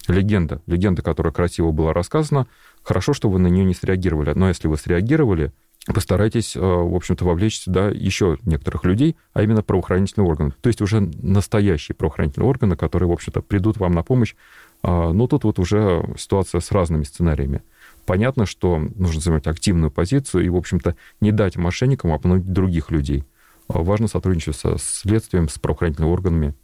легенда. 0.09 0.61
Легенда, 0.65 1.01
которая 1.01 1.33
красиво 1.33 1.71
была 1.71 1.93
рассказана, 1.93 2.47
Хорошо, 2.87 3.11
что 3.13 3.29
вы 3.29 3.37
на 3.39 3.47
нее 3.47 3.65
не 3.65 3.73
среагировали. 3.73 4.31
Но 4.33 4.47
если 4.47 4.69
вы 4.69 4.77
среагировали, 4.77 5.51
постарайтесь, 5.93 6.55
э, 6.55 6.59
в 6.59 6.95
общем-то, 6.95 7.25
вовлечь 7.25 7.59
сюда 7.59 7.89
еще 7.89 8.37
некоторых 8.43 8.85
людей, 8.85 9.17
а 9.33 9.43
именно 9.43 9.61
правоохранительные 9.61 10.25
органы. 10.25 10.53
То 10.61 10.67
есть 10.67 10.81
уже 10.81 11.01
настоящие 11.01 11.95
правоохранительные 11.95 12.47
органы, 12.47 12.77
которые, 12.77 13.09
в 13.09 13.11
общем-то, 13.11 13.41
придут 13.41 13.75
вам 13.75 13.91
на 13.91 14.03
помощь. 14.03 14.35
А, 14.83 15.11
но 15.11 15.27
тут 15.27 15.43
вот 15.43 15.59
уже 15.59 16.01
ситуация 16.17 16.61
с 16.61 16.71
разными 16.71 17.03
сценариями. 17.03 17.61
Понятно, 18.05 18.45
что 18.45 18.77
нужно 18.77 19.19
занимать 19.19 19.47
активную 19.47 19.91
позицию 19.91 20.45
и, 20.45 20.49
в 20.49 20.55
общем-то, 20.55 20.95
не 21.19 21.33
дать 21.33 21.57
мошенникам 21.57 22.13
обмануть 22.13 22.45
других 22.45 22.89
людей. 22.89 23.25
Важно 23.67 24.07
сотрудничать 24.07 24.55
со 24.55 24.77
следствием, 24.77 25.49
с 25.49 25.59
правоохранительными 25.59 26.13
органами 26.13 26.55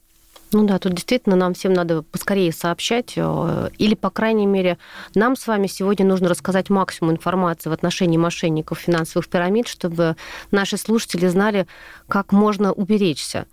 Ну 0.53 0.65
да, 0.65 0.77
тут 0.77 0.93
действительно 0.93 1.35
нам 1.35 1.55
всем 1.55 1.73
надо 1.73 2.03
поскорее 2.03 2.53
сообщать, 2.53 3.13
э, 3.15 3.69
или, 3.79 3.95
по 3.95 4.11
крайней 4.11 4.45
мере, 4.45 4.77
нам 5.15 5.35
с 5.35 5.47
вами 5.47 5.65
сегодня 5.65 6.05
нужно 6.05 6.29
рассказать 6.29 6.69
максимум 6.69 7.13
информации 7.13 7.71
в 7.71 7.73
отношении 7.73 8.17
мошенников 8.17 8.79
финансовых 8.79 9.27
пирамид, 9.27 9.67
чтобы 9.67 10.15
наши 10.51 10.77
слушатели 10.77 11.27
знали, 11.27 11.65
как 12.07 12.31
можно 12.31 12.71
уберечься. 12.71 13.47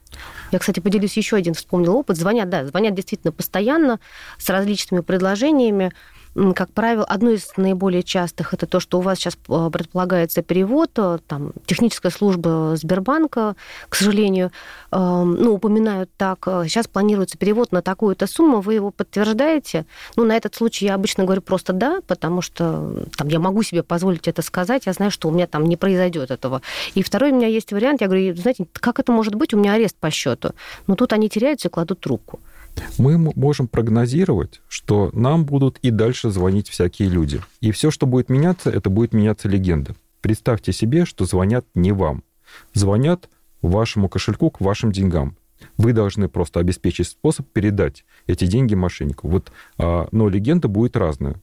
Я, 0.52 0.58
кстати, 0.58 0.80
поделюсь 0.80 1.16
еще 1.16 1.36
один, 1.36 1.54
вспомнил 1.54 1.96
опыт. 1.96 2.18
Звонят, 2.18 2.50
да, 2.50 2.66
звонят 2.66 2.94
действительно 2.94 3.32
постоянно 3.32 3.98
с 4.36 4.50
различными 4.50 5.00
предложениями 5.00 5.92
как 6.34 6.70
правило, 6.72 7.04
одно 7.04 7.30
из 7.30 7.52
наиболее 7.56 8.02
частых 8.02 8.54
это 8.54 8.66
то, 8.66 8.78
что 8.78 8.98
у 8.98 9.00
вас 9.00 9.18
сейчас 9.18 9.36
э, 9.48 9.70
предполагается 9.72 10.42
перевод, 10.42 10.90
э, 10.96 11.18
там, 11.26 11.52
техническая 11.66 12.12
служба 12.12 12.74
Сбербанка, 12.76 13.56
к 13.88 13.96
сожалению, 13.96 14.52
эм, 14.92 15.34
ну, 15.34 15.54
упоминают 15.54 16.08
так, 16.16 16.46
э, 16.46 16.64
сейчас 16.66 16.86
планируется 16.86 17.36
перевод 17.36 17.72
на 17.72 17.82
такую-то 17.82 18.28
сумму, 18.28 18.60
вы 18.60 18.74
его 18.74 18.92
подтверждаете? 18.92 19.86
Ну, 20.14 20.24
на 20.24 20.36
этот 20.36 20.54
случай 20.54 20.86
я 20.86 20.94
обычно 20.94 21.24
говорю 21.24 21.42
просто 21.42 21.72
да, 21.72 22.00
потому 22.06 22.42
что 22.42 23.06
там, 23.16 23.26
я 23.28 23.40
могу 23.40 23.64
себе 23.64 23.82
позволить 23.82 24.28
это 24.28 24.42
сказать, 24.42 24.86
я 24.86 24.92
знаю, 24.92 25.10
что 25.10 25.28
у 25.28 25.32
меня 25.32 25.48
там 25.48 25.64
не 25.64 25.76
произойдет 25.76 26.30
этого. 26.30 26.62
И 26.94 27.02
второй 27.02 27.32
у 27.32 27.34
меня 27.34 27.48
есть 27.48 27.72
вариант, 27.72 28.02
я 28.02 28.06
говорю, 28.06 28.36
знаете, 28.36 28.66
как 28.74 29.00
это 29.00 29.10
может 29.10 29.34
быть, 29.34 29.52
у 29.52 29.58
меня 29.58 29.72
арест 29.72 29.96
по 29.96 30.10
счету. 30.10 30.50
Но 30.86 30.94
тут 30.94 31.12
они 31.12 31.28
теряются 31.28 31.68
и 31.68 31.70
кладут 31.70 32.00
трубку 32.00 32.38
мы 32.98 33.18
можем 33.18 33.68
прогнозировать, 33.68 34.60
что 34.68 35.10
нам 35.12 35.44
будут 35.44 35.78
и 35.82 35.90
дальше 35.90 36.30
звонить 36.30 36.68
всякие 36.68 37.08
люди. 37.08 37.40
И 37.60 37.70
все, 37.72 37.90
что 37.90 38.06
будет 38.06 38.28
меняться, 38.28 38.70
это 38.70 38.90
будет 38.90 39.12
меняться 39.12 39.48
легенда. 39.48 39.94
Представьте 40.20 40.72
себе, 40.72 41.04
что 41.04 41.24
звонят 41.24 41.64
не 41.74 41.92
вам. 41.92 42.22
Звонят 42.74 43.28
вашему 43.62 44.08
кошельку 44.08 44.50
к 44.50 44.60
вашим 44.60 44.92
деньгам. 44.92 45.36
Вы 45.76 45.92
должны 45.92 46.28
просто 46.28 46.60
обеспечить 46.60 47.08
способ 47.08 47.46
передать 47.48 48.04
эти 48.26 48.46
деньги 48.46 48.74
мошеннику. 48.74 49.28
Вот, 49.28 49.52
а, 49.78 50.08
но 50.10 50.28
легенда 50.28 50.68
будет 50.68 50.96
разная. 50.96 51.36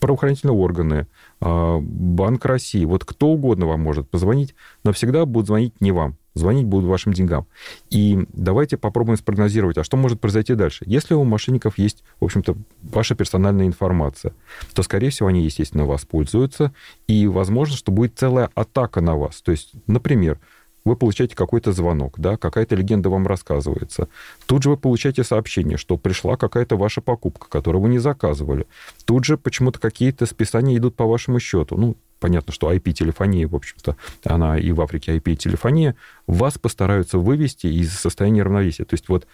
Правоохранительные 0.00 0.56
органы, 0.56 1.06
а, 1.40 1.78
Банк 1.80 2.44
России, 2.44 2.84
вот 2.84 3.04
кто 3.04 3.28
угодно 3.28 3.66
вам 3.66 3.80
может 3.80 4.08
позвонить, 4.10 4.54
но 4.82 4.92
всегда 4.92 5.24
будут 5.24 5.46
звонить 5.46 5.80
не 5.80 5.92
вам 5.92 6.16
звонить 6.34 6.66
будут 6.66 6.88
вашим 6.88 7.12
деньгам. 7.12 7.46
И 7.90 8.26
давайте 8.32 8.76
попробуем 8.76 9.16
спрогнозировать, 9.16 9.78
а 9.78 9.84
что 9.84 9.96
может 9.96 10.20
произойти 10.20 10.54
дальше. 10.54 10.84
Если 10.86 11.14
у 11.14 11.24
мошенников 11.24 11.78
есть, 11.78 12.02
в 12.20 12.24
общем-то, 12.24 12.56
ваша 12.82 13.14
персональная 13.14 13.66
информация, 13.66 14.34
то, 14.74 14.82
скорее 14.82 15.10
всего, 15.10 15.28
они, 15.28 15.44
естественно, 15.44 15.86
воспользуются, 15.86 16.74
и 17.06 17.26
возможно, 17.26 17.76
что 17.76 17.92
будет 17.92 18.18
целая 18.18 18.50
атака 18.54 19.00
на 19.00 19.16
вас. 19.16 19.40
То 19.42 19.52
есть, 19.52 19.72
например, 19.86 20.38
вы 20.84 20.96
получаете 20.96 21.34
какой-то 21.34 21.72
звонок, 21.72 22.14
да, 22.18 22.36
какая-то 22.36 22.74
легенда 22.74 23.08
вам 23.08 23.26
рассказывается. 23.26 24.08
Тут 24.46 24.62
же 24.62 24.70
вы 24.70 24.76
получаете 24.76 25.24
сообщение, 25.24 25.78
что 25.78 25.96
пришла 25.96 26.36
какая-то 26.36 26.76
ваша 26.76 27.00
покупка, 27.00 27.48
которую 27.48 27.82
вы 27.82 27.88
не 27.88 27.98
заказывали. 27.98 28.66
Тут 29.06 29.24
же 29.24 29.38
почему-то 29.38 29.80
какие-то 29.80 30.26
списания 30.26 30.76
идут 30.76 30.94
по 30.94 31.06
вашему 31.06 31.40
счету. 31.40 31.76
Ну, 31.76 31.96
понятно, 32.24 32.54
что 32.54 32.72
IP-телефония, 32.72 33.46
в 33.46 33.54
общем-то, 33.54 33.98
она 34.24 34.58
и 34.58 34.72
в 34.72 34.80
Африке 34.80 35.14
IP-телефония, 35.14 35.94
вас 36.26 36.56
постараются 36.56 37.18
вывести 37.18 37.66
из 37.66 37.92
состояния 37.92 38.42
равновесия. 38.42 38.86
То 38.86 38.94
есть 38.94 39.10
вот 39.10 39.26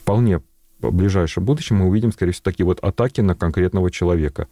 вполне 0.00 0.42
в 0.78 0.92
ближайшем 0.92 1.44
будущем 1.44 1.78
мы 1.78 1.88
увидим, 1.88 2.12
скорее 2.12 2.30
всего, 2.30 2.44
такие 2.44 2.64
вот 2.64 2.78
атаки 2.84 3.20
на 3.20 3.34
конкретного 3.34 3.90
человека. 3.90 4.46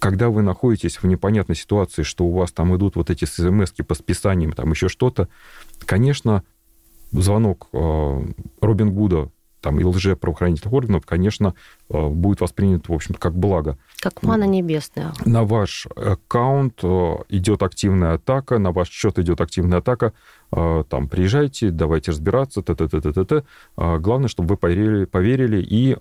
Когда 0.00 0.28
вы 0.28 0.42
находитесь 0.42 0.96
в 0.96 1.04
непонятной 1.04 1.54
ситуации, 1.54 2.02
что 2.02 2.24
у 2.24 2.32
вас 2.32 2.50
там 2.50 2.74
идут 2.74 2.96
вот 2.96 3.10
эти 3.10 3.26
смс 3.26 3.70
по 3.86 3.94
списаниям, 3.94 4.50
там 4.52 4.72
еще 4.72 4.88
что-то, 4.88 5.28
конечно, 5.86 6.42
звонок 7.12 7.68
э, 7.72 8.24
Робин 8.60 8.92
Гуда 8.92 9.30
там, 9.60 9.78
и 9.80 9.84
лже-правоохранительных 9.84 10.72
органов, 10.72 11.06
конечно, 11.06 11.54
э, 11.88 12.08
будет 12.08 12.40
воспринят, 12.40 12.88
в 12.88 12.92
общем 12.92 13.14
как 13.14 13.34
благо. 13.34 13.78
Как 14.00 14.22
мана 14.22 14.44
небесная. 14.44 15.12
На 15.24 15.44
ваш 15.44 15.86
аккаунт 15.96 16.80
э, 16.82 17.14
идет 17.28 17.62
активная 17.62 18.14
атака, 18.14 18.58
на 18.58 18.72
ваш 18.72 18.88
счет 18.88 19.18
идет 19.18 19.40
активная 19.40 19.78
атака. 19.78 20.12
Э, 20.52 20.84
там, 20.88 21.08
приезжайте, 21.08 21.70
давайте 21.70 22.12
разбираться, 22.12 22.62
т 22.62 22.74
т 22.74 22.88
т 22.88 23.00
т 23.00 23.12
т 23.12 23.24
т 23.24 23.44
Главное, 23.76 24.28
чтобы 24.28 24.50
вы 24.50 24.56
поверили, 24.56 25.04
поверили 25.04 25.62
и 25.62 25.96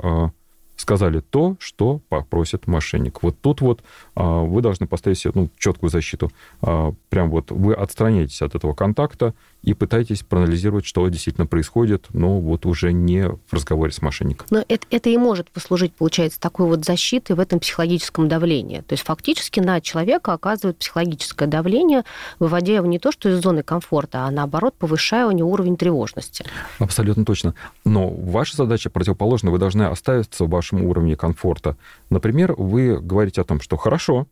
сказали 0.80 1.20
то, 1.20 1.56
что 1.60 2.02
попросит 2.10 2.68
мошенник. 2.68 3.22
Вот 3.22 3.40
тут 3.42 3.62
вот 3.62 3.84
а, 4.16 4.42
вы 4.44 4.62
должны 4.62 4.88
поставить 4.88 5.20
себе 5.20 5.32
ну, 5.36 5.50
четкую 5.58 5.90
защиту. 5.90 6.32
А, 6.62 6.94
прям 7.10 7.30
вот 7.30 7.52
вы 7.52 7.74
отстраняетесь 7.74 8.42
от 8.42 8.56
этого 8.56 8.74
контакта 8.74 9.34
и 9.62 9.74
пытаетесь 9.74 10.24
проанализировать, 10.24 10.86
что 10.86 11.08
действительно 11.10 11.46
происходит, 11.46 12.08
но 12.14 12.40
вот 12.40 12.66
уже 12.66 12.94
не 12.94 13.30
в 13.30 13.40
разговоре 13.52 13.92
с 13.92 14.02
мошенником. 14.02 14.48
Но 14.50 14.64
это, 14.68 14.86
это 14.90 15.10
и 15.10 15.18
может 15.18 15.52
послужить, 15.52 15.94
получается, 15.94 16.40
такой 16.40 16.68
вот 16.68 16.86
защитой 16.86 17.34
в 17.34 17.40
этом 17.40 17.60
психологическом 17.60 18.28
давлении. 18.28 18.82
То 18.82 18.94
есть 18.94 19.04
фактически 19.04 19.60
на 19.60 19.82
человека 19.82 20.34
оказывают 20.34 20.78
психологическое 20.78 21.48
давление, 21.48 22.04
выводя 22.40 22.76
его 22.76 22.86
не 22.86 23.00
то, 23.00 23.12
что 23.12 23.30
из 23.30 23.42
зоны 23.42 23.64
комфорта, 23.64 24.26
а 24.26 24.32
наоборот, 24.32 24.76
повышая 24.78 25.28
у 25.28 25.32
него 25.32 25.52
уровень 25.52 25.78
тревожности. 25.78 26.46
Абсолютно 26.80 27.26
точно. 27.26 27.54
Но 27.84 28.10
ваша 28.10 28.56
задача 28.56 28.90
противоположна. 28.90 29.52
Вы 29.52 29.60
должны 29.60 29.84
оставиться 29.84 30.46
в 30.46 30.50
вашем 30.50 30.84
уровне 30.86 31.16
комфорта. 31.16 31.76
Например, 32.10 32.54
вы 32.54 33.00
говорите 33.00 33.42
о 33.42 33.44
том, 33.44 33.60
что 33.60 33.78
хорошо, 33.78 34.28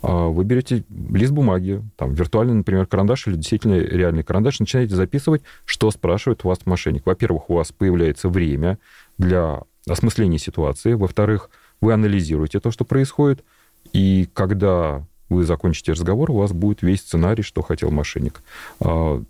вы 0.00 0.44
берете 0.44 0.84
лист 0.90 1.32
бумаги, 1.32 1.82
там, 1.96 2.14
виртуальный, 2.14 2.54
например, 2.54 2.86
карандаш 2.86 3.26
или 3.26 3.36
действительно 3.36 3.74
реальный 3.74 4.22
карандаш, 4.22 4.60
начинаете 4.60 4.94
записывать, 4.94 5.42
что 5.64 5.90
спрашивает 5.90 6.44
у 6.44 6.48
вас 6.48 6.64
мошенник. 6.64 7.04
Во-первых, 7.04 7.50
у 7.50 7.54
вас 7.54 7.72
появляется 7.72 8.28
время 8.28 8.78
для 9.18 9.62
осмысления 9.88 10.38
ситуации. 10.38 10.94
Во-вторых, 10.94 11.50
вы 11.80 11.92
анализируете 11.92 12.60
то, 12.60 12.70
что 12.70 12.84
происходит. 12.84 13.44
И 13.92 14.28
когда 14.32 15.04
вы 15.28 15.44
закончите 15.44 15.92
разговор, 15.92 16.30
у 16.30 16.36
вас 16.36 16.52
будет 16.52 16.82
весь 16.82 17.00
сценарий, 17.00 17.42
что 17.42 17.62
хотел 17.62 17.90
мошенник. 17.90 18.42
А, 18.80 19.22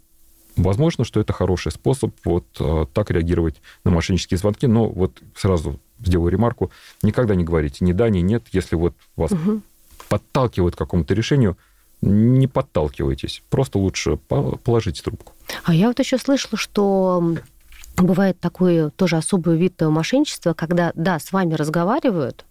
возможно, 0.56 1.04
что 1.04 1.20
это 1.20 1.32
хороший 1.32 1.72
способ 1.72 2.14
вот 2.24 2.44
а, 2.60 2.86
так 2.86 3.10
реагировать 3.10 3.62
на 3.84 3.90
мошеннические 3.90 4.38
звонки, 4.38 4.66
но 4.66 4.88
вот 4.88 5.22
сразу 5.34 5.80
сделаю 6.00 6.30
ремарку, 6.30 6.70
никогда 7.02 7.34
не 7.34 7.44
говорите 7.44 7.84
ни 7.84 7.92
да, 7.92 8.10
ни 8.10 8.18
нет, 8.18 8.44
если 8.52 8.76
вот 8.76 8.94
вас 9.16 9.32
угу 9.32 9.62
подталкивают 10.12 10.74
к 10.74 10.78
какому-то 10.78 11.14
решению, 11.14 11.56
не 12.02 12.46
подталкивайтесь. 12.46 13.42
Просто 13.48 13.78
лучше 13.78 14.18
положите 14.18 15.02
трубку. 15.02 15.32
А 15.64 15.72
я 15.72 15.86
вот 15.88 15.98
еще 16.00 16.18
слышала, 16.18 16.58
что 16.58 17.34
бывает 17.96 18.38
такой 18.38 18.90
тоже 18.90 19.16
особый 19.16 19.56
вид 19.56 19.80
мошенничества, 19.80 20.52
когда, 20.52 20.92
да, 20.94 21.18
с 21.18 21.32
вами 21.32 21.54
разговаривают, 21.54 22.44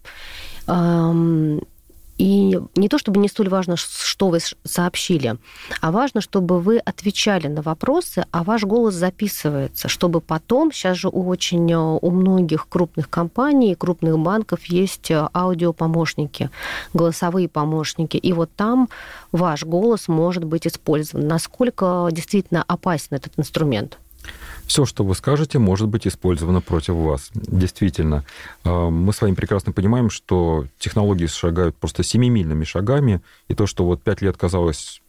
и 2.22 2.56
не 2.76 2.88
то 2.88 2.98
чтобы 2.98 3.18
не 3.18 3.26
столь 3.26 3.48
важно, 3.48 3.76
что 3.76 4.28
вы 4.28 4.38
сообщили, 4.62 5.38
а 5.80 5.90
важно, 5.90 6.20
чтобы 6.20 6.60
вы 6.60 6.78
отвечали 6.78 7.48
на 7.48 7.62
вопросы, 7.62 8.24
а 8.30 8.44
ваш 8.44 8.62
голос 8.62 8.94
записывается, 8.94 9.88
чтобы 9.88 10.20
потом, 10.20 10.70
сейчас 10.70 10.98
же 10.98 11.08
у 11.08 11.26
очень 11.26 11.72
э, 11.72 11.76
у 11.76 12.10
многих 12.12 12.68
крупных 12.68 13.10
компаний, 13.10 13.74
крупных 13.74 14.20
банков 14.20 14.66
есть 14.66 15.10
э, 15.10 15.28
аудиопомощники, 15.34 16.50
голосовые 16.94 17.48
помощники, 17.48 18.18
и 18.18 18.32
вот 18.32 18.50
там 18.54 18.88
ваш 19.32 19.64
голос 19.64 20.06
может 20.06 20.44
быть 20.44 20.64
использован. 20.68 21.26
Насколько 21.26 22.08
действительно 22.12 22.62
опасен 22.68 23.08
этот 23.16 23.36
инструмент? 23.36 23.98
Все, 24.66 24.84
что 24.84 25.04
вы 25.04 25.14
скажете, 25.14 25.58
может 25.58 25.88
быть 25.88 26.06
использовано 26.06 26.60
против 26.60 26.94
вас. 26.94 27.30
Действительно, 27.34 28.24
а, 28.64 28.90
мы 28.90 29.12
с 29.12 29.20
вами 29.20 29.34
прекрасно 29.34 29.72
понимаем, 29.72 30.10
что 30.10 30.66
технологии 30.78 31.26
шагают 31.26 31.76
просто 31.76 32.02
семимильными 32.02 32.64
шагами, 32.64 33.22
и 33.48 33.54
то, 33.54 33.66
что 33.66 33.84
вот 33.84 34.02
пять 34.02 34.22
лет 34.22 34.36
казалось 34.36 35.02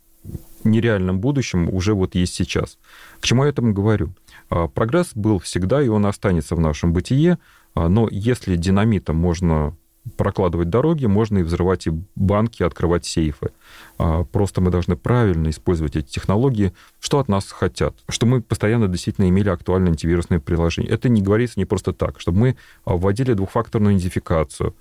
нереальным 0.63 1.19
будущим, 1.19 1.69
уже 1.73 1.93
вот 1.93 2.15
есть 2.15 2.33
сейчас. 2.33 2.77
К 3.19 3.25
чему 3.25 3.43
я 3.43 3.49
этому 3.49 3.73
говорю? 3.73 4.13
А, 4.49 4.67
прогресс 4.67 5.11
был 5.15 5.39
всегда, 5.39 5.81
и 5.81 5.87
он 5.87 6.05
останется 6.05 6.55
в 6.55 6.59
нашем 6.59 6.93
бытие, 6.93 7.37
а, 7.75 7.89
но 7.89 8.07
если 8.09 8.55
динамитом 8.55 9.17
можно 9.17 9.75
прокладывать 10.17 10.69
дороги, 10.69 11.05
можно 11.05 11.39
и 11.39 11.43
взрывать 11.43 11.87
и 11.87 11.91
банки, 12.15 12.63
открывать 12.63 13.05
сейфы. 13.05 13.51
А, 13.97 14.23
просто 14.25 14.61
мы 14.61 14.69
должны 14.71 14.95
правильно 14.95 15.49
использовать 15.49 15.95
эти 15.95 16.07
технологии. 16.07 16.73
Что 16.99 17.19
от 17.19 17.27
нас 17.29 17.51
хотят? 17.51 17.95
Что 18.09 18.25
мы 18.25 18.41
постоянно 18.41 18.87
действительно 18.87 19.29
имели 19.29 19.49
актуальные 19.49 19.91
антивирусные 19.91 20.39
приложения. 20.39 20.89
Это 20.89 21.09
не 21.09 21.21
говорится 21.21 21.59
не 21.59 21.65
просто 21.65 21.93
так. 21.93 22.19
Чтобы 22.19 22.39
мы 22.39 22.57
а, 22.85 22.95
вводили 22.95 23.33
двухфакторную 23.33 23.93
идентификацию. 23.93 24.75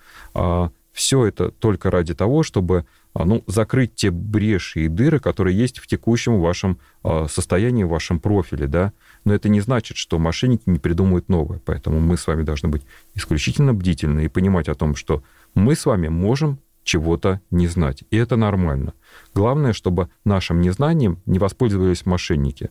А, 0.93 0.97
Все 0.97 1.27
это 1.27 1.51
только 1.51 1.91
ради 1.91 2.15
того, 2.15 2.43
чтобы 2.43 2.87
ну, 3.15 3.43
закрыть 3.47 3.95
те 3.95 4.11
бреши 4.11 4.85
и 4.85 4.89
дыры, 4.89 5.21
которые 5.21 5.57
есть 5.57 5.79
в 5.79 5.87
текущем 5.87 6.41
вашем 6.41 6.79
состоянии, 7.29 7.85
в 7.85 7.89
вашем 7.89 8.21
профиле. 8.21 8.67
Да? 8.67 8.93
Но 9.25 9.35
это 9.35 9.49
не 9.49 9.61
значит, 9.61 9.97
что 9.97 10.19
мошенники 10.19 10.63
не 10.67 10.79
придумают 10.79 11.29
новое. 11.29 11.61
Поэтому 11.65 12.01
мы 12.01 12.17
с 12.17 12.27
вами 12.27 12.43
должны 12.43 12.69
быть 12.69 12.83
исключительно 13.15 13.75
бдительны 13.75 14.25
и 14.25 14.29
понимать 14.29 14.69
о 14.69 14.75
том, 14.75 14.95
что 14.95 15.23
мы 15.55 15.75
с 15.77 15.85
вами 15.85 16.09
можем 16.09 16.59
чего-то 16.85 17.41
не 17.51 17.69
знать. 17.69 18.05
И 18.11 18.17
это 18.17 18.37
нормально. 18.37 18.95
Главное, 19.35 19.73
чтобы 19.73 20.09
нашим 20.25 20.61
незнанием 20.61 21.19
не 21.27 21.39
воспользовались 21.39 22.07
мошенники. 22.07 22.71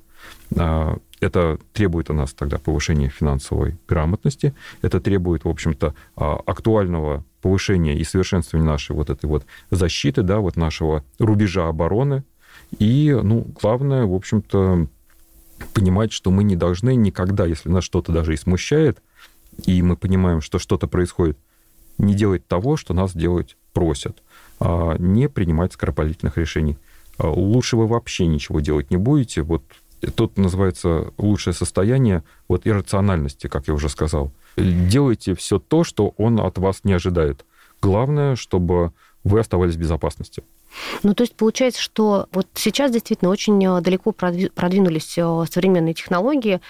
Это 1.21 1.59
требует 1.71 2.09
у 2.09 2.13
нас 2.13 2.33
тогда 2.33 2.57
повышения 2.57 3.07
финансовой 3.07 3.77
грамотности, 3.87 4.55
это 4.81 4.99
требует, 4.99 5.45
в 5.45 5.49
общем-то, 5.49 5.93
а, 6.15 6.41
актуального 6.45 7.23
повышения 7.41 7.95
и 7.95 8.03
совершенствования 8.03 8.67
нашей 8.67 8.95
вот 8.95 9.11
этой 9.11 9.27
вот 9.27 9.45
защиты, 9.69 10.23
да, 10.23 10.39
вот 10.39 10.55
нашего 10.55 11.03
рубежа 11.19 11.67
обороны. 11.67 12.23
И, 12.79 13.17
ну, 13.21 13.45
главное, 13.61 14.05
в 14.05 14.13
общем-то, 14.13 14.87
понимать, 15.73 16.11
что 16.11 16.31
мы 16.31 16.43
не 16.43 16.55
должны 16.55 16.95
никогда, 16.95 17.45
если 17.45 17.69
нас 17.69 17.83
что-то 17.83 18.11
даже 18.11 18.33
и 18.33 18.37
смущает, 18.37 19.01
и 19.65 19.81
мы 19.83 19.97
понимаем, 19.97 20.41
что 20.41 20.57
что-то 20.57 20.87
происходит, 20.87 21.37
не 21.99 22.15
делать 22.15 22.47
того, 22.47 22.77
что 22.77 22.95
нас 22.95 23.15
делать 23.15 23.57
просят, 23.73 24.23
а 24.59 24.95
не 24.97 25.29
принимать 25.29 25.73
скоропалительных 25.73 26.37
решений. 26.37 26.77
А 27.17 27.29
лучше 27.29 27.77
вы 27.77 27.85
вообще 27.85 28.25
ничего 28.25 28.59
делать 28.59 28.89
не 28.89 28.97
будете. 28.97 29.43
Вот 29.43 29.63
тут 30.15 30.37
называется 30.37 31.11
лучшее 31.17 31.53
состояние 31.53 32.23
вот 32.47 32.65
иррациональности, 32.65 33.47
как 33.47 33.67
я 33.67 33.73
уже 33.73 33.89
сказал. 33.89 34.31
Делайте 34.57 35.35
все 35.35 35.59
то, 35.59 35.83
что 35.83 36.13
он 36.17 36.39
от 36.39 36.57
вас 36.57 36.83
не 36.83 36.93
ожидает. 36.93 37.45
Главное, 37.81 38.35
чтобы 38.35 38.93
вы 39.23 39.39
оставались 39.39 39.75
в 39.75 39.79
безопасности. 39.79 40.43
Ну, 41.03 41.13
то 41.13 41.23
есть 41.23 41.35
получается, 41.35 41.81
что 41.81 42.27
вот 42.31 42.47
сейчас 42.53 42.91
действительно 42.91 43.29
очень 43.29 43.63
э, 43.65 43.81
далеко 43.81 44.13
продвинулись 44.13 45.17
э, 45.17 45.45
современные 45.51 45.93
технологии. 45.93 46.61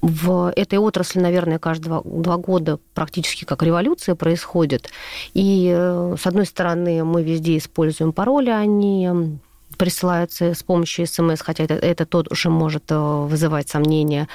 В 0.00 0.52
этой 0.54 0.78
отрасли, 0.78 1.18
наверное, 1.18 1.58
каждые 1.58 2.02
два 2.04 2.36
года 2.36 2.78
практически 2.94 3.44
как 3.44 3.62
революция 3.62 4.14
происходит. 4.14 4.90
И, 5.34 5.72
э, 5.74 6.16
с 6.20 6.26
одной 6.26 6.46
стороны, 6.46 7.04
мы 7.04 7.24
везде 7.24 7.58
используем 7.58 8.12
пароли, 8.12 8.50
они 8.50 9.38
присылаются 9.82 10.44
с 10.44 10.62
помощью 10.62 11.06
СМС, 11.08 11.40
хотя 11.40 11.64
это, 11.64 11.74
это 11.74 12.06
тоже 12.06 12.50
может 12.50 12.84
вызывать 12.90 13.68
сомнения, 13.68 14.28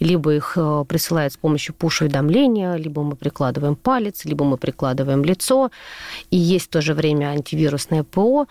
либо 0.00 0.32
их 0.32 0.56
присылают 0.86 1.32
с 1.32 1.36
помощью 1.36 1.74
пуш-уведомления, 1.74 2.76
либо 2.76 3.02
мы 3.02 3.16
прикладываем 3.16 3.74
палец, 3.74 4.24
либо 4.24 4.44
мы 4.44 4.58
прикладываем 4.58 5.24
лицо, 5.24 5.70
и 6.30 6.36
есть 6.36 6.66
в 6.66 6.68
то 6.68 6.80
же 6.80 6.94
время 6.94 7.30
антивирусное 7.30 8.04
ПО, 8.04 8.46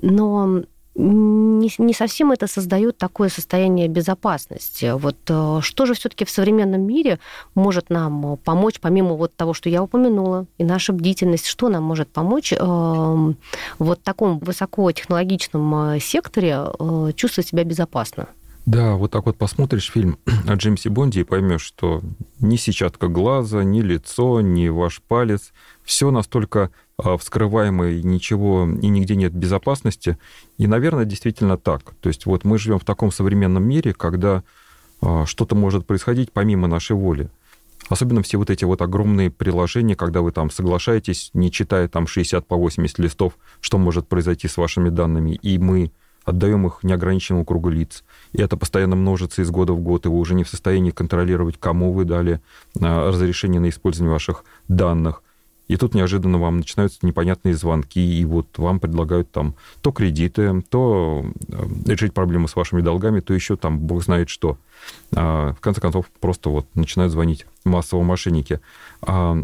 но 0.00 0.62
не, 0.96 1.70
не 1.78 1.94
совсем 1.94 2.32
это 2.32 2.46
создает 2.46 2.96
такое 2.96 3.28
состояние 3.28 3.88
безопасности. 3.88 4.92
Вот 4.96 5.16
э, 5.28 5.58
что 5.60 5.86
же 5.86 5.94
все-таки 5.94 6.24
в 6.24 6.30
современном 6.30 6.82
мире 6.82 7.18
может 7.54 7.90
нам 7.90 8.38
помочь, 8.38 8.80
помимо 8.80 9.14
вот 9.14 9.34
того, 9.36 9.52
что 9.52 9.68
я 9.68 9.82
упомянула, 9.82 10.46
и 10.58 10.64
наша 10.64 10.92
бдительность, 10.92 11.46
что 11.46 11.68
нам 11.68 11.82
может 11.84 12.08
помочь 12.08 12.52
э, 12.52 12.56
вот 12.58 13.98
в 13.98 14.02
таком 14.02 14.38
высокотехнологичном 14.38 15.96
э, 15.96 16.00
секторе 16.00 16.64
э, 16.78 17.12
чувствовать 17.14 17.48
себя 17.48 17.64
безопасно? 17.64 18.28
Да, 18.66 18.96
вот 18.96 19.12
так 19.12 19.26
вот 19.26 19.36
посмотришь 19.36 19.92
фильм 19.92 20.18
о 20.48 20.54
Джеймсе 20.54 20.90
Бонде 20.90 21.20
и 21.20 21.24
поймешь, 21.24 21.62
что 21.62 22.02
ни 22.40 22.56
сетчатка 22.56 23.08
глаза, 23.08 23.62
ни 23.62 23.80
лицо, 23.80 24.40
ни 24.40 24.68
ваш 24.68 25.00
палец, 25.06 25.52
все 25.84 26.10
настолько 26.10 26.70
а, 26.98 27.18
вскрываемо 27.18 27.88
и 27.88 28.02
ничего, 28.02 28.64
и 28.64 28.88
нигде 28.88 29.16
нет 29.16 29.32
безопасности. 29.34 30.18
И, 30.56 30.66
наверное, 30.66 31.04
действительно 31.04 31.58
так. 31.58 31.94
То 32.00 32.08
есть 32.08 32.26
вот 32.26 32.44
мы 32.44 32.58
живем 32.58 32.78
в 32.78 32.84
таком 32.84 33.12
современном 33.12 33.64
мире, 33.64 33.92
когда 33.92 34.42
а, 35.02 35.26
что-то 35.26 35.54
может 35.54 35.86
происходить 35.86 36.32
помимо 36.32 36.68
нашей 36.68 36.96
воли. 36.96 37.28
Особенно 37.88 38.22
все 38.22 38.38
вот 38.38 38.50
эти 38.50 38.64
вот 38.64 38.82
огромные 38.82 39.30
приложения, 39.30 39.94
когда 39.94 40.22
вы 40.22 40.32
там 40.32 40.50
соглашаетесь, 40.50 41.30
не 41.34 41.52
читая 41.52 41.86
там 41.86 42.06
60 42.06 42.46
по 42.46 42.56
80 42.56 42.98
листов, 42.98 43.34
что 43.60 43.78
может 43.78 44.08
произойти 44.08 44.48
с 44.48 44.56
вашими 44.56 44.88
данными, 44.88 45.38
и 45.42 45.58
мы 45.58 45.92
отдаем 46.24 46.66
их 46.66 46.80
неограниченному 46.82 47.44
кругу 47.44 47.68
лиц. 47.68 48.04
И 48.32 48.40
это 48.40 48.56
постоянно 48.56 48.96
множится 48.96 49.42
из 49.42 49.50
года 49.50 49.74
в 49.74 49.80
год, 49.80 50.06
и 50.06 50.08
вы 50.08 50.18
уже 50.18 50.34
не 50.34 50.42
в 50.42 50.48
состоянии 50.48 50.90
контролировать, 50.90 51.56
кому 51.60 51.92
вы 51.92 52.04
дали 52.04 52.40
а, 52.80 53.10
разрешение 53.10 53.60
на 53.60 53.68
использование 53.68 54.12
ваших 54.12 54.44
данных. 54.66 55.22
И 55.68 55.76
тут 55.76 55.94
неожиданно 55.94 56.38
вам 56.38 56.58
начинаются 56.58 56.98
непонятные 57.02 57.54
звонки, 57.54 58.00
и 58.00 58.24
вот 58.24 58.46
вам 58.58 58.78
предлагают 58.78 59.30
там 59.30 59.54
то 59.82 59.90
кредиты, 59.90 60.62
то 60.70 61.24
э, 61.48 61.64
решить 61.86 62.14
проблемы 62.14 62.48
с 62.48 62.54
вашими 62.54 62.80
долгами, 62.82 63.20
то 63.20 63.34
еще 63.34 63.56
там 63.56 63.78
бог 63.80 64.02
знает 64.04 64.28
что. 64.28 64.58
А, 65.14 65.54
в 65.54 65.60
конце 65.60 65.80
концов, 65.80 66.06
просто 66.20 66.50
вот 66.50 66.66
начинают 66.74 67.12
звонить 67.12 67.46
массово 67.64 68.02
мошенники. 68.02 68.60
А, 69.02 69.42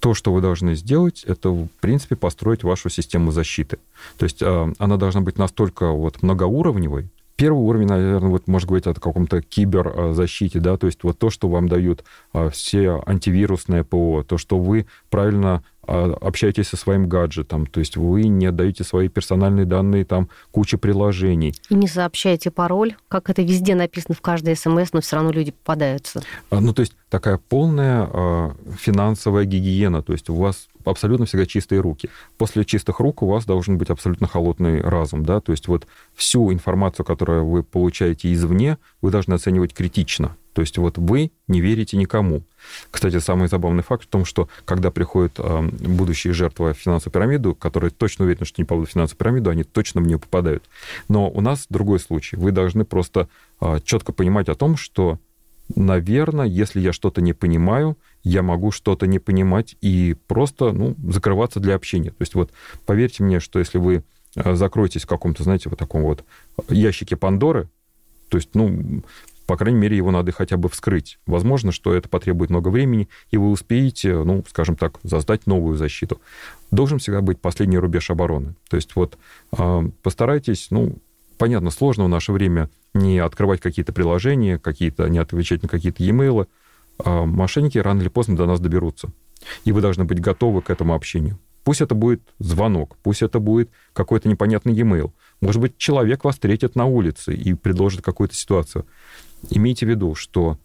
то, 0.00 0.14
что 0.14 0.32
вы 0.32 0.40
должны 0.40 0.74
сделать, 0.74 1.24
это, 1.24 1.50
в 1.50 1.68
принципе, 1.80 2.16
построить 2.16 2.64
вашу 2.64 2.88
систему 2.88 3.32
защиты. 3.32 3.78
То 4.18 4.24
есть 4.24 4.42
а, 4.42 4.72
она 4.78 4.96
должна 4.96 5.20
быть 5.20 5.38
настолько 5.38 5.90
вот 5.92 6.22
многоуровневой, 6.22 7.10
Первый 7.40 7.62
уровень, 7.62 7.86
наверное, 7.86 8.28
вот 8.28 8.48
можно 8.48 8.68
говорить 8.68 8.86
о 8.86 8.92
каком-то 8.92 9.40
киберзащите, 9.40 10.60
да, 10.60 10.76
то 10.76 10.86
есть 10.86 11.02
вот 11.04 11.18
то, 11.18 11.30
что 11.30 11.48
вам 11.48 11.70
дают 11.70 12.04
все 12.52 13.02
антивирусное 13.06 13.82
ПО, 13.82 14.22
то, 14.28 14.36
что 14.36 14.58
вы 14.58 14.86
правильно 15.08 15.62
а, 15.79 15.79
общаетесь 15.90 16.68
со 16.68 16.76
своим 16.76 17.08
гаджетом, 17.08 17.66
то 17.66 17.80
есть 17.80 17.96
вы 17.96 18.24
не 18.24 18.46
отдаете 18.46 18.84
свои 18.84 19.08
персональные 19.08 19.66
данные 19.66 20.04
там 20.04 20.28
куче 20.52 20.78
приложений. 20.78 21.54
И 21.68 21.74
не 21.74 21.88
сообщаете 21.88 22.50
пароль, 22.50 22.94
как 23.08 23.28
это 23.28 23.42
везде 23.42 23.74
написано 23.74 24.14
в 24.14 24.20
каждой 24.20 24.56
смс, 24.56 24.92
но 24.92 25.00
все 25.00 25.16
равно 25.16 25.32
люди 25.32 25.50
попадаются. 25.50 26.22
А, 26.50 26.60
ну, 26.60 26.72
то 26.72 26.80
есть 26.80 26.94
такая 27.08 27.38
полная 27.38 28.08
а, 28.10 28.56
финансовая 28.78 29.44
гигиена, 29.44 30.02
то 30.02 30.12
есть 30.12 30.30
у 30.30 30.36
вас 30.36 30.68
абсолютно 30.84 31.26
всегда 31.26 31.46
чистые 31.46 31.80
руки. 31.80 32.08
После 32.38 32.64
чистых 32.64 33.00
рук 33.00 33.22
у 33.22 33.26
вас 33.26 33.44
должен 33.44 33.76
быть 33.76 33.90
абсолютно 33.90 34.26
холодный 34.26 34.80
разум, 34.80 35.24
да, 35.24 35.40
то 35.40 35.52
есть 35.52 35.68
вот 35.68 35.86
всю 36.14 36.52
информацию, 36.52 37.04
которую 37.04 37.46
вы 37.46 37.62
получаете 37.62 38.32
извне, 38.32 38.78
вы 39.02 39.10
должны 39.10 39.34
оценивать 39.34 39.74
критично. 39.74 40.36
То 40.52 40.62
есть 40.62 40.76
вот 40.78 40.98
вы 40.98 41.30
не 41.48 41.60
верите 41.60 41.96
никому. 41.96 42.42
Кстати, 42.90 43.18
самый 43.18 43.48
забавный 43.48 43.82
факт 43.82 44.04
в 44.04 44.08
том, 44.08 44.24
что 44.24 44.48
когда 44.64 44.90
приходят 44.90 45.32
э, 45.38 45.62
будущие 45.62 46.32
жертвы 46.32 46.74
в 46.74 46.78
финансовую 46.78 47.12
пирамиду, 47.12 47.54
которые 47.54 47.90
точно 47.90 48.24
уверены, 48.24 48.46
что 48.46 48.60
не 48.60 48.64
попадут 48.64 48.88
в 48.88 48.92
финансовую 48.92 49.18
пирамиду, 49.18 49.50
они 49.50 49.64
точно 49.64 50.00
в 50.00 50.06
нее 50.06 50.18
попадают. 50.18 50.64
Но 51.08 51.30
у 51.30 51.40
нас 51.40 51.66
другой 51.68 52.00
случай. 52.00 52.36
Вы 52.36 52.52
должны 52.52 52.84
просто 52.84 53.28
э, 53.60 53.80
четко 53.84 54.12
понимать 54.12 54.48
о 54.48 54.54
том, 54.54 54.76
что, 54.76 55.18
наверное, 55.74 56.46
если 56.46 56.80
я 56.80 56.92
что-то 56.92 57.22
не 57.22 57.32
понимаю, 57.32 57.96
я 58.22 58.42
могу 58.42 58.72
что-то 58.72 59.06
не 59.06 59.18
понимать 59.18 59.76
и 59.80 60.16
просто 60.26 60.72
ну, 60.72 60.96
закрываться 61.08 61.60
для 61.60 61.74
общения. 61.74 62.10
То 62.10 62.20
есть 62.20 62.34
вот 62.34 62.50
поверьте 62.86 63.22
мне, 63.22 63.40
что 63.40 63.58
если 63.58 63.78
вы 63.78 64.02
закроетесь 64.34 65.02
в 65.02 65.08
каком-то, 65.08 65.42
знаете, 65.42 65.68
вот 65.68 65.78
таком 65.78 66.02
вот 66.02 66.24
ящике 66.68 67.16
Пандоры, 67.16 67.68
то 68.30 68.36
есть, 68.36 68.50
ну, 68.54 69.02
по 69.50 69.56
крайней 69.56 69.80
мере, 69.80 69.96
его 69.96 70.12
надо 70.12 70.30
хотя 70.30 70.56
бы 70.56 70.68
вскрыть. 70.68 71.18
Возможно, 71.26 71.72
что 71.72 71.92
это 71.92 72.08
потребует 72.08 72.50
много 72.50 72.68
времени, 72.68 73.08
и 73.32 73.36
вы 73.36 73.50
успеете, 73.50 74.22
ну, 74.22 74.44
скажем 74.48 74.76
так, 74.76 75.00
создать 75.04 75.48
новую 75.48 75.76
защиту. 75.76 76.20
Должен 76.70 77.00
всегда 77.00 77.20
быть 77.20 77.40
последний 77.40 77.76
рубеж 77.76 78.10
обороны. 78.10 78.54
То 78.68 78.76
есть 78.76 78.94
вот 78.94 79.18
а, 79.50 79.82
постарайтесь, 80.04 80.68
ну, 80.70 80.98
понятно, 81.36 81.70
сложно 81.72 82.04
в 82.04 82.08
наше 82.08 82.30
время 82.30 82.70
не 82.94 83.18
открывать 83.18 83.60
какие-то 83.60 83.92
приложения, 83.92 84.56
какие-то, 84.56 85.08
не 85.08 85.18
отвечать 85.18 85.64
на 85.64 85.68
какие-то 85.68 86.04
e-mail. 86.04 86.46
А 87.04 87.24
мошенники 87.24 87.76
рано 87.78 88.02
или 88.02 88.08
поздно 88.08 88.36
до 88.36 88.46
нас 88.46 88.60
доберутся. 88.60 89.10
И 89.64 89.72
вы 89.72 89.80
должны 89.80 90.04
быть 90.04 90.20
готовы 90.20 90.62
к 90.62 90.70
этому 90.70 90.94
общению. 90.94 91.40
Пусть 91.64 91.80
это 91.80 91.94
будет 91.94 92.22
звонок, 92.38 92.96
пусть 93.02 93.22
это 93.22 93.38
будет 93.38 93.70
какой-то 93.94 94.28
непонятный 94.28 94.74
e-mail. 94.74 95.12
Может 95.40 95.60
быть, 95.60 95.76
человек 95.76 96.24
вас 96.24 96.36
встретит 96.36 96.74
на 96.74 96.86
улице 96.86 97.34
и 97.34 97.54
предложит 97.54 98.02
какую-то 98.02 98.34
ситуацию. 98.34 98.86
Имейте 99.48 99.86
в 99.86 99.88
виду, 99.88 100.14
что 100.14 100.58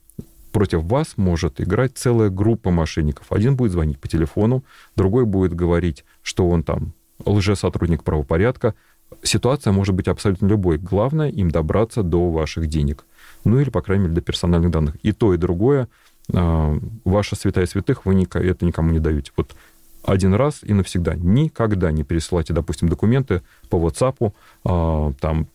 против 0.51 0.83
вас 0.83 1.17
может 1.17 1.59
играть 1.61 1.97
целая 1.97 2.29
группа 2.29 2.71
мошенников. 2.71 3.31
Один 3.31 3.55
будет 3.55 3.71
звонить 3.71 3.99
по 3.99 4.07
телефону, 4.07 4.63
другой 4.95 5.25
будет 5.25 5.53
говорить, 5.53 6.05
что 6.21 6.49
он 6.49 6.63
там 6.63 6.93
лжесотрудник 7.25 8.03
правопорядка. 8.03 8.73
Ситуация 9.21 9.71
может 9.73 9.95
быть 9.95 10.07
абсолютно 10.07 10.47
любой. 10.47 10.77
Главное 10.77 11.29
им 11.29 11.51
добраться 11.51 12.03
до 12.03 12.31
ваших 12.31 12.67
денег. 12.67 13.05
Ну 13.43 13.59
или, 13.59 13.69
по 13.69 13.81
крайней 13.81 14.03
мере, 14.03 14.15
до 14.15 14.21
персональных 14.21 14.71
данных. 14.71 14.95
И 15.03 15.11
то, 15.11 15.33
и 15.33 15.37
другое, 15.37 15.87
а, 16.33 16.77
ваша 17.03 17.35
святая 17.35 17.65
святых, 17.65 18.05
вы 18.05 18.23
это 18.23 18.65
никому 18.65 18.91
не 18.91 18.99
даете. 18.99 19.31
Вот 19.35 19.55
один 20.03 20.33
раз 20.33 20.59
и 20.63 20.73
навсегда. 20.73 21.15
Никогда 21.15 21.91
не 21.91 22.03
пересылайте, 22.03 22.53
допустим, 22.53 22.89
документы 22.89 23.41
по 23.69 23.75
WhatsApp, 23.75 24.33
а, 24.63 25.13
там, 25.19 25.47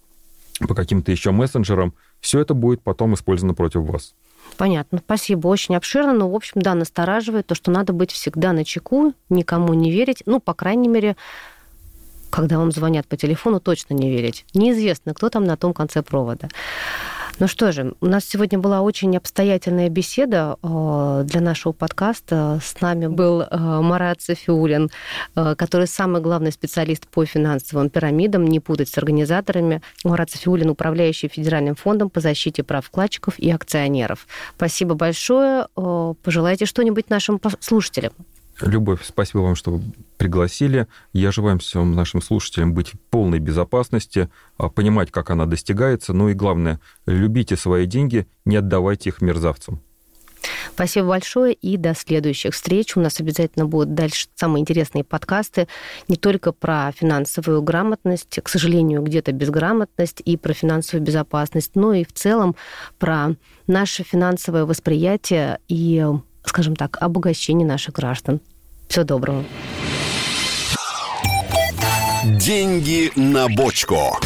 по 0.61 0.75
каким-то 0.75 1.11
еще 1.11 1.31
мессенджерам, 1.31 1.95
все 2.21 2.41
это 2.41 2.55
будет 2.55 2.83
потом 2.83 3.15
использовано 3.15 3.55
против 3.55 3.83
вас. 3.83 4.15
Понятно, 4.57 4.99
спасибо, 5.05 5.49
очень 5.49 5.77
обширно, 5.77 6.13
но, 6.13 6.31
в 6.31 6.35
общем, 6.35 6.61
да, 6.61 6.75
настораживает 6.75 7.47
то, 7.47 7.55
что 7.55 7.71
надо 7.71 7.93
быть 7.93 8.11
всегда 8.11 8.53
на 8.53 8.65
чеку, 8.65 9.15
никому 9.29 9.75
не 9.75 9.91
верить, 9.91 10.23
ну, 10.27 10.41
по 10.41 10.55
крайней 10.55 10.89
мере, 10.89 11.17
когда 12.31 12.59
вам 12.59 12.73
звонят 12.73 13.07
по 13.07 13.17
телефону, 13.17 13.61
точно 13.61 13.95
не 13.95 14.11
верить. 14.11 14.45
Неизвестно, 14.55 15.15
кто 15.15 15.31
там 15.31 15.45
на 15.45 15.57
том 15.57 15.75
конце 15.75 16.03
провода. 16.03 16.49
Ну 17.41 17.49
что 17.49 17.73
же, 17.73 17.95
у 18.03 18.07
нас 18.07 18.27
сегодня 18.27 18.59
была 18.59 18.83
очень 18.83 19.17
обстоятельная 19.17 19.89
беседа 19.89 20.59
э, 20.63 21.23
для 21.25 21.41
нашего 21.41 21.73
подкаста. 21.73 22.61
С 22.63 22.79
нами 22.83 23.07
был 23.07 23.41
э, 23.41 23.47
Марат 23.81 24.21
Софиулин, 24.21 24.91
э, 25.35 25.55
который 25.55 25.87
самый 25.87 26.21
главный 26.21 26.53
специалист 26.53 27.09
по 27.09 27.25
финансовым 27.25 27.89
пирамидам, 27.89 28.45
не 28.45 28.61
путать 28.61 28.91
с 28.91 28.99
организаторами. 28.99 29.81
Марат 30.05 30.31
Софиулин, 30.31 30.69
управляющий 30.69 31.29
Федеральным 31.29 31.77
фондом 31.77 32.11
по 32.11 32.21
защите 32.21 32.63
прав 32.63 32.85
вкладчиков 32.85 33.39
и 33.39 33.51
акционеров. 33.51 34.27
Спасибо 34.57 34.95
большое. 34.95 35.67
Пожелайте 36.23 36.67
что-нибудь 36.67 37.09
нашим 37.09 37.41
слушателям. 37.61 38.13
Любовь, 38.61 39.01
спасибо 39.05 39.41
вам, 39.41 39.55
что 39.55 39.81
пригласили. 40.19 40.87
Я 41.13 41.33
желаю 41.33 41.59
всем 41.59 41.95
нашим 41.95 42.21
слушателям 42.21 42.75
быть 42.75 42.91
в 42.91 43.01
полной 43.11 43.39
безопасности, 43.39 44.29
а, 44.59 44.69
понимать, 44.69 45.11
как 45.11 45.31
она 45.31 45.47
достигается. 45.47 46.13
Ну 46.13 46.29
и 46.29 46.35
главное, 46.35 46.81
любите 47.07 47.57
свои 47.57 47.87
деньги, 47.87 48.27
не 48.45 48.57
отдавайте 48.57 49.11
их 49.11 49.23
мерзавцам. 49.23 49.81
Спасибо 50.75 51.09
большое 51.09 51.53
и 51.53 51.77
до 51.77 51.95
следующих 51.95 52.55
встреч. 52.55 52.97
У 52.97 53.01
нас 53.01 53.21
обязательно 53.21 53.67
будут 53.67 53.95
дальше 53.95 54.29
самые 54.37 54.63
интересные 54.63 55.05
подкасты 55.05 55.69
не 56.09 56.17
только 56.17 56.53
про 56.53 56.93
финансовую 56.93 57.63
грамотность, 57.63 58.41
к 58.43 58.49
сожалению, 58.49 59.03
где-то 59.03 59.33
безграмотность 59.33 60.23
и 60.25 60.37
про 60.37 60.55
финансовую 60.55 61.05
безопасность, 61.05 61.73
но 61.75 61.93
и 61.93 62.05
в 62.05 62.13
целом 62.13 62.57
про 62.99 63.37
наше 63.67 64.03
финансовое 64.03 64.65
восприятие 64.65 65.61
и 65.69 66.05
скажем 66.45 66.75
так, 66.75 66.97
обогащение 67.01 67.67
наших 67.67 67.95
граждан. 67.95 68.41
Всего 68.91 69.05
доброго. 69.05 69.45
Деньги 72.25 73.13
на 73.15 73.49
бочку. 73.49 74.19